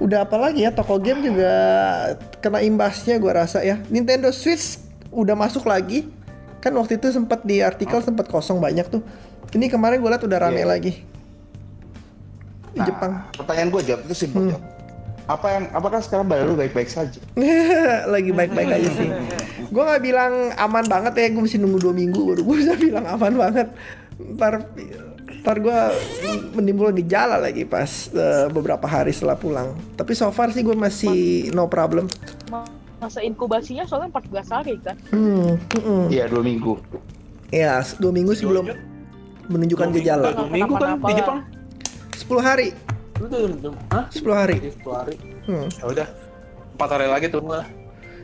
Udah 0.00 0.24
apa 0.24 0.34
lagi 0.34 0.64
ya 0.64 0.72
toko 0.72 0.96
game 0.96 1.20
juga 1.22 1.52
kena 2.40 2.60
imbasnya 2.60 3.16
gue 3.16 3.28
rasa 3.28 3.60
ya. 3.60 3.76
Nintendo 3.86 4.28
Switch 4.30 4.80
udah 5.10 5.34
masuk 5.34 5.64
lagi. 5.64 6.08
Kan 6.58 6.72
waktu 6.74 6.96
itu 6.96 7.08
sempat 7.08 7.40
di 7.42 7.60
artikel 7.60 8.00
sempat 8.00 8.24
kosong 8.24 8.58
banyak 8.58 8.84
tuh. 8.86 9.04
Ini 9.50 9.68
kemarin 9.68 9.98
gue 9.98 10.08
liat 10.08 10.20
udah 10.20 10.38
rame 10.40 10.58
Iya. 10.58 10.68
lagi 10.68 10.92
di 12.70 12.78
Nah, 12.78 12.86
Jepang. 12.86 13.12
pertanyaan 13.34 13.68
gue 13.68 13.82
jawab 13.82 14.00
itu 14.04 14.14
simpel 14.16 14.40
Hmm. 14.40 14.50
Jawab. 14.52 14.64
apa 15.26 15.46
yang 15.48 15.64
apakah 15.70 16.00
sekarang 16.00 16.26
badan 16.26 16.42
lu 16.44 16.56
baik-baik 16.56 16.86
saja 16.86 17.22
lagi 18.14 18.30
baik-baik 18.30 18.66
aja 18.68 18.90
sih. 18.92 19.08
Gue 19.64 19.78
nggak 19.80 20.02
bilang 20.02 20.32
aman 20.52 20.82
banget 20.84 21.14
ya, 21.14 21.26
gue 21.28 21.38
mesti 21.40 21.54
nunggu 21.56 21.78
dua 21.80 21.90
minggu 21.92 22.18
baru 22.24 22.42
gue 22.42 22.56
bisa 22.56 22.74
bilang 22.74 23.06
aman 23.06 23.34
banget. 23.36 23.68
Ntar 24.18 24.66
ntar 25.40 25.56
gue 25.56 25.78
menimbul 26.52 26.92
gejala 26.92 27.40
lagi 27.40 27.64
pas 27.64 27.88
eh, 28.12 28.46
beberapa 28.48 28.84
hari 28.84 29.10
setelah 29.10 29.36
pulang. 29.36 29.72
Tapi 29.96 30.12
so 30.12 30.28
far 30.30 30.52
sih 30.52 30.60
gue 30.60 30.76
masih 30.76 31.48
no 31.56 31.66
problem. 31.66 32.06
Ma- 32.52 32.68
Masa 33.00 33.24
inkubasinya 33.24 33.88
soalnya 33.88 34.12
14 34.12 34.44
hari 34.52 34.76
kan. 34.84 34.92
Hmm, 35.08 35.56
hmm. 35.72 36.12
iya 36.12 36.28
dua 36.28 36.44
minggu 36.44 36.76
Ya, 37.48 37.80
dua 37.96 38.12
minggu 38.12 38.36
sebelum 38.36 38.68
menunjukkan 39.48 39.88
gejala. 39.96 40.36
Dua 40.36 40.52
minggu 40.52 40.74
kan 40.76 41.00
di 41.00 41.12
Jepang. 41.16 41.40
10 42.30 42.38
hari, 42.44 42.68
Lu 43.18 43.26
tuh, 43.26 43.74
hah? 43.90 44.04
10 44.12 44.22
hari. 44.30 44.56
Di 44.62 44.70
10 44.70 44.86
hari. 44.94 45.14
Hmm. 45.50 45.66
Ya 45.66 45.84
udah. 45.90 46.08
Empat 46.78 46.88
hari 46.94 47.06
lagi 47.10 47.26
tuh 47.26 47.42
lah. 47.42 47.66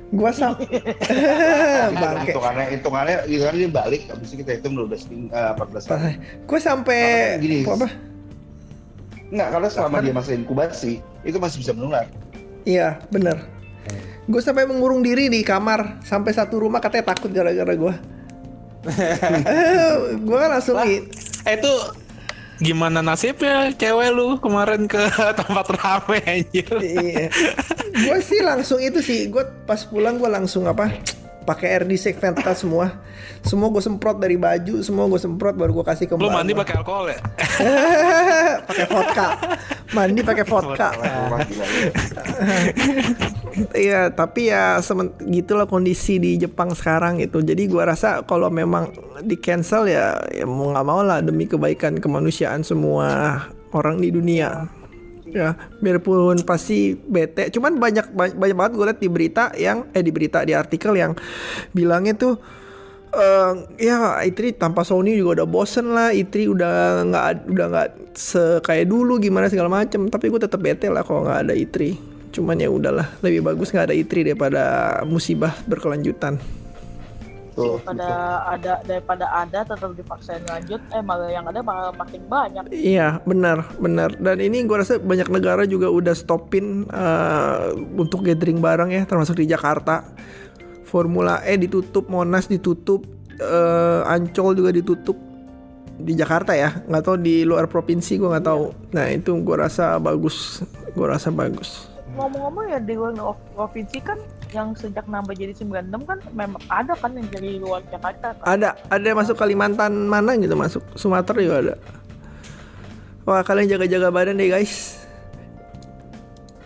Gua 0.07 0.31
sam 0.31 0.55
bangke. 2.01 2.31
hitungannya 2.31 2.65
hitungannya 2.73 3.17
hitungannya 3.27 3.69
balik 3.69 4.03
habis 4.07 4.31
itu 4.31 4.43
kita 4.43 4.55
hitung 4.55 4.79
12 4.79 5.11
minggu 5.11 5.29
eh, 5.31 5.53
14 5.53 5.91
hari 5.91 6.15
Gue 6.47 6.59
sampai 6.63 7.01
Makanya 7.03 7.43
gini. 7.43 7.59
apa? 7.65 7.89
enggak 9.27 9.49
karena 9.51 9.69
selama 9.69 9.97
dia 9.99 10.15
masa 10.15 10.31
inkubasi 10.33 10.93
itu 11.23 11.37
masih 11.37 11.59
bisa 11.59 11.75
menular 11.75 12.07
Iya, 12.63 12.99
bener. 13.09 13.43
Gue 14.27 14.43
sampai 14.43 14.67
mengurung 14.67 14.99
diri 14.99 15.27
di 15.27 15.43
kamar 15.43 16.03
sampai 16.03 16.31
satu 16.31 16.59
rumah 16.59 16.79
katanya 16.79 17.11
takut 17.11 17.31
gara-gara 17.31 17.71
gue. 17.71 17.95
gue 20.27 20.37
kan 20.37 20.51
langsung 20.51 20.79
Eh 20.83 21.03
itu 21.49 21.73
gimana 22.61 23.05
nasibnya 23.05 23.73
cewek 23.75 24.11
lu 24.17 24.41
kemarin 24.41 24.89
ke 24.89 25.01
tempat 25.41 25.67
rame 25.77 26.19
anjir. 26.25 26.69
iya. 26.81 27.29
Gue 27.93 28.19
sih 28.25 28.41
langsung 28.41 28.81
itu 28.81 29.01
sih. 29.05 29.29
Gue 29.29 29.45
pas 29.69 29.81
pulang 29.85 30.17
gue 30.17 30.29
langsung 30.29 30.65
apa? 30.65 30.89
Pakai 31.47 31.79
air 31.79 31.85
disinfektan 31.87 32.59
semua. 32.59 32.99
Semua 33.47 33.71
gue 33.71 33.79
semprot 33.79 34.19
dari 34.19 34.35
baju, 34.35 34.83
semua 34.83 35.07
gue 35.07 35.21
semprot 35.23 35.55
baru 35.55 35.71
gue 35.79 35.87
kasih 35.87 36.11
ke 36.11 36.19
Lu 36.19 36.27
mandi 36.29 36.53
pakai 36.53 36.75
alkohol 36.83 37.15
ya? 37.15 37.19
pakai 38.69 38.87
vodka. 38.91 39.27
Mandi 39.95 40.21
pakai 40.27 40.45
vodka. 40.45 40.89
Iya, 43.73 44.13
tapi 44.13 44.53
ya 44.53 44.85
semen, 44.85 45.17
gitulah 45.33 45.65
kondisi 45.65 46.21
di 46.21 46.37
Jepang 46.37 46.77
sekarang 46.77 47.25
gitu. 47.25 47.41
Jadi 47.41 47.65
gua 47.73 47.89
rasa 47.89 48.21
kalau 48.29 48.53
memang 48.53 48.93
di 49.25 49.41
cancel 49.41 49.89
ya, 49.89 50.21
ya 50.29 50.45
mau 50.45 50.77
nggak 50.77 50.87
mau 50.87 51.01
lah 51.01 51.25
demi 51.25 51.49
kebaikan 51.49 51.97
kemanusiaan 51.97 52.61
semua 52.61 53.41
orang 53.73 53.97
di 54.05 54.13
dunia. 54.13 54.69
Ya, 55.27 55.59
biarpun 55.83 56.47
pasti 56.47 56.95
bete. 56.95 57.51
Cuman 57.51 57.83
banyak 57.83 58.15
banyak, 58.15 58.37
banyak 58.39 58.57
banget 58.57 58.73
gue 58.79 58.87
liat 58.87 59.01
di 59.03 59.09
berita 59.11 59.45
yang 59.59 59.91
eh 59.91 60.03
di 60.03 60.15
berita 60.15 60.47
di 60.47 60.55
artikel 60.55 60.95
yang 60.95 61.19
bilangnya 61.75 62.15
tuh 62.15 62.35
eh 63.11 63.53
ya 63.81 64.23
Itri 64.23 64.55
tanpa 64.55 64.87
Sony 64.87 65.19
juga 65.19 65.43
udah 65.43 65.49
bosen 65.51 65.91
lah. 65.91 66.15
Itri 66.15 66.47
udah 66.47 67.03
nggak 67.11 67.25
udah 67.51 67.67
nggak 67.75 67.89
se 68.15 68.63
kayak 68.63 68.87
dulu 68.87 69.19
gimana 69.19 69.51
segala 69.51 69.83
macem. 69.83 70.07
Tapi 70.07 70.31
gue 70.31 70.41
tetap 70.43 70.63
bete 70.63 70.87
lah 70.87 71.03
kalau 71.03 71.27
nggak 71.27 71.51
ada 71.51 71.55
Itri. 71.59 71.99
Cuman 72.31 72.61
ya 72.63 72.71
udahlah 72.71 73.19
lebih 73.25 73.43
bagus 73.43 73.75
nggak 73.75 73.91
ada 73.91 73.97
Itri 73.97 74.23
daripada 74.23 74.63
musibah 75.09 75.57
berkelanjutan 75.67 76.39
Tuh, 77.57 77.81
daripada 77.81 78.45
ada 78.53 78.73
daripada 78.85 79.25
ada 79.33 79.65
tetap 79.65 79.97
dipaksain 79.97 80.45
lanjut 80.45 80.77
eh 80.93 81.01
malah 81.01 81.33
yang 81.33 81.49
ada 81.49 81.65
malah 81.65 81.89
makin 81.97 82.21
banyak. 82.29 82.69
Iya 82.69 83.25
benar 83.25 83.73
benar. 83.81 84.13
Dan 84.21 84.45
ini 84.45 84.61
gue 84.69 84.77
rasa 84.77 85.01
banyak 85.01 85.33
negara 85.33 85.65
juga 85.65 85.89
udah 85.89 86.13
stopin 86.13 86.85
eh, 86.85 87.73
untuk 87.97 88.29
gathering 88.29 88.61
bareng 88.61 88.93
ya 88.93 89.09
termasuk 89.09 89.41
di 89.41 89.49
Jakarta. 89.49 90.05
Formula 90.85 91.41
E 91.49 91.57
ditutup 91.57 92.13
Monas 92.13 92.45
ditutup 92.45 93.09
eh, 93.41 94.01
Ancol 94.05 94.53
juga 94.53 94.69
ditutup. 94.77 95.17
Di 95.97 96.13
Jakarta 96.13 96.53
ya 96.53 96.85
nggak 96.85 97.03
tahu 97.09 97.17
di 97.17 97.41
luar 97.49 97.73
provinsi 97.73 98.21
gue 98.21 98.37
nggak 98.37 98.47
tahu. 98.53 98.69
Nah 98.93 99.09
itu 99.09 99.33
gue 99.33 99.57
rasa 99.57 99.97
bagus 99.97 100.61
gue 100.93 101.07
rasa 101.09 101.33
bagus. 101.33 101.89
Ngomong-ngomong 102.21 102.69
ya 102.69 102.81
di 102.85 102.93
luar 103.01 103.33
provinsi 103.57 104.05
kan 104.05 104.21
yang 104.49 104.73
sejak 104.73 105.05
nambah 105.05 105.33
jadi 105.33 105.51
96 105.53 105.91
kan 106.03 106.19
memang 106.31 106.63
ada 106.67 106.95
kan 106.95 107.11
yang 107.11 107.27
dari 107.27 107.57
luar 107.57 107.83
Jakarta 107.87 108.31
kan 108.33 108.47
ada 108.47 108.79
ada 108.87 109.05
yang 109.05 109.17
masuk 109.17 109.35
Kalimantan 109.35 110.07
mana 110.07 110.35
gitu 110.35 110.55
masuk 110.55 110.83
Sumatera 110.93 111.37
juga 111.37 111.57
ada. 111.61 111.75
Wah 113.23 113.43
kalian 113.43 113.67
jaga-jaga 113.69 114.07
badan 114.09 114.37
deh 114.37 114.47
guys. 114.49 115.03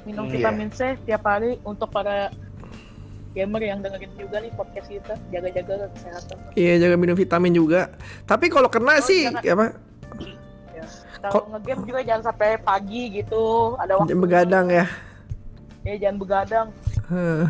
Minum 0.03 0.27
Iya. 0.27 0.33
vitamin 0.37 0.69
C 0.69 0.97
tiap 1.03 1.25
hari 1.25 1.57
untuk 1.63 1.89
para 1.89 2.29
gamer 3.31 3.63
yang 3.63 3.81
dengerin 3.81 4.13
juga 4.15 4.37
nih 4.39 4.53
podcast 4.53 4.89
kita. 4.89 5.15
Jaga-jaga 5.31 5.89
kesehatan. 5.91 6.37
Iya 6.53 6.75
jaga 6.79 6.97
minum 6.97 7.15
vitamin 7.15 7.55
juga. 7.55 7.89
Tapi 8.25 8.49
kalau 8.49 8.69
kena 8.69 8.97
Oh, 8.97 9.01
sih 9.01 9.25
jangan. 9.25 9.41
apa? 9.55 9.67
Ya. 10.71 10.85
kalau 11.23 11.47
ngegame 11.51 11.83
juga 11.85 12.01
jangan 12.03 12.23
sampai 12.27 12.57
pagi 12.59 13.03
gitu 13.15 13.77
ada 13.77 13.97
waktu. 13.97 14.13
Begadang 14.15 14.67
ya. 14.69 14.85
Ya 15.81 15.95
jangan 15.97 16.17
begadang. 16.19 16.67
Heh. 17.09 17.45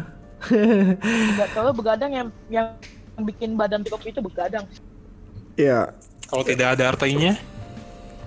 Kalau 1.57 1.73
begadang 1.77 2.13
yang 2.13 2.29
yang 2.49 2.67
bikin 3.21 3.53
badan 3.55 3.85
drop 3.85 4.01
itu 4.09 4.25
begadang 4.25 4.65
ya 5.61 5.93
Kalau 6.25 6.41
tidak 6.47 6.79
ada 6.79 6.95
artinya, 6.95 7.37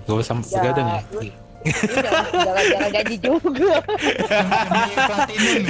gak 0.06 0.16
usah 0.22 0.38
Ya, 0.38 0.44
begadang 0.54 0.86
ya. 0.86 1.00
jangan 2.44 2.64
jangan 2.68 2.90
gaji 3.00 3.16
juga 3.16 3.80
Demi 4.60 4.94
platinum 4.94 5.64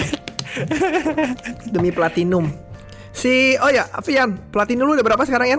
demi 1.71 1.91
platinum. 1.91 2.45
Si 3.15 3.55
oh 3.63 3.71
ya, 3.71 3.87
Avian, 3.95 4.35
platinum 4.51 4.91
lu 4.91 4.99
udah 4.99 5.07
berapa 5.07 5.23
sekarang 5.27 5.49
ya? 5.55 5.59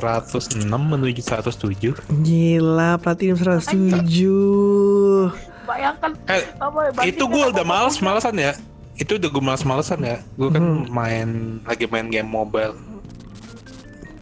106 0.00 0.64
menuju 0.64 1.20
107. 1.20 1.92
Gila, 2.24 2.96
platinum 2.96 3.36
107. 3.36 5.28
Bayangkan 5.62 6.10
Eh, 6.26 6.42
apa 6.54 6.78
ya, 6.96 7.02
itu 7.06 7.22
gue 7.22 7.44
udah 7.48 7.64
males 7.64 7.96
malesan 7.98 8.34
ya. 8.34 8.52
Itu 8.94 9.16
udah 9.16 9.28
gue 9.28 9.42
males 9.42 9.62
malesan 9.62 10.00
ya. 10.00 10.18
Gue 10.34 10.48
kan 10.48 10.60
Hmm. 10.60 10.84
main 10.86 11.28
lagi 11.62 11.84
main 11.86 12.06
game 12.06 12.26
mobile. 12.26 12.76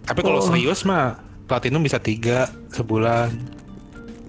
Tapi 0.03 0.20
kalau 0.20 0.39
Oh. 0.39 0.47
serius 0.47 0.82
mah 0.82 1.16
platinum 1.45 1.80
bisa 1.80 1.97
tiga 1.97 2.47
sebulan. 2.70 3.28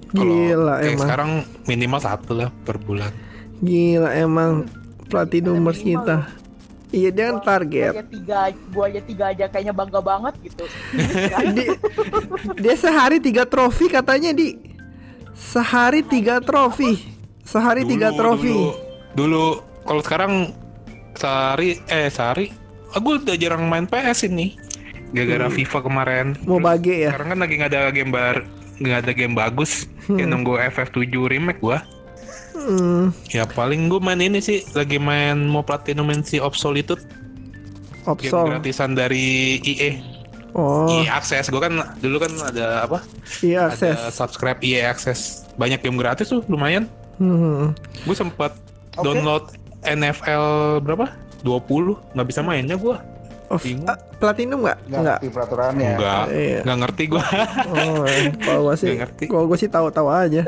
Kalau 0.10 0.26
Gila 0.26 0.74
kayak 0.76 0.89
emang. 0.89 0.99
sekarang 0.99 1.32
minimal 1.66 1.99
satu 1.99 2.32
lah 2.36 2.49
per 2.64 2.76
bulan. 2.78 3.14
Gila 3.60 4.10
emang 4.12 4.66
platinumers 5.05 5.78
Minimal 5.78 6.01
kita. 6.01 6.18
Iya, 6.89 7.10
dia 7.12 7.26
kan 7.28 7.36
Gua 7.36 7.45
target. 7.47 7.91
aja 7.91 8.01
tiga 8.03 8.39
gua 8.68 8.84
aja 8.84 9.01
tiga 9.03 9.24
aja 9.28 9.45
kayaknya 9.45 9.70
bangga 9.72 10.01
banget 10.01 10.34
gitu 10.41 10.66
Di, 11.53 11.66
dia 12.57 12.74
sehari 12.74 13.22
tiga 13.22 13.45
trofi 13.45 13.86
katanya 13.86 14.34
di 14.34 14.57
sehari 15.39 16.03
tiga 16.03 16.37
trofi 16.39 16.99
sehari 17.41 17.81
tiga 17.83 18.11
Dulu- 18.11 18.19
trofi 18.19 18.51
Dulu, 18.51 18.69
dulu 19.15 19.45
kalau 19.81 20.01
sekarang 20.03 20.33
sehari 21.15 21.79
eh 21.87 22.07
sehari 22.07 22.51
aku 22.89 23.17
udah 23.17 23.35
jarang 23.35 23.65
main 23.65 23.85
PS 23.85 24.25
ini. 24.25 24.53
Gara-gara 25.09 25.45
Hmm. 25.45 25.55
FIFA 25.55 25.79
kemarin. 25.81 26.27
mau 26.43 26.57
bage 26.57 27.01
ya 27.01 27.09
Sekarang 27.09 27.33
kan 27.33 27.39
lagi 27.39 27.53
nggak 27.55 27.71
ada 27.71 27.89
game 27.89 28.09
bar, 28.09 28.45
nggak 28.77 28.97
ada 28.99 29.11
game 29.11 29.33
bagus. 29.33 29.89
Ya 30.07 30.25
nunggu 30.25 30.57
FF7 30.59 31.01
remake 31.25 31.57
gua. 31.59 31.81
hmm, 32.53 33.09
Ya 33.29 33.45
paling 33.45 33.87
gue 33.87 33.97
main 33.97 34.17
ini 34.19 34.37
sih 34.37 34.61
lagi 34.71 34.97
main 34.97 35.37
mau 35.43 35.61
platinumin 35.61 36.21
si 36.21 36.37
Obsolitude 36.37 37.01
game 37.01 38.05
Opsol 38.05 38.45
gratisan 38.51 38.93
dari 38.93 39.57
EA. 39.59 39.97
Oh 40.51 40.89
EA 40.95 41.13
Access 41.13 41.47
gue 41.47 41.57
kan 41.57 41.71
dulu 41.97 42.17
kan 42.17 42.31
ada 42.43 42.83
apa? 42.83 42.99
iya 43.39 43.67
Ada 43.67 43.73
akses 43.95 43.97
subscribe 44.11 44.59
EA 44.59 44.87
Access. 44.87 45.19
Banyak 45.55 45.79
game 45.79 45.95
gratis 45.95 46.27
tuh 46.27 46.41
lumayan. 46.45 46.87
Hmm. 47.17 47.75
Gue 48.01 48.13
sempat 48.13 48.55
Oke. 48.95 49.03
download 49.03 49.51
NFL 49.81 50.45
berapa? 50.79 51.11
20 51.41 51.95
nggak 52.13 52.27
bisa 52.27 52.39
mainnya 52.39 52.75
gue. 52.75 52.97
Oh, 53.49 53.57
Bingung. 53.57 53.89
ah, 53.89 53.97
platinum 54.21 54.61
nggak? 54.61 54.77
nggak 54.85 54.99
Nggak. 55.01 55.17
ngerti 55.17 55.27
peraturannya. 55.33 55.91
Nggak 55.97 56.23
Iya. 56.29 56.59
nggak 56.61 56.77
ngerti 56.79 57.03
gue. 57.07 57.23
Oh, 57.65 58.03
kalau 58.45 58.61
gua 58.61 58.75
sih, 58.77 58.93
ngerti. 58.93 59.23
kalau 59.25 59.45
gua 59.49 59.57
sih 59.57 59.65
tahu-tahu 59.67 60.05
aja. 60.07 60.41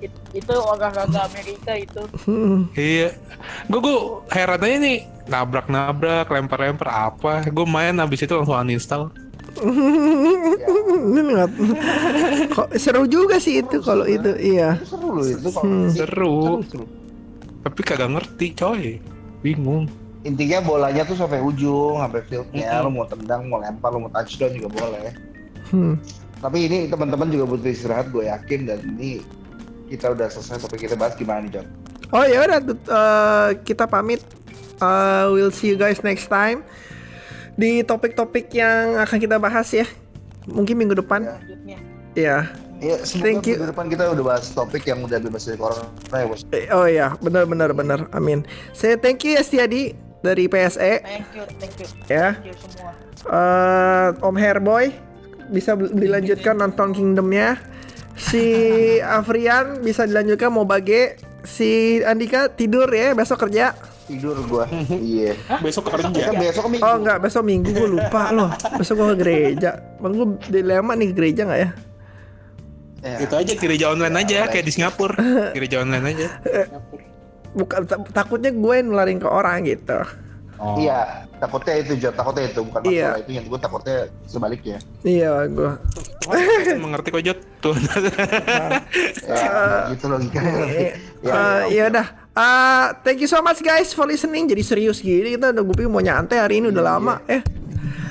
itu 0.00 0.16
itu 0.32 0.52
olahraga 0.54 1.04
Amerika 1.22 1.76
itu 1.76 2.00
Hmm. 2.24 2.72
iya. 2.72 3.12
Gue 3.68 3.80
gue 3.80 3.96
heran 4.30 4.58
aja 4.58 4.76
nih 4.80 4.98
nabrak-nabrak, 5.28 6.24
lempar-lempar 6.26 6.88
apa. 6.88 7.44
Gue 7.46 7.64
main 7.64 7.92
habis 7.94 8.20
itu 8.20 8.32
langsung 8.32 8.56
uninstall. 8.56 9.12
Ini 9.58 11.20
nggak- 11.24 11.54
Kok 12.50 12.68
seru 12.76 13.04
juga 13.04 13.36
sih 13.36 13.60
itu 13.60 13.80
kalau 13.80 14.04
itu, 14.04 14.32
iya. 14.38 14.78
Seru 14.82 15.14
loh 15.14 15.24
itu 15.24 15.48
kalau 15.50 15.66
Hmm. 15.66 15.90
Seru. 15.90 16.38
seru. 16.64 16.84
Tapi 17.62 17.80
kagak 17.82 18.10
ngerti 18.10 18.46
coy. 18.54 18.82
Bingung. 19.40 19.86
Intinya 20.22 20.58
bolanya 20.60 21.02
tuh 21.02 21.14
sampai 21.14 21.38
ujung, 21.38 21.98
sampai 21.98 22.20
fieldnya, 22.26 22.82
lo 22.82 22.90
mau 22.90 23.06
tendang, 23.06 23.46
mau 23.46 23.58
lempar, 23.58 23.94
lo 23.94 24.02
mau 24.02 24.10
touchdown 24.10 24.52
juga 24.52 24.68
boleh. 24.74 25.14
Hmm. 25.70 25.94
Tapi 26.38 26.58
ini 26.66 26.78
teman-teman 26.86 27.30
juga 27.30 27.44
butuh 27.46 27.70
istirahat, 27.70 28.10
gue 28.10 28.26
yakin 28.26 28.66
dan 28.66 28.78
ini 28.94 29.22
kita 29.86 30.12
udah 30.12 30.26
selesai 30.28 30.60
topik 30.60 30.84
kita 30.84 30.94
bahas 30.94 31.14
gimana 31.14 31.42
nih 31.42 31.50
John? 31.54 31.66
Oh 32.10 32.24
ya 32.24 32.44
udah, 32.44 32.58
eh, 32.66 33.48
kita 33.62 33.86
pamit. 33.86 34.20
Eh, 34.78 35.24
we'll 35.28 35.50
see 35.50 35.68
you 35.68 35.76
guys 35.76 35.98
next 36.00 36.26
time 36.26 36.62
di 37.58 37.82
topik-topik 37.82 38.54
yang 38.54 38.96
akan 38.96 39.18
kita 39.18 39.36
bahas 39.36 39.66
ya. 39.68 39.84
Mungkin 40.46 40.78
minggu 40.78 40.94
depan. 40.96 41.26
selanjutnya 41.26 41.78
Iya. 42.14 42.38
Ya, 42.78 42.94
semoga 43.02 43.26
Thank 43.26 43.42
you. 43.44 43.54
minggu 43.58 43.70
depan 43.74 43.86
kita 43.90 44.02
udah 44.08 44.24
bahas 44.24 44.46
topik 44.48 44.86
yang 44.86 45.02
udah 45.02 45.18
bebas 45.18 45.42
dari 45.42 45.58
corona 45.58 45.90
ya 46.08 46.24
bos. 46.24 46.46
Eh, 46.48 46.70
Oh 46.70 46.86
ya, 46.86 47.18
benar 47.18 47.42
benar 47.44 47.74
benar. 47.74 48.06
Amin. 48.10 48.46
Saya 48.70 48.94
thank 48.94 49.26
you 49.26 49.34
ya 49.34 49.42
Setiadi 49.42 49.92
dari 50.18 50.46
PSE 50.46 51.02
thank 51.02 51.26
you 51.30 51.44
thank 51.58 51.74
you 51.76 51.86
ya. 52.06 52.38
thank 52.38 52.46
you 52.46 52.54
semua 52.54 52.94
Eh, 53.28 54.08
Om 54.22 54.36
Hairboy 54.38 54.94
bisa 55.50 55.74
dilanjutkan 55.74 56.54
nonton 56.54 56.94
Kingdomnya. 56.94 57.58
Si 58.14 58.46
Afrian 59.18 59.82
bisa 59.82 60.06
dilanjutkan 60.06 60.54
mau 60.54 60.62
bage. 60.62 61.18
Si 61.42 61.98
Andika 62.02 62.46
tidur 62.48 62.86
ya 62.86 63.10
besok 63.10 63.42
kerja. 63.42 63.74
Tidur 64.08 64.36
gua. 64.48 64.64
iya. 65.04 65.36
Besok 65.60 65.84
Kan 65.86 66.08
kerja. 66.08 66.32
besok 66.32 66.62
kan 66.64 66.70
minggu. 66.70 66.82
Oh 66.82 66.94
enggak 66.96 67.18
besok 67.20 67.42
minggu 67.44 67.68
gue 67.70 67.88
lupa 67.90 68.32
loh. 68.32 68.48
Besok 68.74 68.94
gue 68.96 69.08
ke 69.12 69.16
gereja. 69.20 69.70
Bang 70.00 70.16
gue 70.16 70.26
dilema 70.48 70.96
nih 70.96 71.12
ke 71.12 71.14
gereja 71.14 71.42
nggak 71.44 71.60
ya? 71.60 71.70
Ya. 72.98 73.16
Itu 73.20 73.34
aja 73.36 73.52
gereja 73.54 73.84
online 73.88 74.16
aja 74.18 74.48
kayak 74.48 74.64
di 74.64 74.72
Singapura. 74.72 75.14
Gereja 75.56 75.78
online 75.78 76.06
aja. 76.08 76.26
Bukan 77.52 77.80
ta- 77.84 78.08
takutnya 78.12 78.50
gue 78.50 78.76
nularin 78.80 79.16
ke 79.16 79.28
orang 79.28 79.62
gitu. 79.62 80.02
Oh. 80.58 80.74
Iya, 80.74 81.22
takutnya 81.38 81.78
itu 81.78 81.94
John, 81.94 82.10
takutnya 82.12 82.50
itu 82.50 82.66
bukan 82.66 82.82
Iya. 82.82 83.14
masalah 83.14 83.20
itu 83.22 83.30
yang 83.30 83.46
gue 83.46 83.60
takutnya 83.62 83.96
sebaliknya. 84.26 84.78
Iya 85.06 85.30
gue. 85.46 85.70
Mengerti 86.76 87.08
kok 87.08 87.22
Jot. 87.22 87.38
Tuhan. 87.58 87.82
Ya, 89.22 89.90
gitu 89.90 90.04
logikanya. 90.08 90.52
Eh, 90.66 90.92
ya 91.70 91.82
udah. 91.86 92.06
Eh, 92.38 92.86
thank 93.02 93.18
you 93.18 93.26
so 93.26 93.42
much 93.42 93.58
guys 93.58 93.90
for 93.90 94.06
listening. 94.06 94.46
Jadi 94.46 94.62
serius 94.62 95.02
gini 95.02 95.34
kita 95.34 95.50
udah 95.50 95.62
gue 95.64 95.90
mau 95.90 95.98
nyantai 95.98 96.38
hari 96.38 96.62
ini 96.62 96.70
udah 96.70 96.84
lama. 96.86 97.18
Eh, 97.26 97.42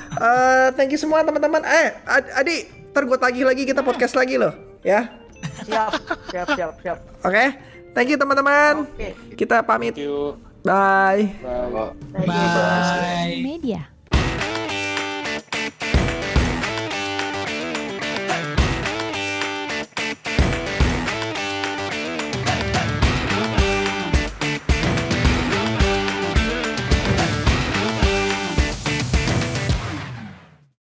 Eh, 0.08 0.68
thank 0.74 0.90
you 0.90 0.98
semua 0.98 1.22
teman-teman. 1.22 1.62
Eh, 1.62 1.94
Ad- 2.02 2.32
Adi, 2.34 2.56
ntar 2.90 3.06
gue 3.06 3.14
tagih 3.14 3.44
lagi 3.46 3.62
kita 3.62 3.80
podcast 3.80 4.18
lagi 4.18 4.34
loh, 4.34 4.50
ya. 4.82 5.06
siap 5.62 5.94
siap 6.26 6.48
siap 6.58 6.72
siap 6.82 6.98
Oke, 7.22 7.44
thank 7.94 8.10
you 8.10 8.18
teman-teman. 8.18 8.82
oke 8.82 9.08
Kita 9.38 9.62
pamit. 9.62 9.94
Thank 9.94 10.10
you. 10.10 10.34
Bye. 10.66 11.30
Thank 12.10 12.26
you 12.26 12.26
Bye. 12.26 13.38
Media. 13.38 13.97